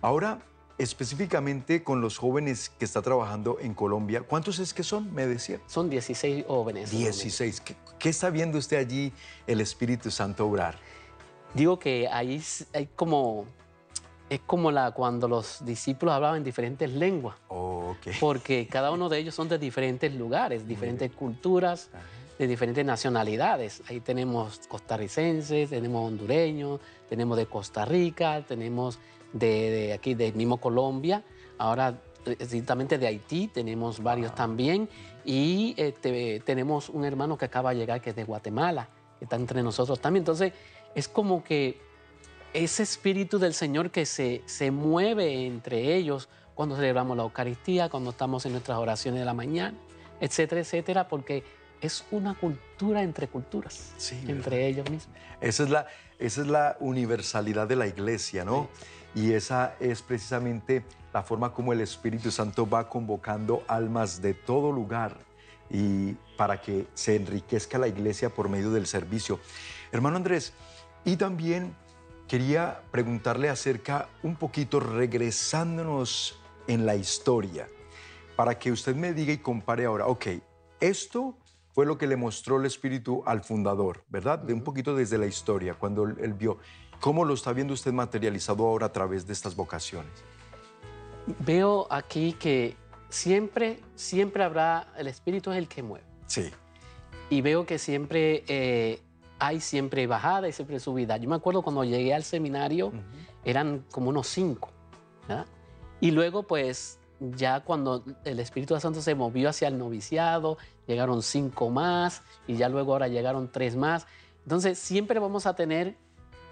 Ahora, 0.00 0.38
específicamente 0.78 1.82
con 1.82 2.00
los 2.00 2.18
jóvenes 2.18 2.70
que 2.78 2.84
está 2.84 3.02
trabajando 3.02 3.58
en 3.60 3.74
Colombia, 3.74 4.22
¿cuántos 4.22 4.58
es 4.58 4.74
que 4.74 4.82
son? 4.82 5.12
Me 5.14 5.26
decía. 5.26 5.60
Son 5.66 5.88
16 5.88 6.44
jóvenes. 6.46 6.90
16. 6.90 7.60
¿Qué, 7.60 7.76
¿Qué, 7.98 8.08
está 8.08 8.30
viendo 8.30 8.58
usted 8.58 8.78
allí 8.78 9.12
el 9.46 9.60
Espíritu 9.60 10.10
Santo 10.10 10.46
obrar? 10.46 10.76
Digo 11.54 11.78
que 11.78 12.08
ahí 12.08 12.42
hay 12.72 12.86
como 12.96 13.46
es 14.30 14.40
como 14.40 14.70
la, 14.70 14.90
cuando 14.92 15.28
los 15.28 15.64
discípulos 15.64 16.14
hablaban 16.14 16.38
en 16.38 16.44
diferentes 16.44 16.90
lenguas. 16.90 17.36
Oh, 17.48 17.96
Porque 18.20 18.66
cada 18.66 18.90
uno 18.90 19.08
de 19.08 19.18
ellos 19.18 19.34
son 19.34 19.48
de 19.48 19.58
diferentes 19.58 20.12
lugares, 20.14 20.66
diferentes 20.66 21.12
culturas, 21.12 21.90
de 22.38 22.46
diferentes 22.46 22.84
nacionalidades. 22.84 23.82
Ahí 23.88 24.00
tenemos 24.00 24.60
costarricenses, 24.68 25.70
tenemos 25.70 26.08
hondureños, 26.08 26.80
tenemos 27.08 27.36
de 27.36 27.46
Costa 27.46 27.84
Rica, 27.84 28.42
tenemos 28.46 28.98
de, 29.34 29.92
aquí, 29.92 30.14
de 30.14 30.32
mismo 30.32 30.56
Colombia. 30.56 31.22
Ahora, 31.58 31.98
precisamente 32.24 32.96
de 32.96 33.06
Haití, 33.06 33.48
tenemos 33.48 34.02
varios 34.02 34.34
también. 34.34 34.88
Y 35.24 35.74
este, 35.76 36.40
tenemos 36.40 36.88
un 36.88 37.04
hermano 37.04 37.36
que 37.36 37.44
acaba 37.44 37.70
de 37.70 37.76
llegar, 37.76 38.00
que 38.00 38.10
es 38.10 38.16
de 38.16 38.24
Guatemala, 38.24 38.88
que 39.18 39.26
está 39.26 39.36
entre 39.36 39.62
nosotros 39.62 40.00
también. 40.00 40.22
Entonces, 40.22 40.52
es 40.94 41.08
como 41.08 41.44
que 41.44 41.78
ese 42.52 42.82
espíritu 42.82 43.38
del 43.38 43.52
Señor 43.52 43.90
que 43.90 44.06
se, 44.06 44.42
se 44.46 44.70
mueve 44.70 45.46
entre 45.46 45.94
ellos 45.96 46.28
cuando 46.54 46.76
celebramos 46.76 47.16
la 47.16 47.24
Eucaristía, 47.24 47.88
cuando 47.88 48.10
estamos 48.10 48.46
en 48.46 48.52
nuestras 48.52 48.78
oraciones 48.78 49.20
de 49.20 49.26
la 49.26 49.34
mañana, 49.34 49.76
etcétera, 50.20 50.60
etcétera, 50.60 51.08
porque 51.08 51.42
es 51.80 52.04
una 52.10 52.34
cultura 52.34 53.02
entre 53.02 53.26
culturas, 53.28 53.92
entre 54.28 54.68
ellos 54.68 54.88
mismos. 54.88 55.14
Esa 55.40 55.64
es, 55.64 55.70
la, 55.70 55.86
esa 56.18 56.40
es 56.42 56.46
la 56.46 56.76
universalidad 56.80 57.66
de 57.66 57.76
la 57.76 57.86
iglesia, 57.86 58.44
¿no? 58.44 58.68
Y 59.14 59.32
esa 59.32 59.76
es 59.80 60.02
precisamente 60.02 60.84
la 61.12 61.22
forma 61.22 61.52
como 61.52 61.72
el 61.72 61.80
Espíritu 61.80 62.30
Santo 62.30 62.68
va 62.68 62.88
convocando 62.88 63.62
almas 63.68 64.20
de 64.20 64.34
todo 64.34 64.72
lugar 64.72 65.16
y 65.70 66.14
para 66.36 66.60
que 66.60 66.86
se 66.94 67.16
enriquezca 67.16 67.78
la 67.78 67.88
iglesia 67.88 68.30
por 68.30 68.48
medio 68.48 68.70
del 68.72 68.86
servicio. 68.86 69.38
Hermano 69.92 70.16
Andrés, 70.16 70.52
y 71.04 71.16
también 71.16 71.74
quería 72.26 72.82
preguntarle 72.90 73.48
acerca 73.48 74.08
un 74.22 74.36
poquito, 74.36 74.80
regresándonos 74.80 76.40
en 76.66 76.86
la 76.86 76.96
historia, 76.96 77.68
para 78.36 78.58
que 78.58 78.72
usted 78.72 78.96
me 78.96 79.12
diga 79.12 79.32
y 79.32 79.38
compare 79.38 79.84
ahora, 79.84 80.06
ok, 80.06 80.26
esto 80.80 81.36
fue 81.74 81.86
lo 81.86 81.98
que 81.98 82.06
le 82.06 82.16
mostró 82.16 82.58
el 82.58 82.66
Espíritu 82.66 83.22
al 83.26 83.42
fundador, 83.42 84.04
¿verdad? 84.08 84.38
De 84.38 84.52
un 84.54 84.62
poquito 84.62 84.94
desde 84.94 85.18
la 85.18 85.26
historia, 85.26 85.74
cuando 85.74 86.04
él, 86.04 86.32
vio. 86.34 86.58
¿Cómo 87.04 87.26
lo 87.26 87.34
está 87.34 87.52
viendo 87.52 87.74
usted 87.74 87.92
materializado 87.92 88.66
ahora 88.66 88.86
a 88.86 88.88
través 88.90 89.26
de 89.26 89.34
estas 89.34 89.54
vocaciones? 89.54 90.10
Veo 91.40 91.86
aquí 91.90 92.32
que 92.32 92.76
siempre, 93.10 93.78
siempre 93.94 94.42
habrá, 94.42 94.90
el 94.96 95.08
Espíritu 95.08 95.52
es 95.52 95.58
el 95.58 95.68
que 95.68 95.82
mueve. 95.82 96.06
Sí. 96.26 96.50
Y 97.28 97.42
veo 97.42 97.66
que 97.66 97.78
siempre 97.78 98.42
eh, 98.48 99.02
hay 99.38 99.60
siempre 99.60 100.06
bajada 100.06 100.48
y 100.48 100.52
siempre 100.52 100.80
subida. 100.80 101.18
Yo 101.18 101.28
me 101.28 101.36
acuerdo 101.36 101.60
cuando 101.60 101.84
llegué 101.84 102.14
al 102.14 102.24
seminario, 102.24 102.90
eran 103.44 103.84
como 103.90 104.08
unos 104.08 104.26
cinco. 104.26 104.70
Y 106.00 106.10
luego, 106.10 106.44
pues, 106.44 106.98
ya 107.20 107.60
cuando 107.60 108.02
el 108.24 108.40
Espíritu 108.40 108.80
Santo 108.80 109.02
se 109.02 109.14
movió 109.14 109.50
hacia 109.50 109.68
el 109.68 109.76
noviciado, 109.76 110.56
llegaron 110.86 111.22
cinco 111.22 111.68
más 111.68 112.22
y 112.46 112.56
ya 112.56 112.70
luego 112.70 112.92
ahora 112.92 113.08
llegaron 113.08 113.52
tres 113.52 113.76
más. 113.76 114.06
Entonces, 114.44 114.78
siempre 114.78 115.18
vamos 115.20 115.44
a 115.44 115.54
tener, 115.54 115.98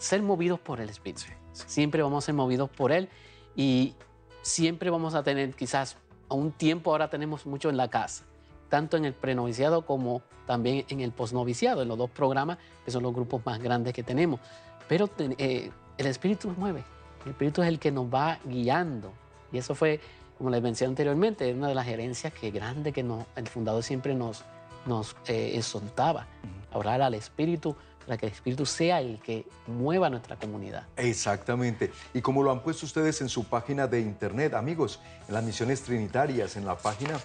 ser 0.03 0.23
movidos 0.23 0.61
por 0.61 0.81
el 0.81 0.89
Espíritu. 0.89 1.23
Siempre 1.53 2.03
vamos 2.03 2.25
a 2.25 2.27
ser 2.27 2.35
movidos 2.35 2.71
por 2.71 2.93
Él 2.93 3.09
y 3.55 3.95
siempre 4.43 4.91
vamos 4.91 5.15
a 5.15 5.23
tener 5.23 5.55
quizás 5.55 5.97
a 6.29 6.35
un 6.35 6.53
tiempo, 6.53 6.91
ahora 6.91 7.11
tenemos 7.11 7.47
mucho 7.47 7.69
en 7.71 7.77
la 7.77 7.89
casa 7.89 8.25
tanto 8.73 8.97
en 8.97 9.05
el 9.05 9.13
prenoviciado 9.13 9.85
como 9.85 10.23
también 10.47 10.87
en 10.89 11.01
el 11.01 11.13
posnoviciado, 11.13 11.83
en 11.83 11.89
los 11.89 11.99
dos 11.99 12.09
programas, 12.09 12.57
que 12.87 12.91
son 12.91 13.03
los 13.03 13.13
grupos 13.13 13.45
más 13.45 13.59
grandes 13.59 13.93
que 13.93 14.03
tenemos. 14.03 14.41
Pero 14.89 15.11
eh, 15.19 15.71
el 15.99 16.07
Espíritu 16.07 16.49
nos 16.49 16.57
mueve, 16.57 16.83
el 17.27 17.33
Espíritu 17.33 17.61
es 17.61 17.69
el 17.69 17.79
que 17.79 17.93
nos 17.93 18.07
va 18.07 18.39
guiando. 18.47 19.13
Y 19.53 19.59
eso 19.59 19.75
fue, 19.75 20.01
como 20.39 20.49
les 20.49 20.63
mencioné 20.63 20.93
anteriormente, 20.93 21.53
una 21.53 21.69
de 21.69 21.75
las 21.75 21.87
herencias 21.87 22.33
que 22.33 22.51
grande 22.51 22.93
que 22.93 23.05
el 23.37 23.47
fundador 23.47 23.83
siempre 23.83 24.15
nos, 24.15 24.43
nos 24.87 25.17
eh, 25.27 25.53
exhortaba, 25.55 26.27
orar 26.73 27.03
al 27.03 27.13
Espíritu 27.13 27.77
para 28.07 28.19
que 28.19 28.27
el 28.27 28.33
Espíritu 28.33 28.67
sea 28.67 29.01
el 29.01 29.21
que 29.21 29.47
mueva 29.67 30.11
nuestra 30.11 30.37
comunidad. 30.37 30.87
Exactamente. 30.97 31.93
Y 32.15 32.21
como 32.21 32.43
lo 32.43 32.51
han 32.51 32.63
puesto 32.63 32.87
ustedes 32.87 33.21
en 33.21 33.29
su 33.29 33.45
página 33.45 33.87
de 33.87 34.01
internet, 34.01 34.55
amigos, 34.55 35.01
en 35.29 35.35
las 35.35 35.45
misiones 35.45 35.83
trinitarias, 35.83 36.57
en 36.57 36.65
la 36.65 36.77
página 36.77 37.19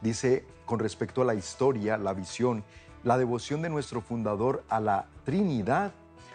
dice 0.00 0.44
con 0.64 0.78
respecto 0.78 1.22
a 1.22 1.24
la 1.24 1.34
historia, 1.34 1.96
la 1.96 2.14
visión, 2.14 2.64
la 3.02 3.18
devoción 3.18 3.62
de 3.62 3.68
nuestro 3.70 4.00
fundador 4.00 4.64
a 4.68 4.80
la 4.80 5.06
Trinidad 5.24 5.92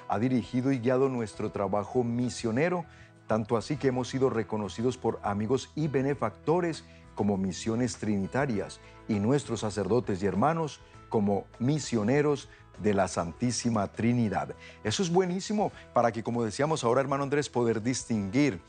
ha 0.08 0.20
dirigido 0.20 0.72
y 0.72 0.80
guiado 0.80 1.10
nuestro 1.10 1.52
trabajo 1.52 2.04
misionero, 2.04 2.86
tanto 3.28 3.58
así 3.58 3.78
que 3.78 3.88
hemos 3.88 4.10
sido 4.10 4.30
reconocidos 4.30 4.98
por 4.98 5.20
amigos 5.24 5.72
y 5.76 5.88
benefactores 5.88 6.84
como 7.16 7.38
misiones 7.38 7.98
trinitarias 7.98 8.80
y 9.08 9.16
nuestros 9.16 9.62
sacerdotes 9.62 10.22
y 10.22 10.26
hermanos 10.26 10.82
como 11.10 11.46
misioneros 11.60 12.50
de 12.82 12.94
la 12.94 13.08
Santísima 13.08 13.88
Trinidad. 13.92 14.54
Eso 14.84 15.02
es 15.02 15.10
buenísimo 15.10 15.72
para 15.94 16.12
que, 16.12 16.24
como 16.24 16.44
decíamos 16.44 16.84
ahora, 16.84 17.02
hermano 17.02 17.24
Andrés, 17.24 17.50
poder 17.50 17.82
distinguir. 17.82 18.60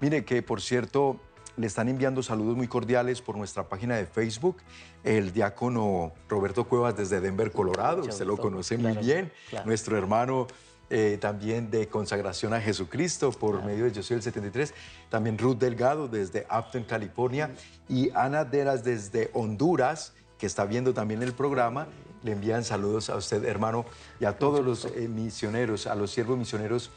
Mire 0.00 0.24
que, 0.24 0.42
por 0.42 0.60
cierto, 0.60 1.20
le 1.56 1.66
están 1.66 1.88
enviando 1.88 2.22
saludos 2.22 2.56
muy 2.56 2.68
cordiales 2.68 3.20
por 3.20 3.36
nuestra 3.36 3.68
página 3.68 3.96
de 3.96 4.06
Facebook. 4.06 4.58
El 5.02 5.32
diácono 5.32 6.12
Roberto 6.28 6.64
Cuevas 6.64 6.96
desde 6.96 7.20
Denver, 7.20 7.50
Colorado, 7.50 8.02
usted 8.02 8.24
lo 8.24 8.36
conoce 8.36 8.78
muy 8.78 8.96
bien. 8.96 9.32
Nuestro 9.64 9.98
hermano 9.98 10.46
eh, 10.90 11.18
también 11.20 11.70
de 11.70 11.88
consagración 11.88 12.54
a 12.54 12.60
Jesucristo 12.60 13.30
por 13.30 13.62
medio 13.62 13.84
de 13.84 13.92
Yo 13.92 14.02
soy 14.02 14.16
el 14.16 14.22
73. 14.22 14.72
También 15.10 15.36
Ruth 15.36 15.58
Delgado 15.58 16.08
desde 16.08 16.46
Upton, 16.50 16.84
California. 16.84 17.50
Y 17.88 18.10
Ana 18.14 18.44
Deras 18.44 18.84
desde 18.84 19.30
Honduras, 19.34 20.14
que 20.38 20.46
está 20.46 20.64
viendo 20.64 20.94
también 20.94 21.22
el 21.22 21.32
programa. 21.32 21.88
Le 22.22 22.32
envían 22.32 22.64
saludos 22.64 23.10
a 23.10 23.16
usted, 23.16 23.44
hermano, 23.44 23.84
y 24.18 24.24
a 24.24 24.38
todos 24.38 24.64
los 24.64 24.86
eh, 24.86 25.08
misioneros, 25.08 25.86
a 25.86 25.94
los 25.94 26.10
siervos 26.10 26.38
misioneros 26.38 26.90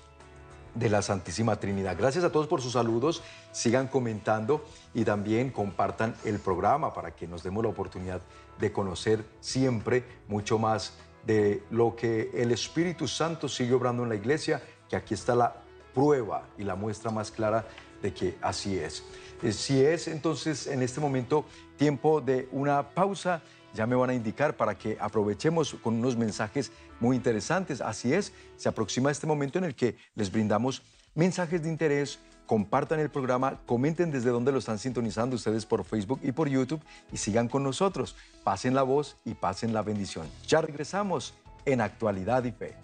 de 0.76 0.90
la 0.90 1.02
Santísima 1.02 1.58
Trinidad. 1.58 1.98
Gracias 1.98 2.24
a 2.24 2.32
todos 2.32 2.48
por 2.48 2.62
sus 2.62 2.74
saludos, 2.74 3.22
sigan 3.52 3.88
comentando 3.88 4.64
y 4.94 5.04
también 5.04 5.50
compartan 5.50 6.16
el 6.24 6.40
programa 6.40 6.94
para 6.94 7.12
que 7.12 7.28
nos 7.28 7.44
demos 7.44 7.64
la 7.64 7.70
oportunidad 7.70 8.22
de 8.60 8.72
conocer 8.72 9.26
siempre 9.42 10.06
mucho 10.28 10.58
más 10.58 10.94
de 11.26 11.64
lo 11.70 11.96
que 11.96 12.32
el 12.34 12.52
Espíritu 12.52 13.08
Santo 13.08 13.48
sigue 13.48 13.74
obrando 13.74 14.04
en 14.04 14.10
la 14.10 14.16
iglesia, 14.16 14.62
que 14.90 14.96
aquí 14.96 15.14
está 15.14 15.36
la 15.36 15.56
prueba 15.94 16.48
y 16.58 16.64
la 16.64 16.76
muestra 16.76 17.12
más 17.12 17.32
clara 17.32 17.66
de 18.02 18.14
que 18.14 18.38
así 18.42 18.78
es. 18.78 19.04
Eh, 19.44 19.52
si 19.52 19.84
es 19.84 20.08
entonces 20.08 20.68
en 20.68 20.82
este 20.82 21.00
momento 21.00 21.46
tiempo 21.78 22.22
de 22.22 22.48
una 22.52 22.90
pausa, 22.90 23.42
ya 23.74 23.86
me 23.88 23.96
van 23.96 24.10
a 24.10 24.14
indicar 24.14 24.58
para 24.58 24.78
que 24.78 24.98
aprovechemos 25.00 25.76
con 25.76 25.96
unos 25.96 26.18
mensajes 26.18 26.72
muy 27.00 27.16
interesantes. 27.16 27.82
Así 27.82 28.14
es, 28.14 28.34
se 28.58 28.70
aproxima 28.70 29.12
este 29.12 29.28
momento 29.28 29.58
en 29.58 29.66
el 29.66 29.76
que 29.76 29.96
les 30.16 30.32
brindamos 30.32 30.84
mensajes 31.16 31.64
de 31.64 31.70
interés, 31.70 32.20
compartan 32.52 33.00
el 33.00 33.10
programa, 33.10 33.62
comenten 33.66 34.12
desde 34.12 34.30
dónde 34.30 34.52
lo 34.52 34.60
están 34.60 34.78
sintonizando 34.78 35.38
ustedes 35.38 35.66
por 35.66 35.86
Facebook 35.86 36.20
y 36.22 36.34
por 36.34 36.50
YouTube 36.50 36.82
y 37.10 37.16
sigan 37.16 37.48
con 37.48 37.64
nosotros. 37.64 38.18
Pasen 38.44 38.76
la 38.76 38.84
voz 38.84 39.16
y 39.24 39.36
pasen 39.36 39.74
la 39.74 39.84
bendición. 39.84 40.28
Ya 40.50 40.60
regresamos 40.60 41.34
en 41.64 41.80
Actualidad 41.80 42.44
y 42.44 42.52
Fe. 42.52 42.76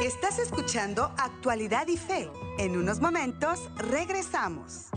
Estás 0.00 0.38
escuchando 0.38 1.12
Actualidad 1.18 1.88
y 1.88 1.96
Fe. 1.96 2.30
En 2.56 2.76
unos 2.76 3.00
momentos 3.00 3.68
regresamos. 3.74 4.90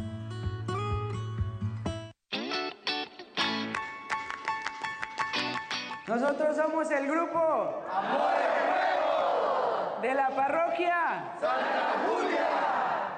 Nosotros 6.06 6.56
somos 6.56 6.92
el 6.92 7.08
grupo 7.08 7.84
Amor 7.92 8.32
Nuevo 8.68 10.02
de 10.04 10.14
la 10.14 10.30
parroquia 10.30 11.34
Santa 11.42 12.06
Julia 12.06 12.75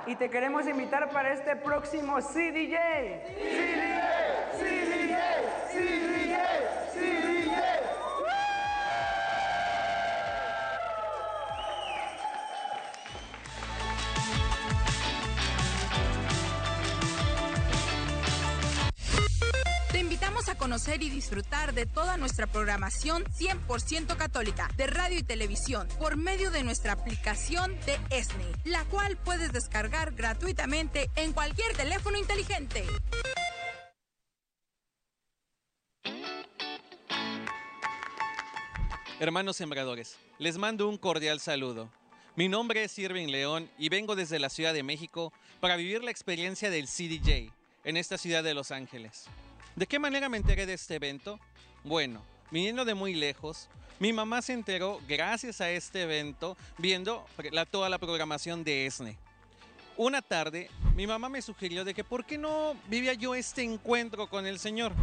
y 0.07 0.15
te 0.15 0.29
queremos 0.29 0.65
invitar 0.67 1.09
para 1.09 1.33
este 1.33 1.55
próximo 1.57 2.19
CDJ. 2.21 2.77
CDJ, 3.35 3.97
CDJ, 4.57 5.15
CDJ. 5.71 6.26
Invitamos 20.37 20.55
a 20.55 20.59
conocer 20.59 21.01
y 21.01 21.09
disfrutar 21.09 21.73
de 21.73 21.87
toda 21.87 22.15
nuestra 22.15 22.45
programación 22.45 23.23
100% 23.23 24.15
católica 24.17 24.69
de 24.77 24.85
radio 24.85 25.17
y 25.17 25.23
televisión 25.23 25.87
por 25.97 26.15
medio 26.15 26.51
de 26.51 26.63
nuestra 26.63 26.93
aplicación 26.93 27.75
de 27.87 27.97
ESNE, 28.15 28.45
la 28.63 28.85
cual 28.85 29.17
puedes 29.17 29.51
descargar 29.51 30.13
gratuitamente 30.13 31.09
en 31.15 31.33
cualquier 31.33 31.75
teléfono 31.75 32.19
inteligente. 32.19 32.85
Hermanos 39.19 39.57
sembradores, 39.57 40.19
les 40.37 40.59
mando 40.59 40.87
un 40.87 40.99
cordial 40.99 41.39
saludo. 41.39 41.89
Mi 42.35 42.47
nombre 42.47 42.83
es 42.83 42.99
Irving 42.99 43.29
León 43.29 43.71
y 43.79 43.89
vengo 43.89 44.15
desde 44.15 44.37
la 44.37 44.49
Ciudad 44.49 44.75
de 44.75 44.83
México 44.83 45.33
para 45.59 45.77
vivir 45.77 46.03
la 46.03 46.11
experiencia 46.11 46.69
del 46.69 46.85
CDJ 46.85 47.51
en 47.85 47.97
esta 47.97 48.19
ciudad 48.19 48.43
de 48.43 48.53
Los 48.53 48.69
Ángeles. 48.69 49.27
¿De 49.77 49.85
qué 49.85 49.99
manera 49.99 50.27
me 50.27 50.37
enteré 50.37 50.65
de 50.65 50.73
este 50.73 50.95
evento? 50.95 51.39
Bueno, 51.83 52.23
viniendo 52.49 52.83
de 52.83 52.95
muy 52.95 53.13
lejos, 53.13 53.69
mi 53.99 54.11
mamá 54.11 54.41
se 54.41 54.53
enteró 54.53 54.99
gracias 55.07 55.61
a 55.61 55.69
este 55.69 56.01
evento 56.01 56.57
viendo 56.79 57.23
la- 57.51 57.67
toda 57.67 57.87
la 57.87 57.99
programación 57.99 58.63
de 58.63 58.87
ESNE. 58.87 59.19
Una 59.95 60.23
tarde, 60.23 60.71
mi 60.95 61.05
mamá 61.05 61.29
me 61.29 61.43
sugirió 61.43 61.85
de 61.85 61.93
que 61.93 62.03
por 62.03 62.25
qué 62.25 62.39
no 62.39 62.75
vivía 62.87 63.13
yo 63.13 63.35
este 63.35 63.61
encuentro 63.61 64.27
con 64.27 64.47
el 64.47 64.57
Señor. 64.57 64.93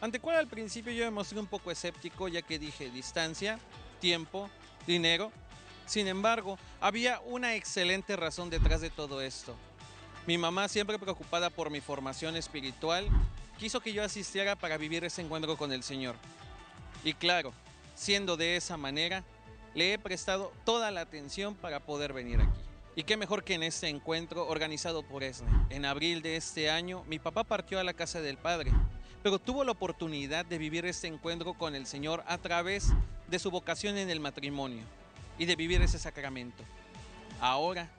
Ante 0.00 0.20
cual 0.20 0.36
al 0.36 0.48
principio 0.48 0.90
yo 0.94 1.04
me 1.04 1.10
mostré 1.10 1.38
un 1.38 1.46
poco 1.46 1.70
escéptico 1.70 2.26
ya 2.28 2.40
que 2.40 2.58
dije 2.58 2.88
distancia, 2.90 3.58
tiempo, 4.00 4.48
dinero. 4.86 5.32
Sin 5.84 6.08
embargo, 6.08 6.58
había 6.80 7.20
una 7.26 7.56
excelente 7.56 8.16
razón 8.16 8.48
detrás 8.48 8.80
de 8.80 8.88
todo 8.88 9.20
esto. 9.20 9.54
Mi 10.26 10.38
mamá, 10.38 10.66
siempre 10.68 10.98
preocupada 10.98 11.50
por 11.50 11.68
mi 11.68 11.82
formación 11.82 12.36
espiritual, 12.36 13.06
quiso 13.58 13.80
que 13.80 13.92
yo 13.92 14.02
asistiera 14.02 14.56
para 14.56 14.76
vivir 14.76 15.04
ese 15.04 15.22
encuentro 15.22 15.56
con 15.56 15.72
el 15.72 15.82
Señor. 15.82 16.16
Y 17.04 17.14
claro, 17.14 17.52
siendo 17.94 18.36
de 18.36 18.56
esa 18.56 18.76
manera, 18.76 19.24
le 19.74 19.92
he 19.92 19.98
prestado 19.98 20.52
toda 20.64 20.90
la 20.90 21.02
atención 21.02 21.54
para 21.54 21.80
poder 21.80 22.12
venir 22.12 22.40
aquí. 22.40 22.60
Y 22.96 23.02
qué 23.02 23.16
mejor 23.16 23.42
que 23.42 23.54
en 23.54 23.64
este 23.64 23.88
encuentro 23.88 24.46
organizado 24.46 25.02
por 25.02 25.24
ESNE. 25.24 25.48
En 25.70 25.84
abril 25.84 26.22
de 26.22 26.36
este 26.36 26.70
año, 26.70 27.02
mi 27.08 27.18
papá 27.18 27.42
partió 27.42 27.80
a 27.80 27.84
la 27.84 27.92
casa 27.92 28.20
del 28.20 28.36
Padre, 28.36 28.70
pero 29.22 29.40
tuvo 29.40 29.64
la 29.64 29.72
oportunidad 29.72 30.44
de 30.44 30.58
vivir 30.58 30.86
este 30.86 31.08
encuentro 31.08 31.54
con 31.54 31.74
el 31.74 31.86
Señor 31.86 32.22
a 32.28 32.38
través 32.38 32.92
de 33.26 33.38
su 33.38 33.50
vocación 33.50 33.98
en 33.98 34.10
el 34.10 34.20
matrimonio 34.20 34.84
y 35.38 35.46
de 35.46 35.56
vivir 35.56 35.82
ese 35.82 35.98
sacramento. 35.98 36.62
Ahora, 37.40 37.90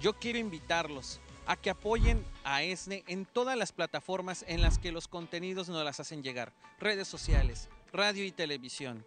yo 0.00 0.14
quiero 0.14 0.38
invitarlos 0.38 1.20
a 1.46 1.56
que 1.56 1.70
apoyen 1.70 2.24
a 2.44 2.62
ESNE 2.62 3.04
en 3.06 3.24
todas 3.24 3.56
las 3.56 3.72
plataformas 3.72 4.44
en 4.48 4.62
las 4.62 4.78
que 4.78 4.92
los 4.92 5.08
contenidos 5.08 5.68
nos 5.68 5.84
las 5.84 6.00
hacen 6.00 6.22
llegar, 6.22 6.52
redes 6.78 7.08
sociales, 7.08 7.68
radio 7.92 8.24
y 8.24 8.32
televisión, 8.32 9.04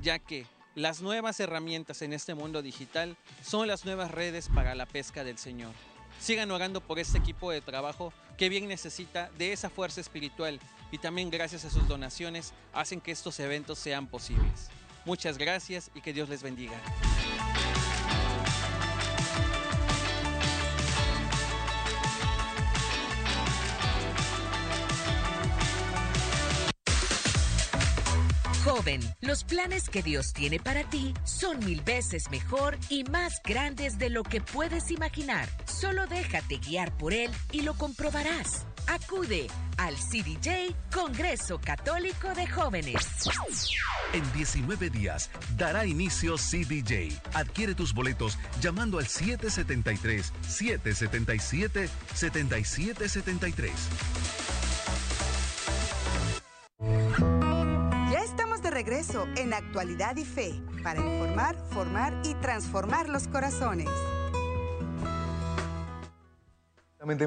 ya 0.00 0.18
que 0.18 0.46
las 0.74 1.00
nuevas 1.00 1.40
herramientas 1.40 2.02
en 2.02 2.12
este 2.12 2.34
mundo 2.34 2.62
digital 2.62 3.16
son 3.42 3.66
las 3.66 3.84
nuevas 3.84 4.10
redes 4.10 4.48
para 4.54 4.74
la 4.74 4.86
pesca 4.86 5.24
del 5.24 5.38
Señor. 5.38 5.72
Sigan 6.20 6.50
orando 6.50 6.80
por 6.80 6.98
este 6.98 7.18
equipo 7.18 7.50
de 7.50 7.60
trabajo 7.60 8.12
que 8.36 8.48
bien 8.48 8.68
necesita 8.68 9.30
de 9.38 9.52
esa 9.52 9.70
fuerza 9.70 10.00
espiritual 10.00 10.60
y 10.90 10.98
también 10.98 11.30
gracias 11.30 11.64
a 11.64 11.70
sus 11.70 11.88
donaciones 11.88 12.52
hacen 12.72 13.00
que 13.00 13.12
estos 13.12 13.40
eventos 13.40 13.78
sean 13.78 14.06
posibles. 14.06 14.68
Muchas 15.04 15.38
gracias 15.38 15.90
y 15.94 16.00
que 16.00 16.12
Dios 16.12 16.28
les 16.28 16.42
bendiga. 16.42 16.78
Los 29.20 29.42
planes 29.42 29.88
que 29.88 30.02
Dios 30.02 30.34
tiene 30.34 30.60
para 30.60 30.84
ti 30.84 31.14
son 31.24 31.64
mil 31.64 31.80
veces 31.80 32.30
mejor 32.30 32.76
y 32.90 33.04
más 33.04 33.40
grandes 33.42 33.98
de 33.98 34.10
lo 34.10 34.22
que 34.22 34.42
puedes 34.42 34.90
imaginar. 34.90 35.48
Solo 35.64 36.06
déjate 36.06 36.58
guiar 36.58 36.94
por 36.98 37.14
Él 37.14 37.30
y 37.52 37.62
lo 37.62 37.72
comprobarás. 37.74 38.66
Acude 38.86 39.46
al 39.78 39.94
CDJ 39.94 40.74
Congreso 40.92 41.58
Católico 41.58 42.34
de 42.34 42.46
Jóvenes. 42.46 42.96
En 44.12 44.30
19 44.34 44.90
días 44.90 45.30
dará 45.56 45.86
inicio 45.86 46.36
CDJ. 46.36 47.18
Adquiere 47.32 47.74
tus 47.74 47.94
boletos 47.94 48.38
llamando 48.60 48.98
al 48.98 49.06
773 49.06 50.32
777 50.46 51.88
7773. 52.14 53.72
En 59.36 59.54
Actualidad 59.54 60.16
y 60.16 60.24
Fe 60.24 60.60
para 60.82 61.00
informar, 61.00 61.56
formar 61.70 62.12
y 62.24 62.34
transformar 62.34 63.08
los 63.08 63.28
corazones. 63.28 63.88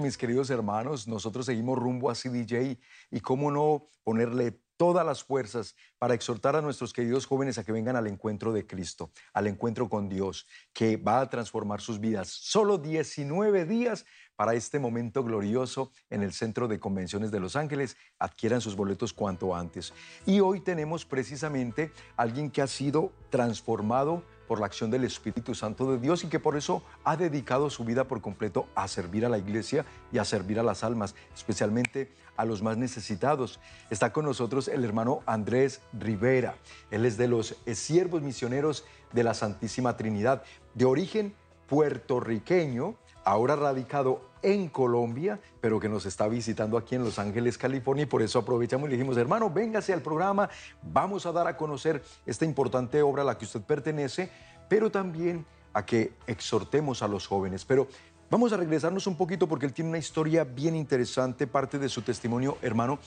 Mis 0.02 0.18
queridos 0.18 0.50
hermanos, 0.50 1.08
nosotros 1.08 1.46
seguimos 1.46 1.80
rumbo 1.80 2.12
a 2.12 2.16
CDJ 2.16 2.78
y 3.12 3.20
cómo 3.22 3.50
no 3.50 3.88
ponerle 4.04 4.60
todas 4.76 5.06
las 5.06 5.24
fuerzas 5.24 5.76
para 5.98 6.14
exhortar 6.14 6.58
a 6.58 6.62
nuestros 6.62 6.92
queridos 6.92 7.26
jóvenes 7.26 7.58
a 7.58 7.64
que 7.64 7.72
vengan 7.72 7.96
al 7.96 8.08
encuentro 8.08 8.52
de 8.52 8.68
Cristo, 8.68 9.12
al 9.34 9.48
encuentro 9.48 9.88
con 9.88 10.10
Dios, 10.10 10.48
que 10.74 10.98
va 10.98 11.22
a 11.22 11.30
transformar 11.30 11.80
sus 11.80 12.00
vidas. 12.00 12.28
Solo 12.28 12.78
19 12.78 13.66
días 13.66 14.06
para 14.40 14.54
este 14.54 14.80
momento 14.80 15.22
glorioso 15.22 15.92
en 16.10 16.24
el 16.24 16.32
Centro 16.32 16.70
de 16.70 16.80
Convenciones 16.80 17.30
de 17.30 17.42
Los 17.42 17.58
Ángeles. 17.58 17.98
Adquieran 18.20 18.62
sus 18.62 18.78
boletos 18.78 19.12
cuanto 19.12 19.54
antes. 19.54 19.92
Y 20.26 20.40
hoy 20.40 20.62
tenemos 20.62 21.04
precisamente 21.04 21.92
alguien 22.16 22.50
que 22.50 22.62
ha 22.62 22.68
sido 22.68 23.12
transformado 23.30 24.24
por 24.48 24.62
la 24.62 24.68
acción 24.68 24.92
del 24.92 25.04
Espíritu 25.04 25.56
Santo 25.56 25.92
de 25.92 26.00
Dios 26.00 26.24
y 26.24 26.28
que 26.28 26.40
por 26.40 26.56
eso 26.56 26.82
ha 27.04 27.18
dedicado 27.18 27.70
su 27.70 27.84
vida 27.84 28.06
por 28.06 28.22
completo 28.22 28.70
a 28.76 28.88
servir 28.88 29.26
a 29.26 29.30
la 29.30 29.38
iglesia 29.38 29.86
y 30.10 30.20
a 30.20 30.24
servir 30.24 30.58
a 30.58 30.64
las 30.64 30.86
almas, 30.86 31.16
especialmente 31.36 32.10
a 32.38 32.46
los 32.46 32.62
más 32.62 32.78
necesitados. 32.78 33.60
Está 33.90 34.14
con 34.14 34.24
nosotros 34.24 34.70
el 34.70 34.86
hermano 34.86 35.20
Andrés 35.26 35.82
Rivera. 35.92 36.56
Él 36.92 37.06
es 37.06 37.18
de 37.18 37.28
los 37.28 37.58
siervos 37.74 38.22
misioneros 38.22 38.86
de 39.12 39.26
la 39.26 39.34
Santísima 39.34 39.98
Trinidad, 39.98 40.44
de 40.76 40.86
origen 40.86 41.36
puertorriqueño, 41.68 42.96
ahora 43.26 43.58
radicado 43.58 44.29
en 44.42 44.70
Colombia, 44.70 45.40
pero 45.62 45.80
que 45.80 45.90
nos 45.90 46.06
está 46.06 46.28
visitando 46.28 46.78
aquí 46.78 46.96
en 46.96 47.04
Los 47.04 47.20
Ángeles, 47.20 47.58
California, 47.58 48.04
y 48.04 48.08
por 48.08 48.22
eso 48.22 48.40
aprovechamos 48.40 48.88
y 48.88 48.92
le 48.92 48.98
dijimos, 48.98 49.18
hermano, 49.18 49.50
véngase 49.50 49.94
al 49.94 50.02
programa, 50.02 50.50
vamos 50.82 51.26
a 51.26 51.32
dar 51.32 51.48
a 51.48 51.58
conocer 51.58 52.04
esta 52.26 52.46
importante 52.46 53.02
obra 53.02 53.24
a 53.24 53.26
la 53.26 53.38
que 53.38 53.46
usted 53.46 53.62
pertenece, 53.62 54.30
pero 54.68 54.90
también 54.90 55.46
a 55.74 55.86
que 55.86 56.14
exhortemos 56.28 57.02
a 57.02 57.08
los 57.08 57.28
jóvenes. 57.28 57.66
Pero 57.66 57.88
vamos 58.30 58.54
a 58.54 58.58
regresarnos 58.58 59.08
un 59.08 59.16
poquito 59.16 59.48
porque 59.48 59.66
él 59.66 59.74
tiene 59.74 59.90
una 59.90 59.98
historia 59.98 60.44
bien 60.44 60.76
interesante, 60.76 61.48
parte 61.48 61.80
de 61.80 61.90
su 61.90 62.02
testimonio, 62.02 62.58
hermano, 62.62 63.00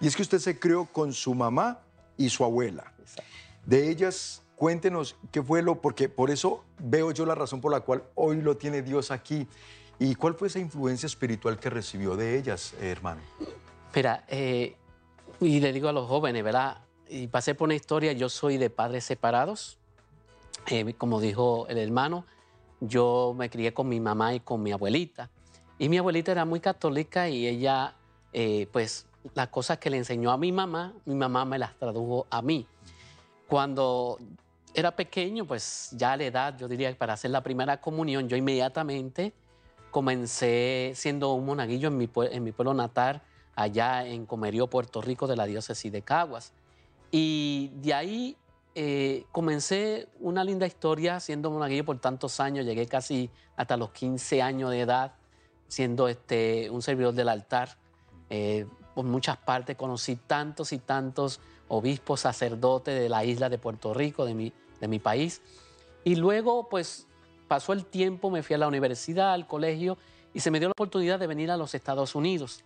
y 0.00 0.06
es 0.06 0.16
que 0.16 0.22
usted 0.22 0.38
se 0.38 0.58
crió 0.58 0.86
con 0.86 1.12
su 1.12 1.34
mamá 1.34 1.80
y 2.16 2.28
su 2.28 2.44
abuela. 2.44 2.92
De 3.64 3.90
ellas, 3.90 4.42
cuéntenos 4.56 5.16
qué 5.32 5.42
fue 5.42 5.62
lo, 5.62 5.80
porque 5.80 6.08
por 6.08 6.30
eso 6.30 6.64
veo 6.78 7.10
yo 7.12 7.26
la 7.26 7.34
razón 7.34 7.60
por 7.60 7.72
la 7.72 7.80
cual 7.80 8.04
hoy 8.14 8.40
lo 8.40 8.56
tiene 8.56 8.82
Dios 8.82 9.10
aquí. 9.10 9.48
¿Y 9.98 10.14
cuál 10.14 10.34
fue 10.34 10.48
esa 10.48 10.58
influencia 10.58 11.06
espiritual 11.06 11.58
que 11.58 11.70
recibió 11.70 12.16
de 12.16 12.38
ellas, 12.38 12.74
eh, 12.80 12.90
hermano? 12.90 13.22
Mira, 13.94 14.24
eh, 14.28 14.76
y 15.40 15.60
le 15.60 15.72
digo 15.72 15.88
a 15.88 15.92
los 15.92 16.06
jóvenes, 16.06 16.44
¿verdad? 16.44 16.78
Y 17.08 17.28
pasé 17.28 17.54
por 17.54 17.66
una 17.66 17.74
historia, 17.74 18.12
yo 18.12 18.28
soy 18.28 18.58
de 18.58 18.68
padres 18.68 19.04
separados, 19.04 19.78
eh, 20.68 20.94
como 20.94 21.20
dijo 21.20 21.66
el 21.68 21.78
hermano, 21.78 22.26
yo 22.80 23.34
me 23.36 23.48
crié 23.48 23.72
con 23.72 23.88
mi 23.88 24.00
mamá 24.00 24.34
y 24.34 24.40
con 24.40 24.62
mi 24.62 24.72
abuelita. 24.72 25.30
Y 25.78 25.88
mi 25.88 25.96
abuelita 25.96 26.32
era 26.32 26.44
muy 26.44 26.60
católica 26.60 27.28
y 27.28 27.46
ella, 27.46 27.94
pues, 28.72 29.06
las 29.34 29.48
cosas 29.48 29.78
que 29.78 29.88
le 29.88 29.96
enseñó 29.96 30.30
a 30.30 30.36
mi 30.36 30.52
mamá, 30.52 30.92
mi 31.06 31.14
mamá 31.14 31.44
me 31.44 31.58
las 31.58 31.74
tradujo 31.78 32.26
a 32.30 32.42
mí. 32.42 32.66
Cuando 33.46 34.18
era 34.74 34.94
pequeño, 34.94 35.46
pues 35.46 35.90
ya 35.92 36.12
a 36.12 36.16
la 36.16 36.24
edad, 36.24 36.58
yo 36.58 36.68
diría 36.68 36.90
que 36.90 36.96
para 36.96 37.14
hacer 37.14 37.30
la 37.30 37.42
primera 37.42 37.80
comunión, 37.80 38.28
yo 38.28 38.36
inmediatamente 38.36 39.32
comencé 39.96 40.92
siendo 40.94 41.32
un 41.32 41.46
monaguillo 41.46 41.88
en 41.88 41.96
mi, 41.96 42.06
en 42.30 42.44
mi 42.44 42.52
pueblo 42.52 42.74
natal, 42.74 43.22
allá 43.54 44.06
en 44.06 44.26
Comerío, 44.26 44.66
Puerto 44.66 45.00
Rico, 45.00 45.26
de 45.26 45.36
la 45.36 45.46
diócesis 45.46 45.90
de 45.90 46.02
Caguas. 46.02 46.52
Y 47.10 47.70
de 47.76 47.94
ahí 47.94 48.36
eh, 48.74 49.24
comencé 49.32 50.08
una 50.20 50.44
linda 50.44 50.66
historia 50.66 51.18
siendo 51.18 51.50
monaguillo 51.50 51.86
por 51.86 51.98
tantos 51.98 52.40
años, 52.40 52.66
llegué 52.66 52.86
casi 52.86 53.30
hasta 53.56 53.78
los 53.78 53.90
15 53.92 54.42
años 54.42 54.70
de 54.70 54.82
edad 54.82 55.14
siendo 55.66 56.08
este, 56.08 56.68
un 56.68 56.82
servidor 56.82 57.14
del 57.14 57.30
altar. 57.30 57.78
Eh, 58.28 58.66
por 58.94 59.06
muchas 59.06 59.38
partes 59.38 59.76
conocí 59.76 60.16
tantos 60.16 60.74
y 60.74 60.78
tantos 60.78 61.40
obispos, 61.68 62.20
sacerdotes 62.20 63.00
de 63.00 63.08
la 63.08 63.24
isla 63.24 63.48
de 63.48 63.56
Puerto 63.56 63.94
Rico, 63.94 64.26
de 64.26 64.34
mi, 64.34 64.52
de 64.78 64.88
mi 64.88 64.98
país. 64.98 65.40
Y 66.04 66.16
luego, 66.16 66.68
pues, 66.68 67.06
pasó 67.48 67.72
el 67.72 67.84
tiempo, 67.84 68.30
me 68.30 68.42
fui 68.42 68.54
a 68.54 68.58
la 68.58 68.68
universidad, 68.68 69.32
al 69.32 69.46
colegio, 69.46 69.98
y 70.34 70.40
se 70.40 70.50
me 70.50 70.58
dio 70.58 70.68
la 70.68 70.72
oportunidad 70.72 71.18
de 71.18 71.26
venir 71.26 71.50
a 71.50 71.56
los 71.56 71.74
Estados 71.74 72.14
Unidos. 72.14 72.64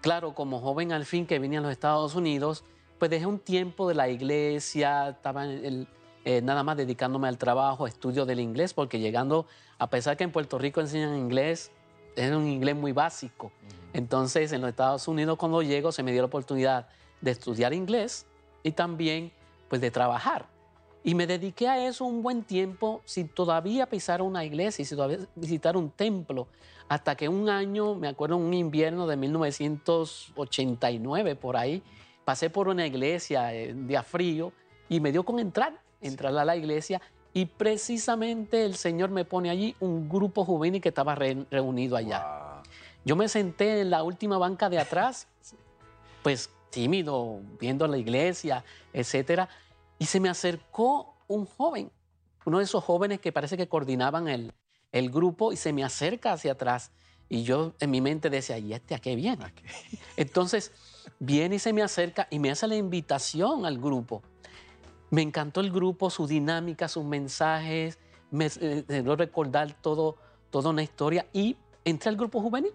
Claro, 0.00 0.34
como 0.34 0.60
joven 0.60 0.92
al 0.92 1.04
fin 1.04 1.26
que 1.26 1.38
vine 1.38 1.58
a 1.58 1.60
los 1.60 1.70
Estados 1.70 2.14
Unidos, 2.14 2.64
pues 2.98 3.10
dejé 3.10 3.26
un 3.26 3.38
tiempo 3.38 3.88
de 3.88 3.94
la 3.94 4.08
iglesia, 4.08 5.10
estaba 5.10 5.44
eh, 5.46 6.40
nada 6.42 6.62
más 6.62 6.76
dedicándome 6.76 7.28
al 7.28 7.38
trabajo, 7.38 7.86
estudio 7.86 8.26
del 8.26 8.40
inglés, 8.40 8.74
porque 8.74 8.98
llegando, 8.98 9.46
a 9.78 9.88
pesar 9.88 10.16
que 10.16 10.24
en 10.24 10.32
Puerto 10.32 10.58
Rico 10.58 10.80
enseñan 10.80 11.16
inglés, 11.16 11.70
es 12.16 12.32
un 12.32 12.46
inglés 12.46 12.76
muy 12.76 12.92
básico. 12.92 13.52
Entonces, 13.92 14.52
en 14.52 14.60
los 14.60 14.70
Estados 14.70 15.06
Unidos, 15.08 15.36
cuando 15.36 15.62
llego, 15.62 15.92
se 15.92 16.02
me 16.02 16.12
dio 16.12 16.22
la 16.22 16.26
oportunidad 16.26 16.88
de 17.20 17.30
estudiar 17.30 17.72
inglés 17.72 18.26
y 18.62 18.72
también, 18.72 19.32
pues, 19.68 19.80
de 19.80 19.90
trabajar. 19.90 20.46
Y 21.04 21.16
me 21.16 21.26
dediqué 21.26 21.66
a 21.68 21.84
eso 21.86 22.04
un 22.04 22.22
buen 22.22 22.44
tiempo 22.44 23.02
sin 23.04 23.28
todavía 23.28 23.86
pisar 23.86 24.22
una 24.22 24.44
iglesia 24.44 24.82
y 24.82 24.86
sin 24.86 24.96
todavía 24.96 25.18
visitar 25.34 25.76
un 25.76 25.90
templo. 25.90 26.46
Hasta 26.88 27.16
que 27.16 27.28
un 27.28 27.48
año, 27.48 27.96
me 27.96 28.06
acuerdo, 28.06 28.36
un 28.36 28.54
invierno 28.54 29.08
de 29.08 29.16
1989 29.16 31.34
por 31.36 31.56
ahí, 31.56 31.82
pasé 32.24 32.50
por 32.50 32.68
una 32.68 32.86
iglesia 32.86 33.52
en 33.52 33.88
día 33.88 34.04
frío 34.04 34.52
y 34.88 35.00
me 35.00 35.10
dio 35.10 35.24
con 35.24 35.40
entrar, 35.40 35.80
entrar 36.00 36.36
a 36.36 36.44
la 36.44 36.54
iglesia 36.56 37.02
y 37.34 37.46
precisamente 37.46 38.64
el 38.64 38.76
Señor 38.76 39.10
me 39.10 39.24
pone 39.24 39.50
allí 39.50 39.74
un 39.80 40.08
grupo 40.08 40.44
juvenil 40.44 40.80
que 40.80 40.90
estaba 40.90 41.16
reunido 41.16 41.96
allá. 41.96 42.62
Yo 43.04 43.16
me 43.16 43.28
senté 43.28 43.80
en 43.80 43.90
la 43.90 44.04
última 44.04 44.38
banca 44.38 44.70
de 44.70 44.78
atrás, 44.78 45.26
pues 46.22 46.48
tímido, 46.70 47.40
viendo 47.58 47.88
la 47.88 47.98
iglesia, 47.98 48.64
etcétera 48.92 49.48
y 50.02 50.06
se 50.06 50.18
me 50.18 50.28
acercó 50.28 51.14
un 51.28 51.46
joven, 51.46 51.92
uno 52.44 52.58
de 52.58 52.64
esos 52.64 52.82
jóvenes 52.82 53.20
que 53.20 53.30
parece 53.30 53.56
que 53.56 53.68
coordinaban 53.68 54.26
el, 54.26 54.52
el 54.90 55.10
grupo 55.10 55.52
y 55.52 55.56
se 55.56 55.72
me 55.72 55.84
acerca 55.84 56.32
hacia 56.32 56.52
atrás. 56.52 56.90
Y 57.28 57.44
yo 57.44 57.74
en 57.78 57.92
mi 57.92 58.00
mente 58.00 58.28
decía, 58.28 58.58
¿y 58.58 58.72
este 58.72 58.96
a 58.96 58.98
qué 58.98 59.14
viene? 59.14 59.54
Entonces 60.16 60.72
viene 61.20 61.54
y 61.54 61.58
se 61.60 61.72
me 61.72 61.82
acerca 61.82 62.26
y 62.30 62.40
me 62.40 62.50
hace 62.50 62.66
la 62.66 62.74
invitación 62.74 63.64
al 63.64 63.78
grupo. 63.78 64.24
Me 65.10 65.22
encantó 65.22 65.60
el 65.60 65.70
grupo, 65.70 66.10
su 66.10 66.26
dinámica, 66.26 66.88
sus 66.88 67.04
mensajes, 67.04 68.00
me 68.32 68.50
eh, 68.60 69.04
recordar 69.16 69.72
todo, 69.80 70.16
toda 70.50 70.70
una 70.70 70.82
historia 70.82 71.28
y 71.32 71.56
entré 71.84 72.08
al 72.08 72.16
grupo 72.16 72.40
juvenil. 72.40 72.72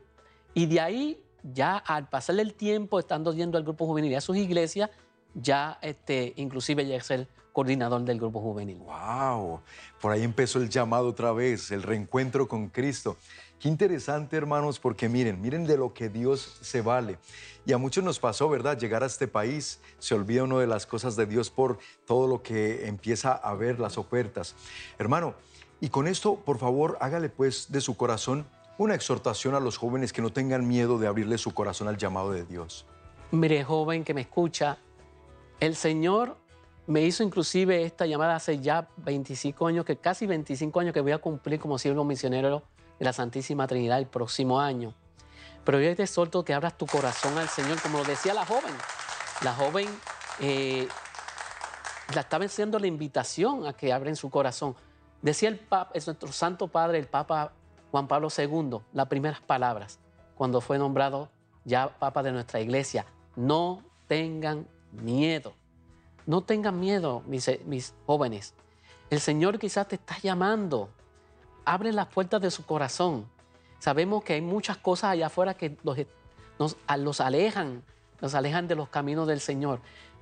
Y 0.54 0.66
de 0.68 0.80
ahí, 0.80 1.22
ya 1.44 1.76
al 1.76 2.08
pasar 2.08 2.40
el 2.40 2.54
tiempo, 2.54 3.00
estando 3.00 3.34
yendo 3.34 3.58
al 3.58 3.66
grupo 3.66 3.86
juvenil 3.86 4.14
y 4.14 4.16
a 4.16 4.22
sus 4.22 4.38
iglesias, 4.38 4.92
ya 5.42 5.78
este, 5.82 6.34
inclusive 6.36 6.86
ya 6.86 6.98
es 6.98 7.12
el 7.12 7.28
coordinador 7.54 8.04
del 8.04 8.20
grupo 8.20 8.40
juvenil. 8.40 8.78
¡Wow! 8.80 9.62
Por 10.00 10.12
ahí 10.12 10.24
empezó 10.24 10.60
el 10.60 10.70
llamado 10.70 11.08
otra 11.08 11.32
vez, 11.32 11.72
el 11.72 11.82
reencuentro 11.82 12.48
con 12.48 12.70
Cristo. 12.70 13.18
Qué 13.60 13.68
interesante, 13.68 14.38
hermanos, 14.38 14.80
porque 14.80 15.10
miren, 15.10 15.42
miren 15.42 15.66
de 15.66 15.78
lo 15.78 15.92
que 15.92 16.10
Dios 16.10 16.60
se 16.62 16.82
vale. 16.82 17.18
Y 17.66 17.74
a 17.74 17.80
muchos 17.80 18.04
nos 18.04 18.20
pasó, 18.20 18.48
¿verdad? 18.48 18.78
Llegar 18.78 19.02
a 19.02 19.08
este 19.08 19.28
país, 19.28 19.80
se 19.98 20.14
olvida 20.14 20.44
uno 20.44 20.60
de 20.60 20.68
las 20.68 20.86
cosas 20.86 21.16
de 21.16 21.26
Dios 21.26 21.50
por 21.50 21.80
todo 22.06 22.28
lo 22.28 22.44
que 22.44 22.88
empieza 22.88 23.32
a 23.32 23.56
ver, 23.56 23.80
las 23.80 23.98
ofertas. 23.98 24.56
Hermano, 25.00 25.34
y 25.82 25.90
con 25.90 26.08
esto, 26.08 26.36
por 26.36 26.60
favor, 26.60 26.98
hágale 27.02 27.30
pues 27.30 27.72
de 27.72 27.82
su 27.82 27.98
corazón 27.98 28.46
una 28.78 28.94
exhortación 28.94 29.56
a 29.56 29.60
los 29.60 29.78
jóvenes 29.78 30.14
que 30.14 30.22
no 30.22 30.32
tengan 30.32 30.68
miedo 30.68 31.00
de 31.00 31.08
abrirle 31.08 31.40
su 31.40 31.56
corazón 31.56 31.88
al 31.88 31.98
llamado 31.98 32.32
de 32.32 32.46
Dios. 32.46 32.86
Mire, 33.32 33.64
joven 33.64 34.04
que 34.04 34.14
me 34.14 34.22
escucha, 34.22 34.78
el 35.60 35.76
Señor 35.76 36.38
me 36.86 37.02
hizo 37.02 37.24
inclusive 37.24 37.84
esta 37.84 38.06
llamada 38.06 38.36
hace 38.36 38.60
ya 38.60 38.88
25 38.98 39.68
años, 39.68 39.86
que 39.86 39.98
casi 39.98 40.26
25 40.26 40.80
años 40.80 40.94
que 40.94 41.02
voy 41.02 41.12
a 41.12 41.18
cumplir 41.18 41.60
como 41.60 41.78
siervo 41.78 42.04
misionero 42.06 42.64
de 42.98 43.06
la 43.06 43.14
Santísima 43.14 43.68
Trinidad 43.68 44.00
el 44.00 44.08
próximo 44.08 44.60
año. 44.60 44.94
Pero 45.66 45.82
yo 45.82 45.94
te 45.96 46.04
exhorto 46.04 46.46
que 46.46 46.54
abras 46.54 46.78
tu 46.78 46.86
corazón 46.86 47.38
al 47.38 47.50
Señor, 47.50 47.82
como 47.82 47.98
lo 47.98 48.06
decía 48.06 48.34
la 48.34 48.46
joven. 48.46 48.74
La 49.44 49.54
joven 49.54 49.88
eh, 50.40 50.88
la 52.16 52.22
estaba 52.22 52.46
haciendo 52.46 52.80
la 52.80 52.88
invitación 52.88 53.68
a 53.68 53.74
que 53.74 53.92
abren 53.92 54.16
su 54.16 54.30
corazón. 54.30 54.76
Decía 55.22 55.50
el 55.50 55.60
Papa, 55.60 55.92
es 55.94 56.08
nuestro 56.08 56.32
Santo 56.32 56.70
Padre, 56.70 57.00
el 57.00 57.08
Papa 57.08 57.52
Juan 57.92 58.08
Pablo 58.08 58.30
II, 58.36 58.80
las 58.94 59.08
primeras 59.08 59.42
palabras, 59.42 60.00
cuando 60.36 60.62
fue 60.62 60.78
nombrado 60.78 61.30
ya 61.66 61.90
Papa 62.00 62.24
de 62.24 62.32
nuestra 62.32 62.62
iglesia. 62.62 63.06
No 63.36 63.84
tengan 64.08 64.68
miedo. 64.92 65.54
No 66.26 66.42
tengan 66.42 66.80
miedo, 66.80 67.24
mis, 67.26 67.50
mis 67.66 67.94
jóvenes. 68.06 68.54
El 69.10 69.20
Señor 69.20 69.60
quizás 69.60 69.88
te 69.88 69.96
está 69.96 70.18
llamando. 70.20 70.90
Abre 71.66 71.94
las 71.94 72.08
puertas 72.08 72.42
de 72.42 72.52
su 72.52 72.66
corazón. 72.66 73.26
Sabemos 73.80 74.24
que 74.24 74.34
hay 74.34 74.42
muchas 74.42 74.78
cosas 74.78 75.12
allá 75.12 75.28
afuera 75.28 75.54
que 75.54 75.78
los, 75.84 75.98
nos, 76.60 76.78
los 76.98 77.22
alejan, 77.22 77.84
nos 78.22 78.36
alejan 78.36 78.68
de 78.68 78.76
los 78.76 78.90
caminos 78.90 79.28
del 79.28 79.40
Señor. 79.40 79.80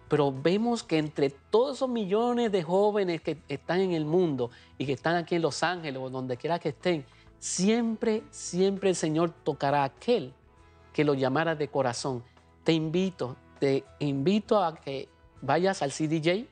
Pero 0.08 0.32
vemos 0.32 0.84
que 0.84 1.00
entre 1.00 1.32
todos 1.32 1.78
esos 1.78 1.90
millones 1.90 2.52
de 2.52 2.62
jóvenes 2.62 3.22
que 3.22 3.42
están 3.48 3.80
en 3.80 3.94
el 3.94 4.06
mundo 4.06 4.52
y 4.78 4.86
que 4.86 4.94
están 4.94 5.16
aquí 5.16 5.36
en 5.36 5.42
Los 5.42 5.64
Ángeles 5.64 6.00
o 6.00 6.10
donde 6.10 6.38
quiera 6.38 6.60
que 6.60 6.70
estén, 6.70 7.06
siempre, 7.40 8.22
siempre 8.30 8.90
el 8.90 8.96
Señor 8.96 9.32
tocará 9.32 9.82
a 9.82 9.86
aquel 9.86 10.34
que 10.94 11.04
lo 11.04 11.16
llamara 11.16 11.56
de 11.56 11.68
corazón. 11.70 12.24
Te 12.64 12.74
invito, 12.74 13.36
te 13.60 13.84
invito 14.00 14.64
a 14.64 14.76
que 14.76 15.10
vayas 15.42 15.82
al 15.82 15.92
CDJ, 15.92 16.48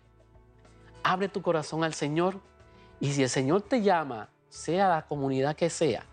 abre 1.04 1.30
tu 1.30 1.42
corazón 1.42 1.84
al 1.84 1.94
Señor 1.94 2.40
y 3.00 3.12
si 3.12 3.24
el 3.24 3.30
Señor 3.30 3.62
te 3.62 3.82
llama, 3.82 4.30
sea 4.50 4.90
la 4.90 5.06
comunidad 5.06 5.56
que 5.56 5.70
sea, 5.70 6.06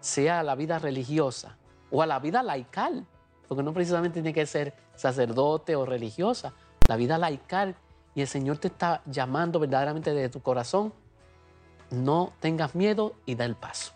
sea 0.00 0.40
a 0.40 0.42
la 0.42 0.54
vida 0.54 0.78
religiosa 0.78 1.56
o 1.90 2.02
a 2.02 2.06
la 2.06 2.18
vida 2.18 2.42
laical, 2.42 3.06
porque 3.48 3.62
no 3.62 3.72
precisamente 3.72 4.14
tiene 4.14 4.32
que 4.32 4.46
ser 4.46 4.74
sacerdote 4.94 5.76
o 5.76 5.84
religiosa, 5.84 6.52
la 6.88 6.96
vida 6.96 7.18
laical 7.18 7.74
y 8.14 8.20
el 8.20 8.28
Señor 8.28 8.58
te 8.58 8.68
está 8.68 9.02
llamando 9.06 9.58
verdaderamente 9.58 10.12
desde 10.12 10.28
tu 10.28 10.42
corazón, 10.42 10.92
no 11.90 12.32
tengas 12.40 12.74
miedo 12.74 13.14
y 13.26 13.34
da 13.34 13.44
el 13.44 13.54
paso. 13.54 13.92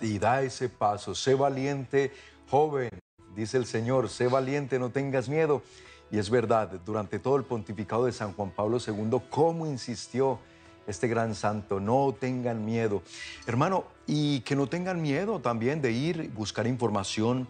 Y 0.00 0.18
da 0.18 0.42
ese 0.42 0.68
paso, 0.68 1.14
sé 1.14 1.34
valiente, 1.34 2.12
joven, 2.48 2.90
dice 3.34 3.56
el 3.56 3.66
Señor, 3.66 4.08
sé 4.08 4.28
valiente, 4.28 4.78
no 4.78 4.90
tengas 4.90 5.28
miedo. 5.28 5.62
Y 6.10 6.18
es 6.18 6.28
verdad, 6.30 6.80
durante 6.84 7.18
todo 7.18 7.36
el 7.36 7.44
pontificado 7.44 8.06
de 8.06 8.12
San 8.12 8.32
Juan 8.32 8.50
Pablo 8.50 8.78
II, 8.84 9.20
cómo 9.30 9.66
insistió 9.66 10.38
este 10.86 11.08
gran 11.08 11.34
santo, 11.34 11.78
no 11.78 12.14
tengan 12.18 12.64
miedo. 12.64 13.02
Hermano, 13.46 13.84
y 14.06 14.40
que 14.40 14.56
no 14.56 14.66
tengan 14.66 15.00
miedo 15.00 15.40
también 15.40 15.80
de 15.80 15.92
ir, 15.92 16.30
buscar 16.30 16.66
información 16.66 17.46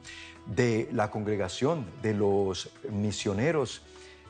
de 0.47 0.89
la 0.93 1.11
congregación, 1.11 1.87
de 2.03 2.15
los 2.15 2.71
misioneros, 2.91 3.83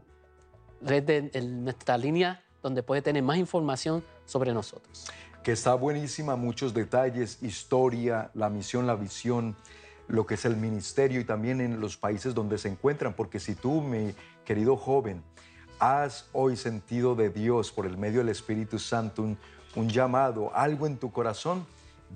red, 0.80 1.05
de, 1.05 1.43
nuestra 1.43 1.97
línea 1.97 2.43
donde 2.62 2.82
puede 2.82 3.02
tener 3.02 3.22
más 3.22 3.38
información 3.38 4.04
sobre 4.26 4.52
nosotros 4.52 5.11
que 5.42 5.52
está 5.52 5.74
buenísima, 5.74 6.36
muchos 6.36 6.74
detalles, 6.74 7.38
historia, 7.42 8.30
la 8.34 8.50
misión, 8.50 8.86
la 8.86 8.94
visión, 8.94 9.56
lo 10.08 10.26
que 10.26 10.34
es 10.34 10.44
el 10.44 10.56
ministerio 10.56 11.20
y 11.20 11.24
también 11.24 11.61
en 11.61 11.80
los 11.80 11.96
países 11.96 12.34
donde 12.34 12.58
se 12.58 12.68
encuentran, 12.68 13.14
porque 13.14 13.40
si 13.40 13.54
tú, 13.54 13.80
mi 13.80 14.14
querido 14.44 14.76
joven, 14.76 15.22
has 15.78 16.26
hoy 16.32 16.56
sentido 16.56 17.14
de 17.14 17.30
Dios 17.30 17.72
por 17.72 17.86
el 17.86 17.96
medio 17.96 18.18
del 18.18 18.28
Espíritu 18.28 18.78
Santo 18.78 19.22
un, 19.76 19.88
llamado, 19.88 20.54
algo 20.54 20.86
en 20.86 20.98
tu 20.98 21.11
corazón, 21.11 21.64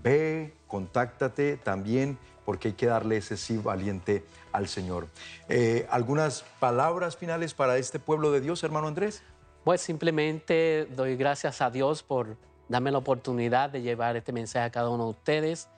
ve, 0.02 0.52
contáctate 0.66 1.56
también, 1.56 2.18
porque 2.44 2.68
hay 2.68 2.74
que 2.74 2.86
darle 2.86 3.16
ese 3.16 3.38
sí 3.38 3.56
valiente 3.56 4.24
al 4.52 4.68
Señor. 4.68 5.08
Eh, 5.48 5.86
¿Algunas 5.88 6.44
palabras 6.60 7.16
finales 7.16 7.54
para 7.54 7.78
este 7.78 7.98
pueblo 7.98 8.32
de 8.32 8.42
Dios, 8.42 8.62
hermano 8.64 8.88
Andrés? 8.88 9.22
Pues 9.64 9.80
simplemente 9.80 10.86
doy 10.94 11.16
gracias 11.16 11.62
a 11.62 11.70
Dios 11.70 12.02
por 12.02 12.36
Dame 12.68 12.90
la 12.90 12.98
oportunidad 12.98 13.70
de 13.70 13.82
llevar 13.82 14.16
este 14.16 14.32
mensaje 14.32 14.66
a 14.66 14.70
cada 14.70 14.88
uno 14.88 15.04
de 15.04 15.10
ustedes, 15.10 15.68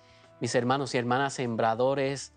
mis 0.41 0.55
hermanos 0.55 0.95
y 0.95 0.99
hermanas 0.99 1.35
sembradores, 1.35 2.33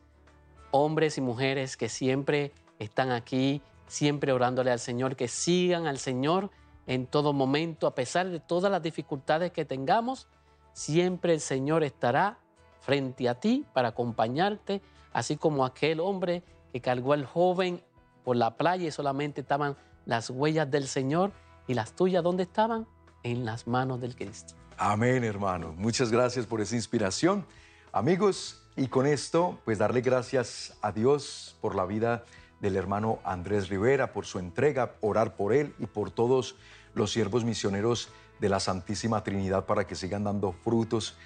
hombres 0.72 1.18
y 1.20 1.22
mujeres 1.22 1.78
que 1.78 1.88
siempre 1.88 2.52
están 2.80 3.12
aquí, 3.12 3.62
siempre 3.88 4.32
orándole 4.32 4.72
al 4.72 4.80
Señor, 4.80 5.16
que 5.16 5.28
sigan 5.28 5.86
al 5.86 6.00
Señor 6.00 6.50
en 6.88 7.06
todo 7.06 7.32
momento, 7.32 7.86
a 7.86 7.94
pesar 7.94 8.30
de 8.30 8.40
todas 8.40 8.72
las 8.72 8.82
dificultades 8.82 9.52
que 9.52 9.66
tengamos, 9.66 10.28
siempre 10.74 11.34
el 11.34 11.42
Señor 11.42 11.84
estará 11.84 12.40
frente 12.80 13.30
a 13.30 13.36
ti 13.36 13.66
para 13.74 13.90
acompañarte, 13.90 14.82
así 15.14 15.38
como 15.38 15.64
aquel 15.64 16.00
hombre 16.00 16.42
que 16.72 16.82
cargó 16.82 17.14
al 17.14 17.26
joven 17.26 17.84
por 18.24 18.36
la 18.36 18.58
playa 18.58 18.88
y 18.88 18.92
solamente 18.92 19.42
estaban 19.42 19.78
las 20.06 20.30
huellas 20.30 20.70
del 20.70 20.88
Señor 20.88 21.32
y 21.68 21.74
las 21.74 21.94
tuyas, 21.94 22.24
¿dónde 22.24 22.44
estaban? 22.44 22.88
en 23.24 23.46
las 23.46 23.68
manos 23.68 24.02
del 24.02 24.16
Cristo. 24.16 24.54
Amén, 24.78 25.24
hermano. 25.24 25.74
Muchas 25.78 26.12
gracias 26.12 26.46
por 26.46 26.62
esa 26.62 26.76
inspiración. 26.76 27.46
Amigos, 27.92 28.62
y 28.76 28.88
con 28.88 29.06
esto, 29.06 29.60
pues 29.66 29.78
darle 29.78 30.02
gracias 30.02 30.78
a 30.82 30.92
Dios 30.92 31.58
por 31.60 31.76
la 31.76 31.86
vida 31.86 32.24
del 32.62 32.76
hermano 32.76 33.20
Andrés 33.24 33.70
Rivera, 33.70 34.14
por 34.14 34.26
su 34.26 34.40
entrega, 34.40 34.96
orar 35.02 35.36
por 35.36 35.54
él 35.54 35.74
y 35.80 35.86
por 35.86 36.12
todos 36.12 36.56
los 36.94 37.12
siervos 37.12 37.44
misioneros 37.44 38.10
de 38.40 38.50
la 38.50 38.60
Santísima 38.60 39.24
Trinidad 39.24 39.66
para 39.66 39.86
que 39.86 39.96
sigan 39.96 40.24
dando 40.24 40.54
frutos 40.54 41.18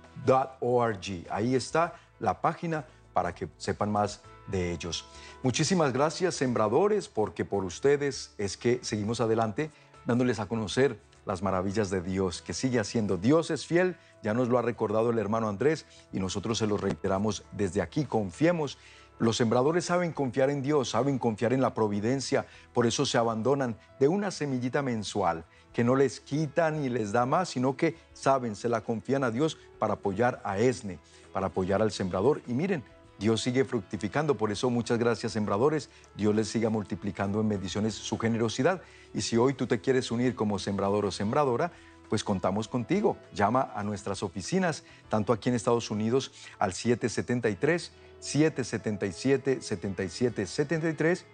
org. 0.60 1.26
Ahí 1.30 1.54
está 1.54 1.94
la 2.18 2.40
página 2.40 2.86
para 3.12 3.34
que 3.34 3.48
sepan 3.56 3.90
más 3.90 4.20
de 4.46 4.72
ellos. 4.72 5.06
Muchísimas 5.42 5.92
gracias, 5.92 6.34
sembradores, 6.34 7.08
porque 7.08 7.44
por 7.44 7.64
ustedes 7.64 8.34
es 8.38 8.56
que 8.56 8.80
seguimos 8.82 9.20
adelante 9.20 9.70
dándoles 10.04 10.38
a 10.38 10.46
conocer 10.46 10.98
las 11.24 11.42
maravillas 11.42 11.90
de 11.90 12.00
Dios, 12.00 12.40
que 12.40 12.54
sigue 12.54 12.78
haciendo. 12.78 13.16
Dios 13.16 13.50
es 13.50 13.66
fiel, 13.66 13.96
ya 14.22 14.32
nos 14.32 14.48
lo 14.48 14.58
ha 14.58 14.62
recordado 14.62 15.10
el 15.10 15.18
hermano 15.18 15.48
Andrés 15.48 15.84
y 16.12 16.20
nosotros 16.20 16.58
se 16.58 16.68
lo 16.68 16.76
reiteramos 16.76 17.44
desde 17.50 17.82
aquí. 17.82 18.04
Confiemos. 18.04 18.78
Los 19.18 19.36
sembradores 19.38 19.86
saben 19.86 20.12
confiar 20.12 20.50
en 20.50 20.60
Dios, 20.62 20.90
saben 20.90 21.18
confiar 21.18 21.54
en 21.54 21.62
la 21.62 21.72
providencia, 21.72 22.46
por 22.74 22.86
eso 22.86 23.06
se 23.06 23.16
abandonan 23.16 23.78
de 23.98 24.08
una 24.08 24.30
semillita 24.30 24.82
mensual 24.82 25.44
que 25.72 25.84
no 25.84 25.94
les 25.94 26.20
quita 26.20 26.70
ni 26.70 26.88
les 26.88 27.12
da 27.12 27.26
más, 27.26 27.50
sino 27.50 27.76
que 27.76 27.96
saben, 28.12 28.56
se 28.56 28.68
la 28.68 28.82
confían 28.82 29.24
a 29.24 29.30
Dios 29.30 29.58
para 29.78 29.94
apoyar 29.94 30.40
a 30.44 30.58
ESNE, 30.58 30.98
para 31.32 31.48
apoyar 31.48 31.82
al 31.82 31.92
sembrador. 31.92 32.40
Y 32.46 32.54
miren, 32.54 32.82
Dios 33.18 33.42
sigue 33.42 33.64
fructificando, 33.64 34.36
por 34.36 34.50
eso 34.50 34.68
muchas 34.68 34.98
gracias 34.98 35.32
sembradores, 35.32 35.90
Dios 36.14 36.34
les 36.34 36.48
siga 36.48 36.68
multiplicando 36.70 37.40
en 37.40 37.48
bendiciones 37.48 37.94
su 37.94 38.18
generosidad. 38.18 38.82
Y 39.14 39.22
si 39.22 39.36
hoy 39.36 39.54
tú 39.54 39.66
te 39.66 39.80
quieres 39.80 40.10
unir 40.10 40.34
como 40.34 40.58
sembrador 40.58 41.06
o 41.06 41.10
sembradora, 41.10 41.72
pues 42.08 42.24
contamos 42.24 42.68
contigo. 42.68 43.16
Llama 43.34 43.72
a 43.74 43.82
nuestras 43.82 44.22
oficinas, 44.22 44.84
tanto 45.08 45.32
aquí 45.32 45.48
en 45.48 45.54
Estados 45.54 45.90
Unidos 45.90 46.32
al 46.58 46.72
773 46.72 47.92
777 48.20 49.62
7773 49.62 51.26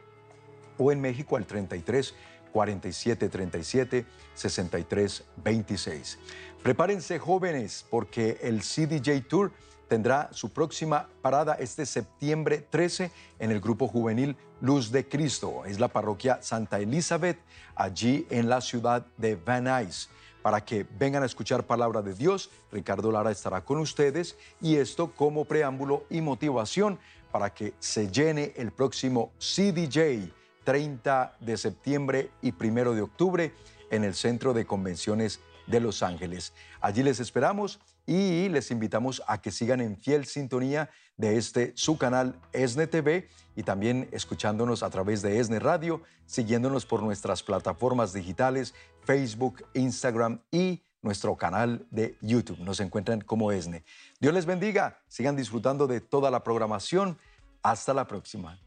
o 0.79 0.93
en 0.93 1.01
México 1.01 1.37
al 1.37 1.47
33 1.47 2.15
47 2.53 3.29
37 3.29 4.07
63 4.35 5.25
26. 5.37 6.19
Prepárense 6.63 7.19
jóvenes 7.19 7.85
porque 7.91 8.39
el 8.43 8.61
CDJ 8.61 9.27
Tour 9.29 9.53
tendrá 9.89 10.31
su 10.33 10.53
próxima 10.53 11.09
parada 11.21 11.55
este 11.55 11.85
septiembre 11.87 12.65
13 12.71 13.11
en 13.39 13.51
el 13.51 13.61
grupo 13.61 13.89
juvenil 13.89 14.37
Luz 14.61 14.91
de 14.93 15.09
Cristo. 15.09 15.65
Es 15.67 15.81
la 15.81 15.89
parroquia 15.89 16.41
Santa 16.41 16.79
Elizabeth, 16.79 17.39
allí 17.75 18.27
en 18.31 18.49
la 18.49 18.61
ciudad 18.61 19.05
de 19.19 19.35
Van 19.35 19.65
Nuys. 19.65 20.09
Para 20.43 20.65
que 20.65 20.85
vengan 20.99 21.23
a 21.23 21.27
escuchar 21.27 21.67
palabra 21.67 22.03
de 22.03 22.15
Dios, 22.15 22.51
Ricardo 22.71 23.13
Lara 23.13 23.31
estará 23.31 23.65
con 23.65 23.79
ustedes 23.79 24.37
y 24.61 24.77
esto 24.77 25.13
como 25.13 25.45
preámbulo 25.45 26.05
y 26.11 26.21
motivación 26.21 26.99
para 27.31 27.55
que 27.55 27.75
se 27.79 28.11
llene 28.11 28.53
el 28.57 28.73
próximo 28.73 29.33
CDJ 29.39 30.33
30 30.65 31.37
de 31.41 31.57
septiembre 31.57 32.31
y 32.41 32.53
1 32.53 32.93
de 32.93 33.03
octubre 33.03 33.55
en 33.91 34.05
el 34.05 34.15
Centro 34.15 34.53
de 34.53 34.67
Convenciones 34.67 35.41
de 35.67 35.81
Los 35.81 36.03
Ángeles. 36.03 36.53
Allí 36.81 37.03
les 37.03 37.21
esperamos 37.21 37.81
y 38.07 38.49
les 38.49 38.71
invitamos 38.71 39.23
a 39.27 39.41
que 39.41 39.53
sigan 39.53 39.81
en 39.81 39.97
fiel 39.97 40.27
sintonía 40.27 40.91
de 41.17 41.37
este 41.37 41.73
su 41.77 41.99
canal 41.99 42.41
ESNE 42.53 42.87
TV 42.87 43.29
y 43.55 43.63
también 43.63 44.09
escuchándonos 44.13 44.83
a 44.83 44.91
través 44.91 45.23
de 45.23 45.39
ESNE 45.39 45.61
Radio, 45.61 46.03
siguiéndonos 46.27 46.87
por 46.87 47.03
nuestras 47.03 47.43
plataformas 47.43 48.13
digitales 48.13 48.75
Facebook, 49.05 49.65
Instagram 49.75 50.41
y 50.51 50.83
nuestro 51.03 51.37
canal 51.37 51.87
de 51.91 52.17
YouTube. 52.21 52.61
Nos 52.61 52.81
encuentran 52.81 53.21
como 53.21 53.53
ESNE. 53.53 53.85
Dios 54.21 54.33
les 54.33 54.47
bendiga, 54.47 55.01
sigan 55.09 55.37
disfrutando 55.37 55.87
de 55.87 56.01
toda 56.01 56.31
la 56.31 56.43
programación. 56.45 57.19
Hasta 57.63 57.95
la 57.95 58.07
próxima. 58.07 58.59